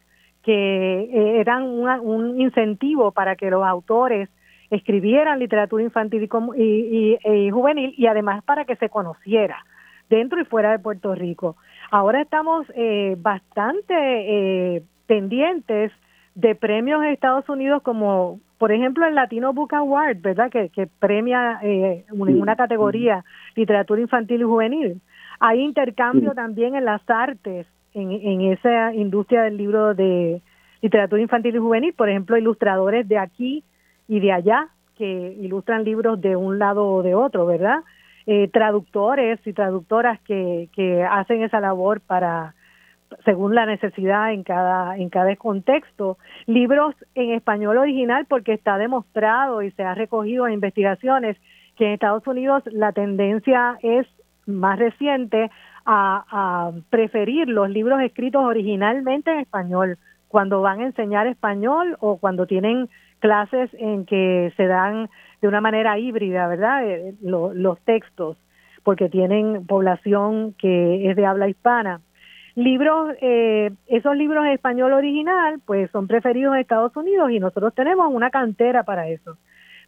[0.47, 4.29] que eh, eran un incentivo para que los autores
[4.69, 9.57] escribieran literatura infantil y, y, juvenil y además para que se conociera
[10.09, 11.57] dentro y fuera de Puerto Rico.
[11.91, 15.91] Ahora estamos eh, bastante eh, pendientes
[16.33, 20.49] de premios en Estados Unidos como, por ejemplo, el Latino Book Award, ¿verdad?
[20.49, 25.01] Que, que premia en una categoría literatura infantil y juvenil.
[25.41, 27.67] Hay intercambio también en las artes
[27.97, 30.41] en, esa industria del libro de
[30.81, 33.63] literatura infantil y juvenil, por ejemplo, ilustradores de aquí
[34.07, 37.79] y de allá que ilustran libros de un lado o de otro, ¿verdad?
[38.25, 42.53] Eh, traductores y traductoras que, que hacen esa labor para
[43.23, 49.61] según la necesidad en cada en cada contexto libros en español original porque está demostrado
[49.61, 51.37] y se ha recogido en investigaciones
[51.77, 54.05] que en Estados Unidos la tendencia es
[54.45, 55.49] más reciente
[55.87, 59.97] a, preferir los libros escritos originalmente en español
[60.27, 62.89] cuando van a enseñar español o cuando tienen
[63.19, 65.09] clases en que se dan
[65.41, 66.85] de una manera híbrida, ¿verdad?
[66.85, 68.37] Eh, los textos,
[68.83, 72.01] porque tienen población que es de habla hispana.
[72.55, 77.73] Libros, eh, esos libros en español original, pues son preferidos en Estados Unidos y nosotros
[77.73, 79.37] tenemos una cantera para eso.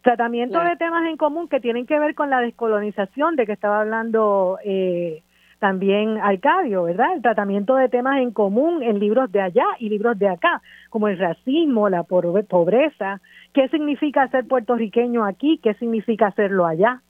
[0.02, 3.82] Tratamiento de temas en común que tienen que ver con la descolonización de que estaba
[3.82, 5.22] hablando eh,
[5.60, 7.14] también Arcadio, ¿verdad?
[7.14, 11.06] El tratamiento de temas en común en libros de allá y libros de acá, como
[11.06, 13.20] el racismo, la pobreza,
[13.52, 17.02] qué significa ser puertorriqueño aquí, qué significa hacerlo allá.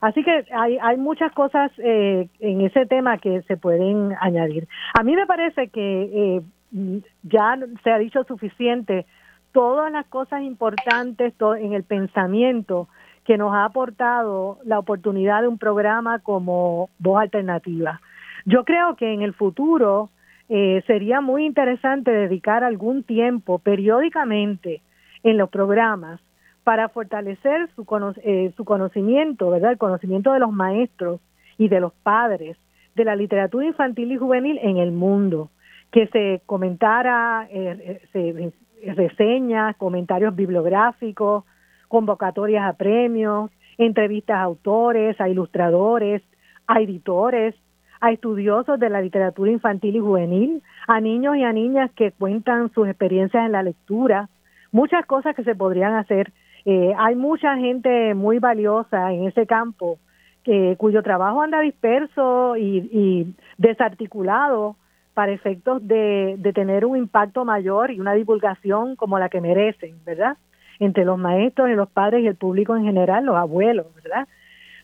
[0.00, 4.68] Así que hay, hay muchas cosas eh, en ese tema que se pueden añadir.
[4.98, 9.06] A mí me parece que eh, ya se ha dicho suficiente
[9.52, 12.88] todas las cosas importantes en el pensamiento
[13.26, 18.00] que nos ha aportado la oportunidad de un programa como Voz Alternativa.
[18.44, 20.10] Yo creo que en el futuro
[20.48, 24.80] eh, sería muy interesante dedicar algún tiempo periódicamente
[25.24, 26.20] en los programas
[26.62, 27.84] para fortalecer su,
[28.22, 29.72] eh, su conocimiento, ¿verdad?
[29.72, 31.20] El conocimiento de los maestros
[31.58, 32.56] y de los padres
[32.94, 35.50] de la literatura infantil y juvenil en el mundo,
[35.90, 38.52] que se comentara, eh, se,
[38.94, 41.44] reseñas, comentarios bibliográficos,
[41.88, 46.22] convocatorias a premios, entrevistas a autores, a ilustradores,
[46.66, 47.54] a editores,
[48.00, 52.70] a estudiosos de la literatura infantil y juvenil, a niños y a niñas que cuentan
[52.72, 54.28] sus experiencias en la lectura,
[54.72, 56.32] muchas cosas que se podrían hacer.
[56.64, 59.98] Eh, hay mucha gente muy valiosa en ese campo
[60.44, 64.76] que, cuyo trabajo anda disperso y, desarticulado
[65.14, 69.96] para efectos de, de tener un impacto mayor y una divulgación como la que merecen,
[70.04, 70.36] ¿verdad?
[70.78, 74.28] Entre los maestros y los padres y el público en general, los abuelos, ¿verdad?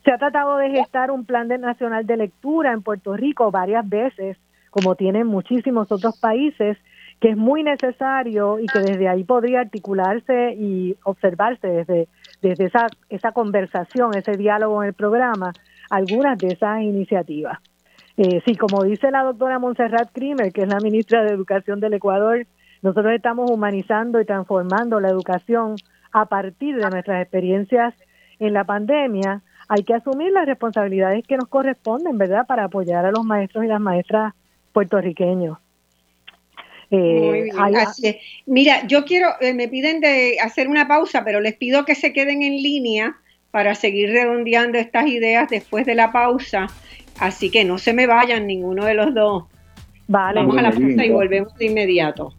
[0.04, 3.88] Se ha tratado de gestar un plan de nacional de lectura en Puerto Rico varias
[3.88, 4.36] veces,
[4.70, 6.78] como tienen muchísimos otros países,
[7.20, 12.08] que es muy necesario y que desde ahí podría articularse y observarse desde,
[12.40, 15.52] desde esa, esa conversación, ese diálogo en el programa,
[15.88, 17.60] algunas de esas iniciativas.
[18.16, 21.94] Eh, sí, como dice la doctora Montserrat Krimer, que es la ministra de Educación del
[21.94, 22.46] Ecuador,
[22.82, 25.76] nosotros estamos humanizando y transformando la educación
[26.12, 27.94] a partir de nuestras experiencias
[28.38, 33.10] en la pandemia hay que asumir las responsabilidades que nos corresponden, ¿verdad?, para apoyar a
[33.10, 34.34] los maestros y las maestras
[34.72, 35.58] puertorriqueños.
[36.90, 37.48] Eh,
[38.44, 42.12] Mira, yo quiero, eh, me piden de hacer una pausa, pero les pido que se
[42.12, 43.16] queden en línea
[43.50, 46.66] para seguir redondeando estas ideas después de la pausa.
[47.18, 49.44] Así que no se me vayan ninguno de los dos.
[50.06, 50.40] Vale.
[50.40, 52.34] Vamos a la pausa y volvemos de inmediato.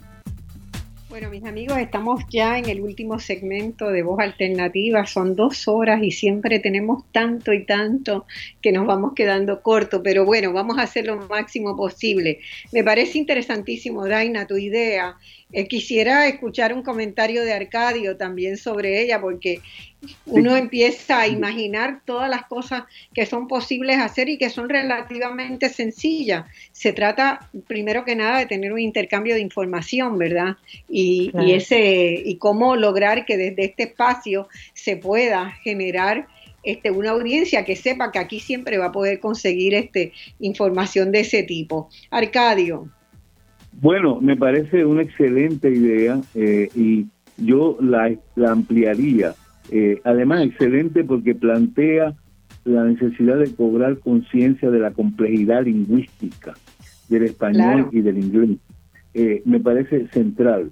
[1.13, 5.05] Bueno, mis amigos, estamos ya en el último segmento de Voz Alternativa.
[5.05, 8.25] Son dos horas y siempre tenemos tanto y tanto
[8.63, 12.39] que nos vamos quedando corto, pero bueno, vamos a hacer lo máximo posible.
[12.71, 15.15] Me parece interesantísimo, Daina, tu idea
[15.53, 19.61] eh, quisiera escuchar un comentario de Arcadio también sobre ella, porque
[20.25, 25.69] uno empieza a imaginar todas las cosas que son posibles hacer y que son relativamente
[25.69, 26.45] sencillas.
[26.71, 30.57] Se trata, primero que nada, de tener un intercambio de información, ¿verdad?
[30.89, 36.27] Y, ese, y cómo lograr que desde este espacio se pueda generar
[36.63, 41.19] este, una audiencia que sepa que aquí siempre va a poder conseguir este, información de
[41.19, 41.89] ese tipo.
[42.09, 42.89] Arcadio.
[43.83, 48.15] Bueno, me parece una excelente idea eh, y yo la,
[48.49, 49.33] ampliaría.
[49.71, 52.13] Eh, además, excelente porque plantea
[52.63, 56.53] la necesidad de cobrar conciencia de la complejidad lingüística
[57.09, 58.57] del español y del inglés.
[59.13, 60.71] Eh, me parece central.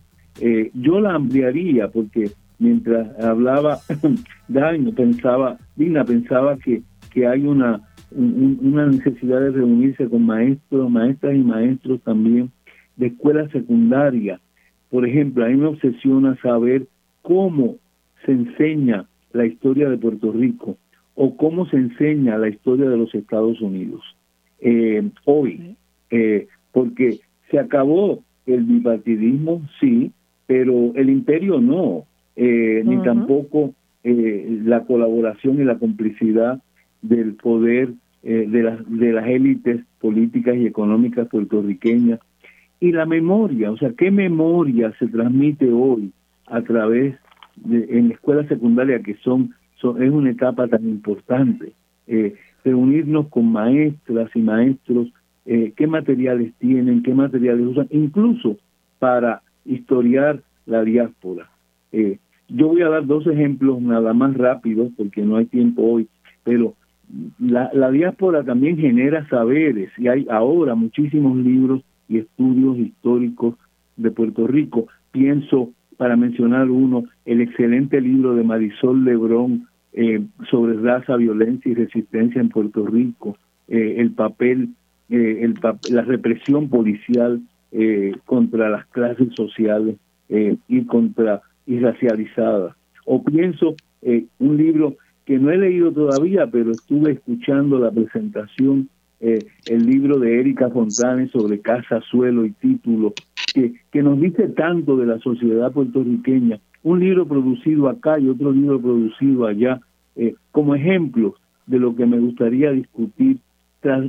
[0.74, 3.80] yo la ampliaría porque mientras hablaba
[4.48, 6.82] Daño, pensaba, Dina pensaba que,
[7.14, 7.82] que hay una,
[8.16, 12.50] una necesidad de reunirse con maestros, maestras y maestros también
[12.98, 14.40] de escuela secundaria.
[14.90, 16.88] Por ejemplo, a mí me obsesiona saber
[17.22, 17.78] cómo
[18.26, 20.78] se enseña la historia de Puerto Rico
[21.16, 24.02] o cómo se enseña la historia de los Estados Unidos
[24.60, 25.76] eh, hoy,
[26.12, 27.20] eh, porque
[27.50, 30.12] se acabó el bipartidismo, sí,
[30.46, 32.06] pero el imperio no,
[32.36, 33.74] eh, ni tampoco
[34.04, 36.60] la colaboración y la complicidad
[37.04, 37.94] del poder
[38.24, 42.20] de, las, de las élites políticas y económicas puertorriqueñas
[42.82, 46.12] y la memoria, o sea, ¿qué memoria se transmite hoy
[46.48, 47.16] a través
[47.56, 51.74] de en la escuela secundaria que son, son es una etapa tan importante?
[52.08, 52.34] Eh,
[52.66, 55.14] reunirnos con maestras y maestros,
[55.45, 58.58] eh, qué materiales tienen, qué materiales usan, incluso
[58.98, 61.52] para historiar la diáspora.
[61.91, 62.18] Eh,
[62.49, 66.08] yo voy a dar dos ejemplos nada más rápidos porque no hay tiempo hoy,
[66.44, 66.74] pero
[67.40, 73.56] la, la diáspora también genera saberes y hay ahora muchísimos libros y estudios históricos
[73.96, 74.88] de Puerto Rico.
[75.12, 81.76] Pienso, para mencionar uno, el excelente libro de Marisol Lebrón eh, sobre raza, violencia y
[81.76, 83.38] resistencia en Puerto Rico,
[83.70, 84.70] eh, el papel,
[85.10, 85.54] eh,
[85.90, 87.42] la represión policial
[88.26, 89.96] contra las clases sociales
[90.28, 92.76] y contra y racializadas.
[93.06, 93.76] O pienso
[94.40, 98.90] un libro que no he leído todavía, pero estuve escuchando la presentación
[99.22, 103.14] eh, el libro de Erika Fontanes sobre casa, suelo y título,
[103.53, 106.60] que, que nos dice tanto de la sociedad puertorriqueña.
[106.84, 109.80] Un libro producido acá y otro libro producido allá,
[110.15, 111.35] eh, como ejemplos
[111.68, 113.38] de lo que me gustaría discutir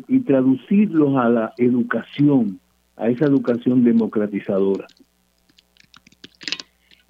[0.08, 2.58] y traducirlos a la educación,
[2.96, 4.86] a esa educación democratizadora.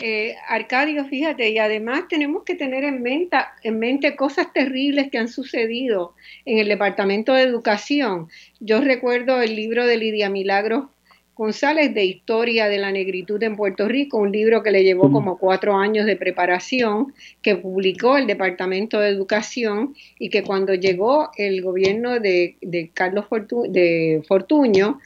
[0.04, 5.18] Eh, Arcadio, fíjate, y además tenemos que tener en mente, en mente cosas terribles que
[5.18, 6.14] han sucedido
[6.44, 8.26] en el Departamento de Educación.
[8.58, 10.86] Yo recuerdo el libro de Lidia Milagros
[11.36, 15.38] González de Historia de la Negritud en Puerto Rico, un libro que le llevó como
[15.38, 21.62] cuatro años de preparación, que publicó el Departamento de Educación y que cuando llegó el
[21.62, 22.56] gobierno de,
[22.92, 23.26] Carlos
[23.68, 24.98] de Fortuño,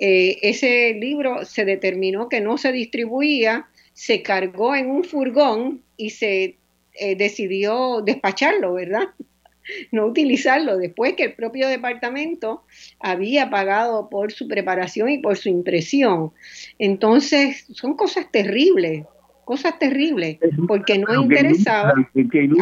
[0.00, 3.66] eh, ese libro se determinó que no se distribuía
[4.00, 6.56] se cargó en un furgón y se
[6.94, 9.10] eh, decidió despacharlo, ¿verdad?
[9.92, 12.62] no utilizarlo después que el propio departamento
[12.98, 16.32] había pagado por su preparación y por su impresión.
[16.78, 19.04] Entonces, son cosas terribles,
[19.44, 21.92] cosas terribles, porque no interesaba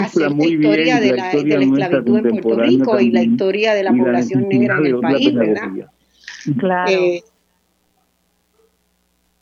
[0.01, 4.48] hacer la historia de la, esclavitud en Puerto Rico y la historia de la población
[4.48, 5.70] negra en el país, ¿verdad?
[6.59, 6.90] Claro.
[6.90, 7.23] Eh,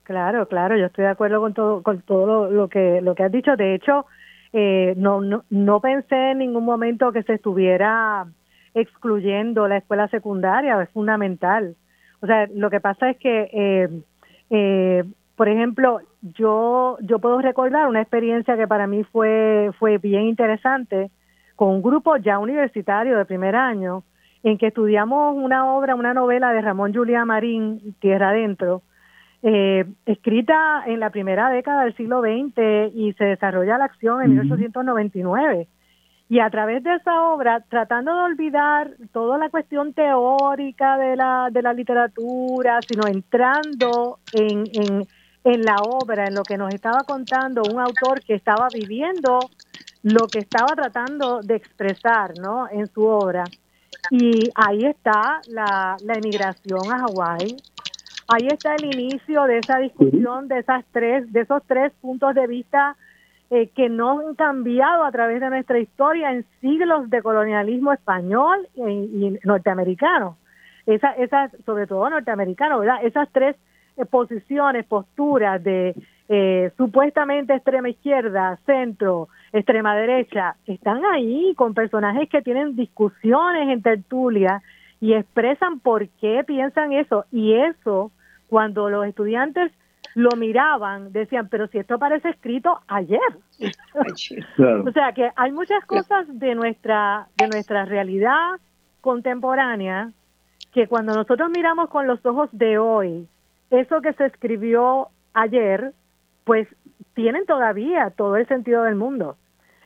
[0.07, 3.33] claro, claro, yo estoy de acuerdo con todo, con todo lo, que lo que has
[3.33, 3.57] dicho.
[3.57, 4.07] De hecho,
[4.53, 8.27] eh, no, no, no pensé en ningún momento que se estuviera
[8.73, 11.75] excluyendo la escuela secundaria, es fundamental.
[12.21, 13.89] O sea, lo que pasa es que, eh,
[14.51, 15.05] eh,
[15.35, 21.11] por ejemplo, yo, yo puedo recordar una experiencia que para mí fue, fue bien interesante
[21.57, 24.05] con un grupo ya universitario de primer año,
[24.43, 28.83] en que estudiamos una obra, una novela de Ramón Juliá Marín, Tierra Adentro,
[29.43, 34.31] eh, escrita en la primera década del siglo XX y se desarrolla la acción en
[34.33, 35.69] 1899.
[36.29, 41.49] Y a través de esa obra, tratando de olvidar toda la cuestión teórica de la,
[41.53, 45.07] de la literatura, sino entrando en, en,
[45.45, 49.39] en la obra, en lo que nos estaba contando un autor que estaba viviendo
[50.03, 52.69] lo que estaba tratando de expresar ¿no?
[52.71, 53.45] en su obra.
[54.11, 57.57] Y ahí está la, la emigración a Hawái,
[58.29, 62.47] ahí está el inicio de esa discusión, de esas tres, de esos tres puntos de
[62.47, 62.97] vista
[63.51, 68.67] eh, que no han cambiado a través de nuestra historia en siglos de colonialismo español
[68.75, 70.37] y, norteamericano.
[70.87, 73.05] Esa, esa, sobre todo norteamericano, ¿verdad?
[73.05, 73.57] Esas tres
[73.97, 75.95] eh, posiciones, posturas de
[76.29, 83.81] eh, supuestamente extrema izquierda, centro, extrema derecha, están ahí con personajes que tienen discusiones en
[83.83, 84.61] tertulia
[85.01, 87.27] y expresan por qué piensan eso.
[87.31, 88.11] Y eso
[88.49, 89.73] cuando los estudiantes
[90.15, 93.21] lo miraban, decían, pero si esto parece escrito ayer.
[94.87, 98.59] o sea que hay muchas cosas de nuestra, de nuestra realidad
[99.01, 100.11] contemporánea
[100.73, 103.29] que cuando nosotros miramos con los ojos de hoy,
[103.71, 105.93] eso que se escribió ayer,
[106.45, 106.69] pues
[107.15, 109.37] tienen todavía todo el sentido del mundo.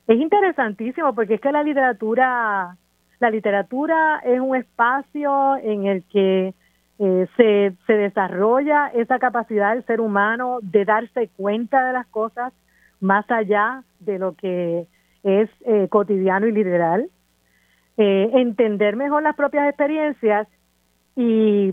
[0.07, 2.77] Es interesantísimo porque es que la literatura,
[3.21, 6.55] la literatura es un espacio en el que
[7.03, 12.53] eh, se, se desarrolla esa capacidad del ser humano de darse cuenta de las cosas
[13.01, 14.87] más allá de lo que
[15.23, 17.09] es eh, cotidiano y literal,
[17.97, 20.47] eh, entender mejor las propias experiencias
[21.17, 21.73] y,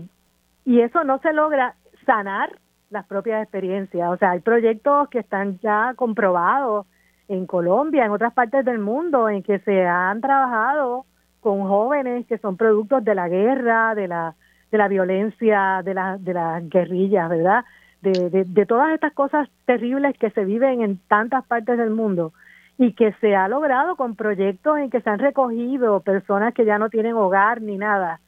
[0.64, 1.74] y eso no se logra
[2.06, 4.08] sanar las propias experiencias.
[4.08, 6.86] O sea, hay proyectos que están ya comprobados
[7.28, 11.04] en Colombia, en otras partes del mundo, en que se han trabajado
[11.40, 14.34] con jóvenes que son productos de la guerra, de la
[14.70, 17.64] de la violencia, de, la, de las guerrillas, ¿verdad?
[18.02, 22.32] De, todas estas cosas terribles que se viven en tantas partes del mundo
[22.78, 26.78] y que se ha logrado con proyectos en que se han recogido personas que ya
[26.78, 28.20] no tienen hogar ni nada,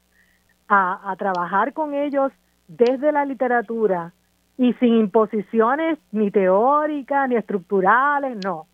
[0.68, 2.32] a, a trabajar con ellos
[2.66, 4.12] desde la literatura
[4.58, 8.66] y sin imposiciones ni teóricas ni estructurales, no,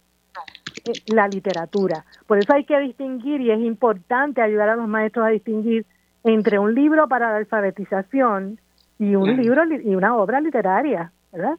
[0.84, 2.04] eh, la literatura.
[2.26, 5.86] Por eso hay que distinguir y es importante ayudar a los maestros a distinguir
[6.26, 8.58] entre un libro para la alfabetización
[8.98, 11.56] y un libro y una obra literaria, ¿verdad?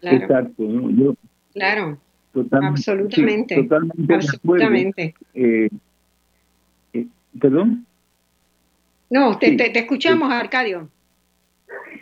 [0.00, 0.16] Claro.
[0.16, 0.62] Exacto.
[0.62, 1.14] Yo,
[1.52, 1.98] claro.
[2.52, 3.56] absolutamente.
[3.56, 4.14] totalmente.
[4.14, 5.14] absolutamente.
[5.34, 5.68] Eh,
[6.92, 7.06] eh,
[7.40, 7.84] ¿Perdón?
[9.10, 10.88] No, te, te, escuchamos, Arcadio.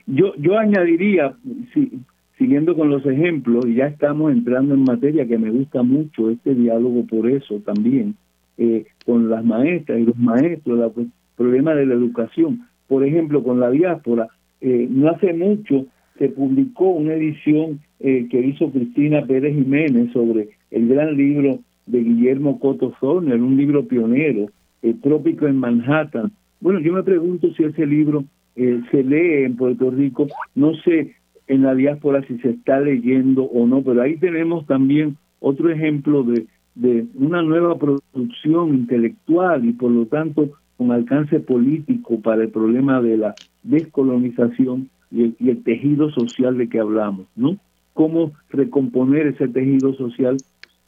[0.06, 1.34] Yo, yo añadiría,
[2.36, 6.54] siguiendo con los ejemplos, y ya estamos entrando en materia que me gusta mucho este
[6.54, 8.16] diálogo por eso también,
[8.58, 10.90] eh, con las maestras y los maestros, la,
[11.42, 12.68] problema de la educación.
[12.86, 14.28] Por ejemplo, con la diáspora,
[14.60, 15.86] eh, no hace mucho
[16.18, 22.00] se publicó una edición eh, que hizo Cristina Pérez Jiménez sobre el gran libro de
[22.00, 24.46] Guillermo Coto Zorner, un libro pionero,
[24.82, 26.30] el Trópico en Manhattan.
[26.60, 28.24] Bueno, yo me pregunto si ese libro
[28.54, 31.16] eh, se lee en Puerto Rico, no sé
[31.48, 36.22] en la diáspora si se está leyendo o no, pero ahí tenemos también otro ejemplo
[36.22, 36.46] de,
[36.76, 43.00] de una nueva producción intelectual y por lo tanto con alcance político para el problema
[43.00, 47.58] de la descolonización y el, tejido social de que hablamos, ¿no?
[47.92, 50.38] Cómo recomponer ese tejido social,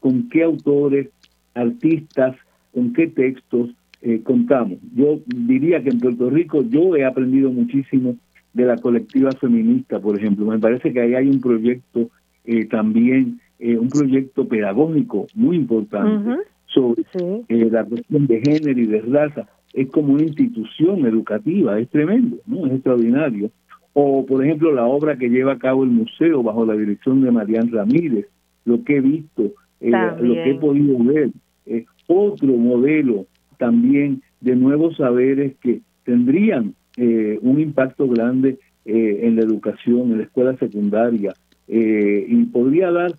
[0.01, 1.09] con qué autores,
[1.55, 2.35] artistas,
[2.73, 3.71] con qué textos
[4.01, 4.79] eh, contamos.
[4.95, 8.17] Yo diría que en Puerto Rico yo he aprendido muchísimo
[8.55, 10.47] de la colectiva feminista, por ejemplo.
[10.47, 12.09] Me parece que ahí hay un proyecto
[12.47, 17.05] eh, también, eh, un proyecto pedagógico muy importante sobre
[17.49, 22.67] la cuestión de género y de raza es como una institución educativa, es tremendo, ¿no?
[22.67, 23.51] Es extraordinario.
[23.93, 27.31] O, por ejemplo, la obra que lleva a cabo el museo bajo la dirección de
[27.31, 28.27] Marian Ramírez,
[28.65, 31.31] lo que he visto, eh, lo que he podido ver,
[31.67, 33.27] es otro modelo
[33.59, 40.19] también de nuevos saberes que tendrían eh, un impacto grande eh, en la educación, en
[40.19, 41.33] la escuela secundaria,
[41.67, 43.13] eh, y podría dar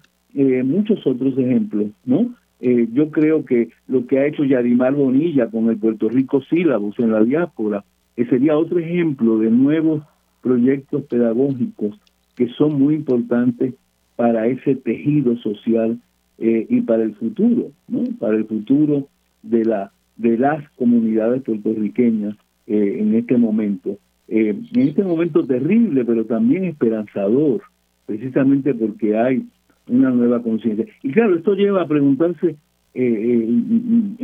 [0.66, 2.36] muchos otros ejemplos, ¿no?
[2.60, 7.12] Yo creo que lo que ha hecho Yarimar Bonilla con el Puerto Rico Sílabus en
[7.12, 7.84] la diáspora
[8.16, 10.04] sería otro ejemplo de nuevos
[10.42, 12.00] proyectos pedagógicos
[12.36, 13.74] que son muy importantes
[14.16, 16.00] para ese tejido social
[16.38, 18.04] y para el futuro, ¿no?
[18.20, 19.08] Para el futuro
[19.44, 22.36] de la de las comunidades puertorriqueñas
[22.68, 23.98] eh, en este momento.
[24.28, 27.62] Eh, en este momento terrible, pero también esperanzador,
[28.06, 29.46] precisamente porque hay
[29.88, 30.86] una nueva conciencia.
[31.04, 32.56] Y claro, esto lleva a preguntarse,
[32.94, 33.48] eh,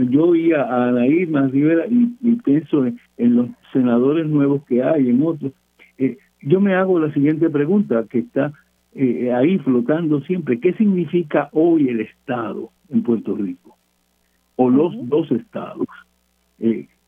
[0.09, 5.21] yo oía a Anaí más Rivera y, pienso en, los senadores nuevos que hay, en
[5.23, 5.51] otros.
[6.41, 8.53] yo me hago la siguiente pregunta que está
[9.35, 10.59] ahí flotando siempre.
[10.59, 13.77] ¿Qué significa hoy el Estado en Puerto Rico?
[14.55, 15.87] O los dos estados.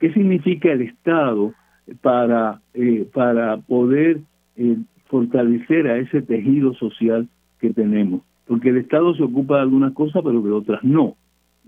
[0.04, 1.54] ¿Qué significa el Estado
[2.02, 4.20] para, eh, para poder
[4.58, 4.76] eh,
[5.06, 7.30] fortalecer a ese tejido social
[7.62, 8.22] que tenemos?
[8.48, 11.16] Porque el Estado se ocupa de algunas cosas, pero de otras no.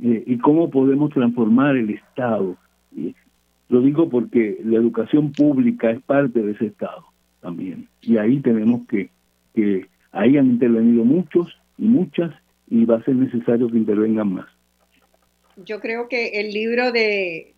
[0.01, 2.57] Eh, ¿Y cómo podemos transformar el Estado?
[3.67, 7.03] lo digo porque la educación pública es parte de ese Estado
[7.41, 7.87] también.
[8.01, 9.09] Y ahí tenemos que,
[9.55, 12.31] que ahí han intervenido muchos y muchas,
[12.69, 14.45] y va a ser necesario que intervengan más
[15.57, 17.53] yo creo que el libro de,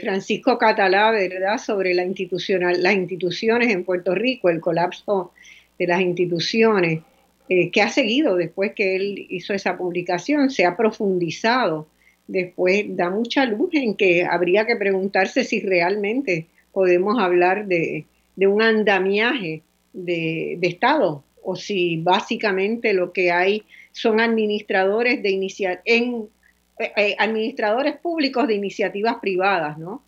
[0.00, 5.32] Francisco Catalá, ¿verdad?, sobre la institucional, las instituciones en Puerto Rico, el colapso
[5.78, 7.02] de las instituciones,
[7.48, 11.86] eh, que ha seguido después que él hizo esa publicación, se ha profundizado.
[12.26, 18.06] Después da mucha luz en que habría que preguntarse si realmente podemos hablar de,
[18.36, 19.62] un andamiaje
[19.92, 26.28] de, de Estado o si básicamente lo que hay son administradores de iniciativas en
[26.78, 30.02] eh, eh, administradores públicos de iniciativas privadas, ¿no?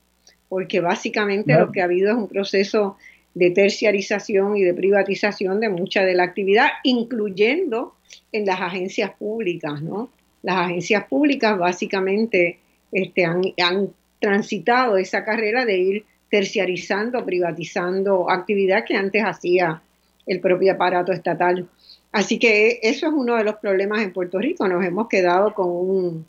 [0.49, 2.97] Porque básicamente lo que ha habido es un proceso
[3.35, 7.95] de terciarización y de privatización de mucha de la actividad, incluyendo
[8.33, 10.11] en las agencias públicas, ¿no?
[10.43, 12.59] Las agencias públicas básicamente
[12.93, 13.91] este, han,
[14.21, 19.83] transitado esa carrera de ir terciarizando, privatizando actividad que antes hacía
[20.27, 21.69] el propio aparato estatal.
[22.11, 24.67] Así que eso es uno de los problemas en Puerto Rico.
[24.67, 26.27] Nos hemos quedado con un,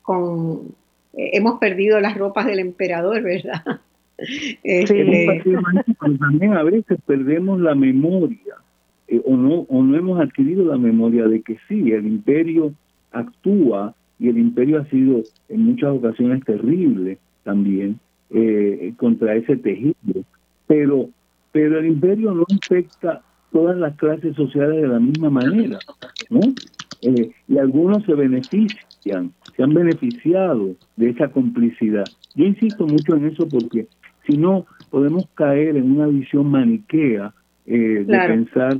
[0.00, 0.74] con
[1.12, 3.62] eh, hemos perdido las ropas del emperador, ¿verdad?
[4.18, 5.56] Este,
[6.18, 8.56] también a veces perdemos la memoria
[9.06, 12.74] eh, o no o no hemos adquirido la memoria de que sí, el imperio
[13.12, 18.00] actúa y el imperio ha sido en muchas ocasiones terrible también
[18.30, 19.94] eh, contra ese tejido,
[20.66, 21.08] pero
[21.52, 23.22] pero el imperio no afecta
[23.52, 25.78] todas las clases sociales de la misma manera,
[26.28, 26.40] ¿no?
[27.00, 28.88] y algunos se benefician
[29.56, 32.04] se han beneficiado de esa complicidad.
[32.34, 33.86] Yo insisto mucho en eso porque
[34.28, 37.32] si no podemos caer en una visión maniquea
[37.66, 38.78] eh, de pensar,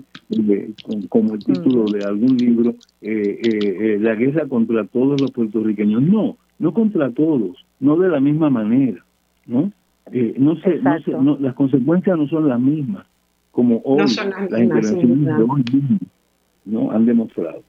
[1.08, 1.92] como el título mm.
[1.92, 6.02] de algún libro, eh, eh, la guerra contra todos los puertorriqueños.
[6.02, 9.04] No, no contra todos, no de la misma manera,
[9.46, 9.72] ¿no?
[10.38, 13.06] no sé, no las consecuencias no son las mismas,
[13.50, 15.64] como hoy las, intervenciones de hoy
[16.64, 16.90] ¿no?
[16.90, 17.62] han demostrado.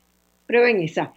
[0.44, 1.12] Prueben esa.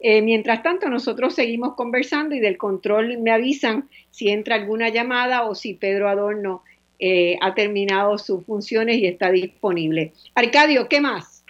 [0.00, 5.42] Eh, mientras tanto, nosotros seguimos conversando y del control me avisan si entra alguna llamada
[5.42, 6.62] o si Pedro Adorno
[6.98, 10.14] eh, ha terminado sus funciones y está disponible.
[10.34, 11.44] Arcadio, ¿qué más?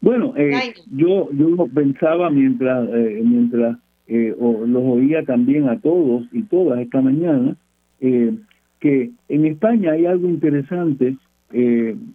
[0.00, 7.00] Bueno, eh, yo, yo pensaba mientras, mientras los oía también a todos y todas esta
[7.00, 7.56] mañana,
[8.00, 11.16] que en España hay algo interesante,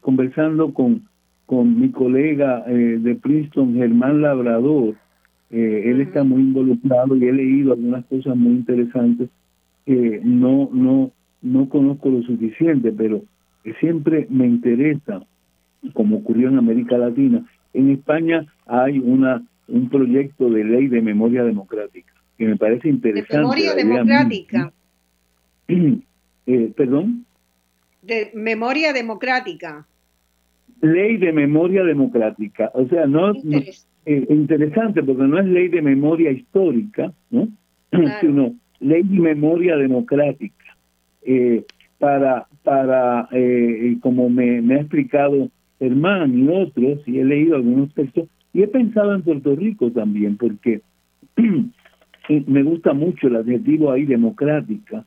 [0.01, 1.09] conversando con
[1.49, 4.93] con mi colega eh, de Princeton, Germán Labrador.
[5.49, 9.29] Eh, él está muy involucrado y he leído algunas cosas muy interesantes
[9.83, 11.09] que no, no,
[11.41, 13.23] no conozco lo suficiente, pero
[13.79, 15.23] siempre me interesa,
[15.93, 17.43] como ocurrió en América Latina.
[17.73, 23.35] En España hay una un proyecto de ley de memoria democrática que me parece interesante.
[23.35, 24.73] ¿De memoria democrática?
[26.51, 27.27] Eh, ¿Perdón?
[28.01, 29.85] De memoria democrática
[30.81, 32.71] ley de memoria democrática.
[32.73, 37.47] O sea, no, eh, interesante porque no es ley de memoria histórica, ¿no?
[38.21, 40.65] sino ley de memoria democrática.
[41.23, 41.65] Eh,
[41.97, 47.93] para, para eh, como me, me ha explicado Germán y otros, y he leído algunos
[47.93, 48.29] textos,
[48.60, 50.81] y he pensado en Puerto Rico también, porque
[52.48, 55.06] me gusta mucho el adjetivo ahí democrática,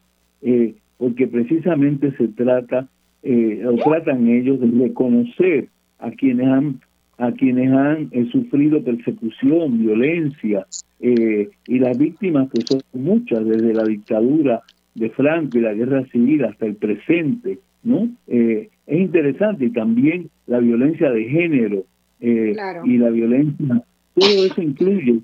[0.96, 2.88] porque precisamente se trata
[3.22, 5.68] eh, o tratan ellos de reconocer
[5.98, 6.80] a quienes han
[7.18, 10.66] a quienes han eh, sufrido persecución, violencia,
[10.98, 14.62] eh, y las víctimas que son muchas, desde la dictadura
[14.94, 18.08] de Franco y la guerra civil hasta el presente, ¿no?
[18.26, 21.84] es interesante, y también la violencia de género
[22.22, 23.82] y la violencia,
[24.14, 25.20] todo eso incluye,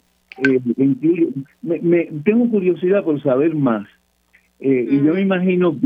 [0.76, 1.28] incluye
[1.62, 3.86] me, tengo curiosidad por saber más,
[4.60, 5.76] y yo me imagino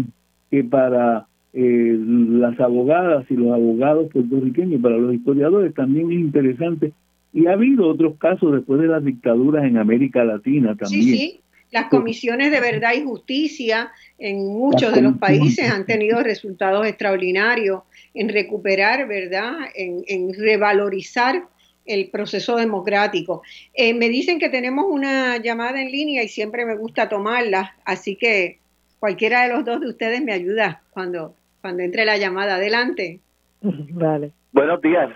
[0.51, 6.93] que para eh, las abogadas y los abogados puertorriqueños, para los historiadores también es interesante.
[7.34, 11.02] Y ha habido otros casos después de las dictaduras en América Latina también.
[11.02, 11.40] Sí, sí.
[11.72, 17.82] Las comisiones de verdad y justicia en muchos de los países han tenido resultados extraordinarios
[18.14, 19.54] en recuperar, ¿verdad?
[19.74, 21.48] En, en revalorizar
[21.86, 23.42] el proceso democrático.
[23.74, 28.16] Eh, me dicen que tenemos una llamada en línea y siempre me gusta tomarla, así
[28.16, 28.58] que
[29.00, 32.56] cualquiera de los dos de ustedes me ayuda cuando, cuando entre la llamada.
[32.56, 33.20] Adelante.
[33.62, 34.32] Vale.
[34.52, 35.10] Buenos días.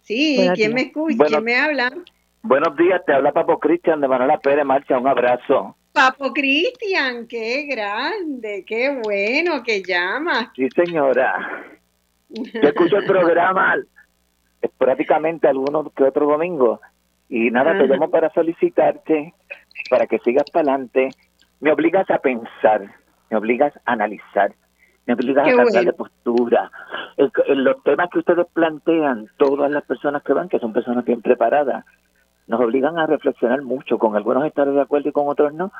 [0.00, 1.26] Sí, ¿quién me escucha?
[1.26, 1.92] ¿Quién me habla?
[2.42, 5.76] Buenos días, te habla Papo Cristian de Manuela Pérez Marcha, un abrazo.
[5.92, 10.48] Papo Cristian, qué grande, qué bueno que llamas.
[10.56, 11.66] Sí, señora.
[12.28, 13.76] Yo escucho el programa
[14.78, 16.80] prácticamente algunos que otro domingo
[17.28, 19.34] y nada, te llamo para solicitarte
[19.88, 21.10] para que sigas para adelante.
[21.60, 22.90] Me obligas a pensar,
[23.30, 24.52] me obligas a analizar,
[25.06, 26.70] me obligan a cambiar de postura.
[27.16, 31.84] los temas que ustedes plantean, todas las personas que van, que son personas bien preparadas,
[32.52, 35.72] nos obligan a reflexionar mucho, con algunos estar de acuerdo y con otros no,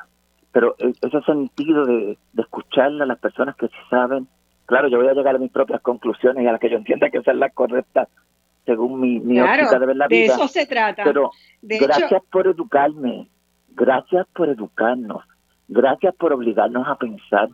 [0.51, 2.45] pero e, ese sentido de, de
[2.75, 4.27] a las personas que sí saben,
[4.65, 7.09] claro, yo voy a llegar a mis propias conclusiones y a las que yo entienda
[7.09, 8.09] que son las correctas
[8.65, 10.19] según mi, mi óptica de ver la vida.
[10.19, 11.03] De eso se trata.
[11.03, 11.31] Pero
[11.61, 13.27] gracias por educarme,
[13.69, 15.23] gracias por educarnos,
[15.67, 17.49] gracias por obligarnos a pensar,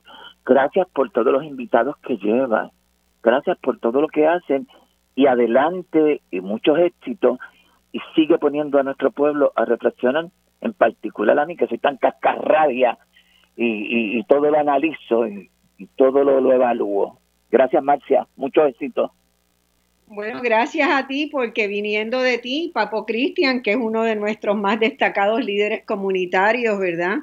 [0.50, 2.72] Gracias por todos los invitados que llevan.
[3.22, 4.68] Gracias por todo lo que hacen.
[5.14, 7.38] Y adelante y muchos éxitos.
[7.92, 10.28] Y sigue poniendo a nuestro pueblo a reflexionar,
[10.62, 12.98] en particular a mí que soy tan cascarradia
[13.56, 15.50] y, y, todo lo analizo y,
[15.96, 17.20] todo lo, lo evalúo.
[17.52, 18.28] Gracias, Marcia.
[18.36, 19.12] Mucho éxito.
[20.08, 24.58] Bueno, gracias a ti porque viniendo de ti, Papo Cristian, que es uno de nuestros
[24.58, 27.20] más destacados líderes comunitarios, ¿verdad?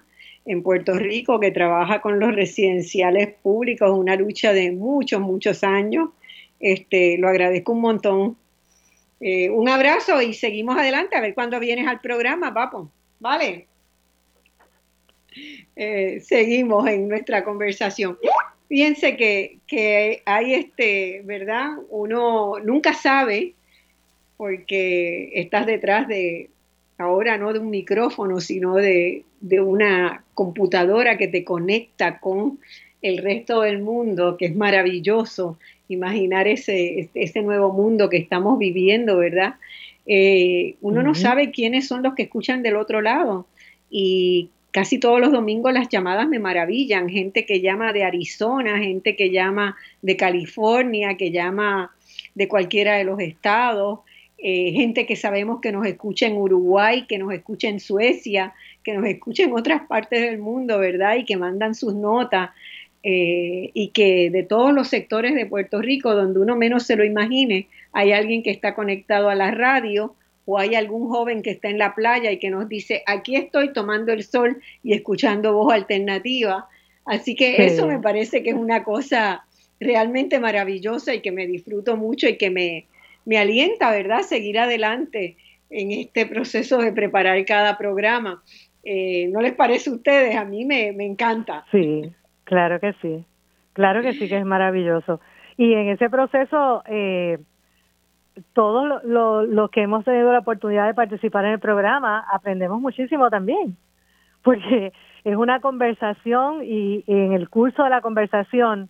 [0.46, 6.10] en Puerto Rico que trabaja con los residenciales públicos, una lucha de muchos, muchos años.
[6.60, 8.36] Este, lo agradezco un montón.
[9.20, 12.90] Eh, un abrazo y seguimos adelante a ver cuándo vienes al programa, papo.
[13.18, 13.66] ¿Vale?
[15.74, 18.18] Eh, seguimos en nuestra conversación.
[18.68, 21.76] Fíjense que, que hay este, ¿verdad?
[21.88, 23.54] Uno nunca sabe
[24.36, 26.50] porque estás detrás de,
[26.98, 29.24] ahora no de un micrófono, sino de,
[29.60, 32.58] una computadora que te conecta con
[33.02, 39.18] el resto del mundo, que es maravilloso imaginar ese, ese nuevo mundo que estamos viviendo,
[39.18, 39.54] ¿verdad?
[40.06, 43.46] Eh, uno no sabe quiénes son los que escuchan del otro lado
[43.90, 49.16] y casi todos los domingos las llamadas me maravillan, gente que llama de Arizona, gente
[49.16, 51.92] que llama de California, que llama
[52.34, 54.00] de cualquiera de los estados,
[54.38, 58.52] eh, gente que sabemos que nos escucha en Uruguay, que nos escucha en Suecia,
[58.84, 61.16] que nos escucha en otras partes del mundo, ¿verdad?
[61.16, 62.50] Y que mandan sus notas.
[63.08, 67.04] Eh, y que de todos los sectores de Puerto Rico, donde uno menos se lo
[67.04, 71.68] imagine, hay alguien que está conectado a la radio o hay algún joven que está
[71.68, 75.72] en la playa y que nos dice, aquí estoy tomando el sol y escuchando voz
[75.72, 76.68] alternativa.
[77.04, 79.44] Así que eso me parece que es una cosa
[79.78, 82.86] realmente maravillosa y que me disfruto mucho y que me,
[83.24, 85.36] me alienta, ¿verdad?, seguir adelante
[85.70, 88.42] en este proceso de preparar cada programa.
[88.82, 90.34] Eh, ¿No les parece a ustedes?
[90.34, 91.64] A mí me, me encanta.
[91.70, 92.02] Sí,
[92.46, 93.26] claro que sí.
[93.74, 95.20] Claro que sí que es maravilloso.
[95.58, 97.38] Y en ese proceso, eh,
[98.54, 103.76] todos los que hemos tenido la oportunidad de participar en el programa aprendemos muchísimo también,
[104.42, 104.94] porque
[105.24, 108.88] es una conversación y en el curso de la conversación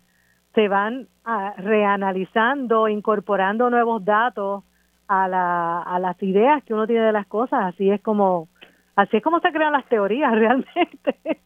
[0.54, 4.62] se van ah, reanalizando, incorporando nuevos datos
[5.08, 8.48] a, la, a las ideas que uno tiene de las cosas, así es como
[8.96, 11.40] así es como se crean las teorías realmente.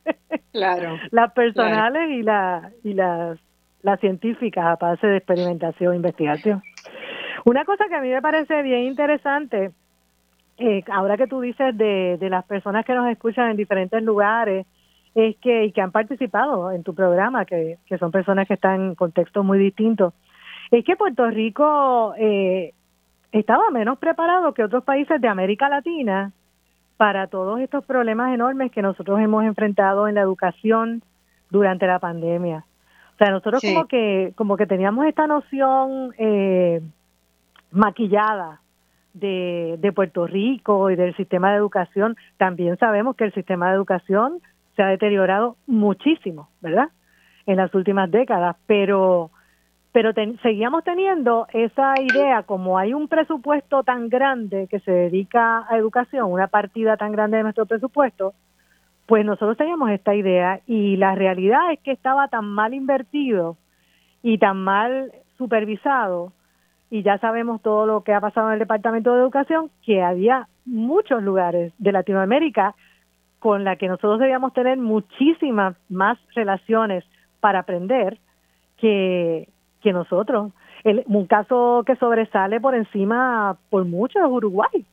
[0.52, 0.98] Claro.
[1.10, 3.39] las personales y la y las
[3.82, 6.62] las científicas a base de experimentación, investigación.
[7.44, 9.70] Una cosa que a mí me parece bien interesante,
[10.59, 14.66] eh, ahora que tú dices de, de las personas que nos escuchan en diferentes lugares,
[15.14, 18.81] es que, y que han participado en tu programa, que, que son personas que están
[18.81, 20.14] en contextos muy distintos,
[20.70, 22.74] es que Puerto Rico eh,
[23.32, 26.32] estaba menos preparado que otros países de América Latina
[27.01, 31.02] para todos estos problemas enormes que nosotros hemos enfrentado en la educación
[31.48, 32.66] durante la pandemia.
[33.14, 36.82] O sea, nosotros como que como que teníamos esta noción eh,
[37.70, 38.60] maquillada
[39.14, 43.77] de, de Puerto Rico y del sistema de educación, también sabemos que el sistema de
[43.77, 44.39] educación
[44.77, 46.90] se ha deteriorado muchísimo, ¿verdad?
[47.47, 49.31] En las últimas décadas, pero
[49.92, 50.12] pero
[50.42, 56.30] seguíamos teniendo esa idea, como hay un presupuesto tan grande que se dedica a educación,
[56.30, 58.34] una partida tan grande de nuestro presupuesto,
[59.06, 63.56] pues nosotros teníamos esta idea y la realidad es que estaba tan mal invertido
[64.22, 66.32] y tan mal supervisado
[66.90, 70.48] y ya sabemos todo lo que ha pasado en el Departamento de Educación, que había
[70.64, 72.74] muchos lugares de Latinoamérica
[73.40, 77.04] con la que nosotros debíamos tener muchísimas más relaciones
[77.40, 78.18] para aprender
[78.76, 79.48] que,
[79.81, 80.52] que nosotros.
[80.85, 84.85] El, un caso que sobresale por encima por mucho es Uruguay.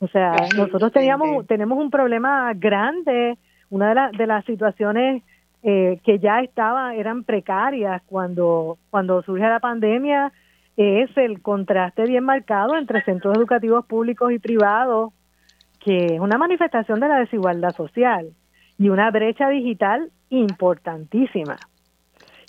[0.00, 3.36] O sea, nosotros teníamos, tenemos un problema grande,
[3.68, 5.22] una de, de las situaciones
[5.62, 10.32] eh, que ya estaba, eran precarias cuando, cuando surge la pandemia,
[10.76, 15.12] es el contraste bien marcado entre centros educativos públicos y privados,
[15.78, 18.30] que es una manifestación de la desigualdad social
[18.78, 21.58] y una brecha digital importantísima.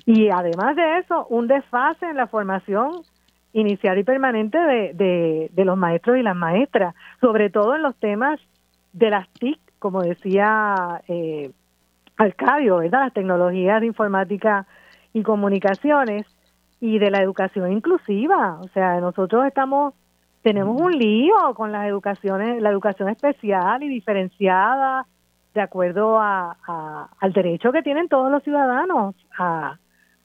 [0.06, 2.92] Y además de eso, un desfase en la formación
[3.54, 8.40] inicial y permanente de, de, los maestros y las maestras, sobre todo en los temas
[8.94, 11.52] de las TIC, como decía eh,
[12.18, 13.02] Alcadio, ¿verdad?
[13.02, 14.66] Las tecnologías de informática
[15.14, 16.26] y comunicaciones,
[16.82, 18.60] y de la educación inclusiva.
[18.60, 19.94] O sea, nosotros estamos
[20.42, 25.06] tenemos un lío con las educaciones, la educación especial y diferenciada
[25.54, 26.58] de acuerdo a,
[27.20, 29.78] al derecho que tienen todos los ciudadanos a,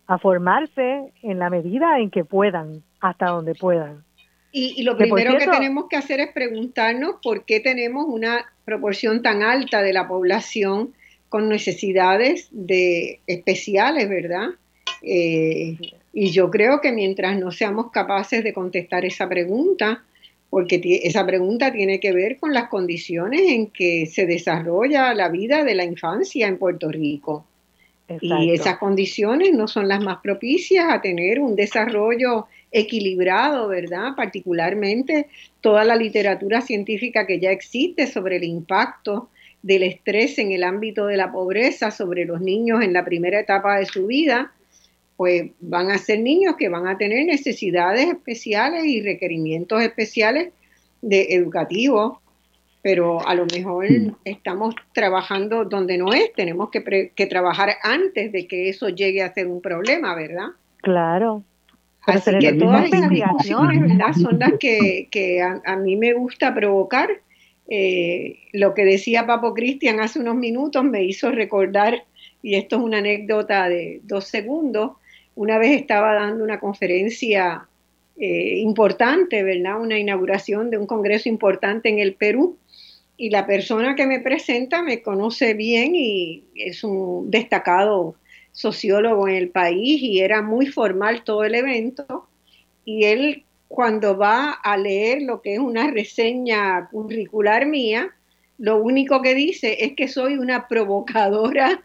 [0.07, 4.05] a formarse en la medida en que puedan, hasta donde puedan.
[4.53, 9.43] Y, lo primero que tenemos que hacer es preguntarnos por qué tenemos una proporción tan
[9.43, 10.95] alta de la población
[11.29, 14.49] con necesidades de especiales, ¿verdad?
[15.03, 15.77] Eh,
[16.15, 20.03] y yo creo que mientras no seamos capaces de contestar esa pregunta,
[20.49, 25.65] porque esa pregunta tiene que ver con las condiciones en que se desarrolla la vida
[25.65, 27.45] de la infancia en Puerto Rico.
[28.21, 34.15] Y esas condiciones no son las más propicias a tener un desarrollo equilibrado, ¿verdad?
[34.17, 35.27] Particularmente
[35.61, 39.29] toda la literatura científica que ya existe sobre el impacto
[39.63, 43.79] del estrés en el ámbito de la pobreza sobre los niños en la primera etapa
[43.79, 44.53] de su vida
[45.17, 50.53] pues van a ser niños que van a tener necesidades especiales y requerimientos especiales
[51.01, 52.19] de educativos,
[52.87, 53.85] pero a lo mejor
[54.25, 59.35] estamos trabajando donde no es, tenemos que, que trabajar antes de que eso llegue a
[59.35, 60.51] ser un problema, ¿verdad?
[60.83, 61.43] Claro.
[62.03, 64.13] Así que todas esas discusiones, ¿verdad?
[64.13, 67.11] Son las que, que a, mí me gusta provocar.
[67.69, 72.05] Eh, lo que decía Papo Cristian hace unos minutos me hizo recordar,
[72.41, 74.93] y esto es una anécdota de dos segundos,
[75.35, 77.67] una vez estaba dando una conferencia
[78.19, 79.79] eh, importante, ¿verdad?
[79.79, 82.57] Una inauguración de un congreso importante en el Perú.
[83.17, 88.15] Y la persona que me presenta me conoce bien y es un destacado
[88.53, 92.29] sociólogo en el país y era muy formal todo el evento.
[92.85, 98.15] Y él cuando va a leer lo que es una reseña curricular mía,
[98.59, 101.83] lo único que dice es que soy una provocadora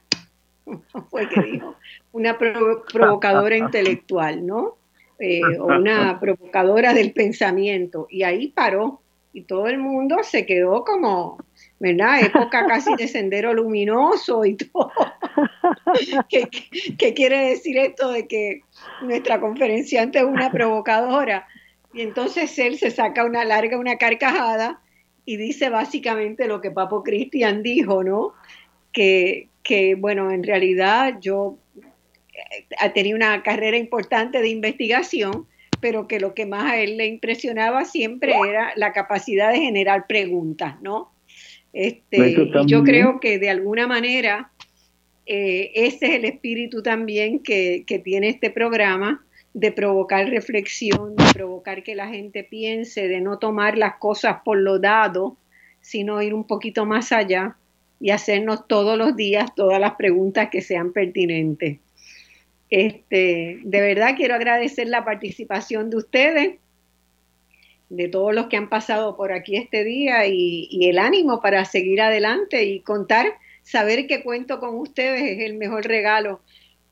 [1.09, 1.75] fue que dijo,
[2.11, 4.77] una provocadora intelectual, ¿no?
[5.19, 8.07] Eh, o una provocadora del pensamiento.
[8.09, 9.01] Y ahí paró.
[9.33, 11.37] Y todo el mundo se quedó como,
[11.79, 12.21] ¿verdad?
[12.21, 14.91] Época casi de sendero luminoso y todo.
[16.29, 16.49] ¿Qué,
[16.97, 18.61] ¿Qué, quiere decir esto de que
[19.01, 21.47] nuestra conferenciante es una provocadora?
[21.93, 24.81] Y entonces él se saca una larga, una carcajada
[25.25, 28.33] y dice básicamente lo que Papo Cristian dijo, ¿no?
[28.91, 31.57] Que, que, bueno, en realidad yo
[32.33, 35.47] eh, tenía una carrera importante de investigación,
[35.81, 40.07] pero que lo que más a él le impresionaba siempre era la capacidad de generar
[40.07, 41.11] preguntas, ¿no?
[41.73, 44.51] Este, y yo creo que de alguna manera
[45.25, 51.25] eh, ese es el espíritu también que, que tiene este programa, de provocar reflexión, de
[51.33, 55.35] provocar que la gente piense, de no tomar las cosas por lo dado,
[55.81, 57.57] sino ir un poquito más allá
[57.99, 61.79] y hacernos todos los días todas las preguntas que sean pertinentes.
[62.71, 66.55] Este, de verdad quiero agradecer la participación de ustedes,
[67.89, 71.65] de todos los que han pasado por aquí este día y, y el ánimo para
[71.65, 73.27] seguir adelante y contar,
[73.61, 76.39] saber que cuento con ustedes es el mejor regalo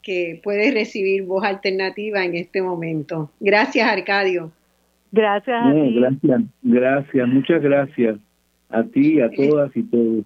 [0.02, 3.32] que puedes recibir voz alternativa en este momento.
[3.40, 4.52] Gracias, Arcadio.
[5.12, 5.96] Gracias a ti.
[5.96, 8.18] Gracias, gracias, muchas gracias
[8.70, 10.26] a ti, a todas y todos.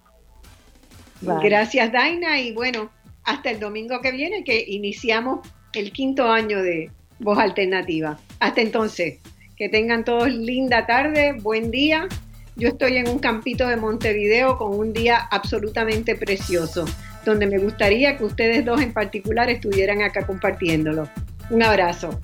[1.42, 2.90] Gracias, Daina, y bueno,
[3.24, 8.18] hasta el domingo que viene que iniciamos el quinto año de Voz Alternativa.
[8.40, 9.18] Hasta entonces,
[9.56, 12.08] que tengan todos linda tarde, buen día.
[12.56, 16.84] Yo estoy en un campito de Montevideo con un día absolutamente precioso
[17.24, 21.08] donde me gustaría que ustedes dos en particular estuvieran acá compartiéndolo.
[21.50, 22.20] Un abrazo.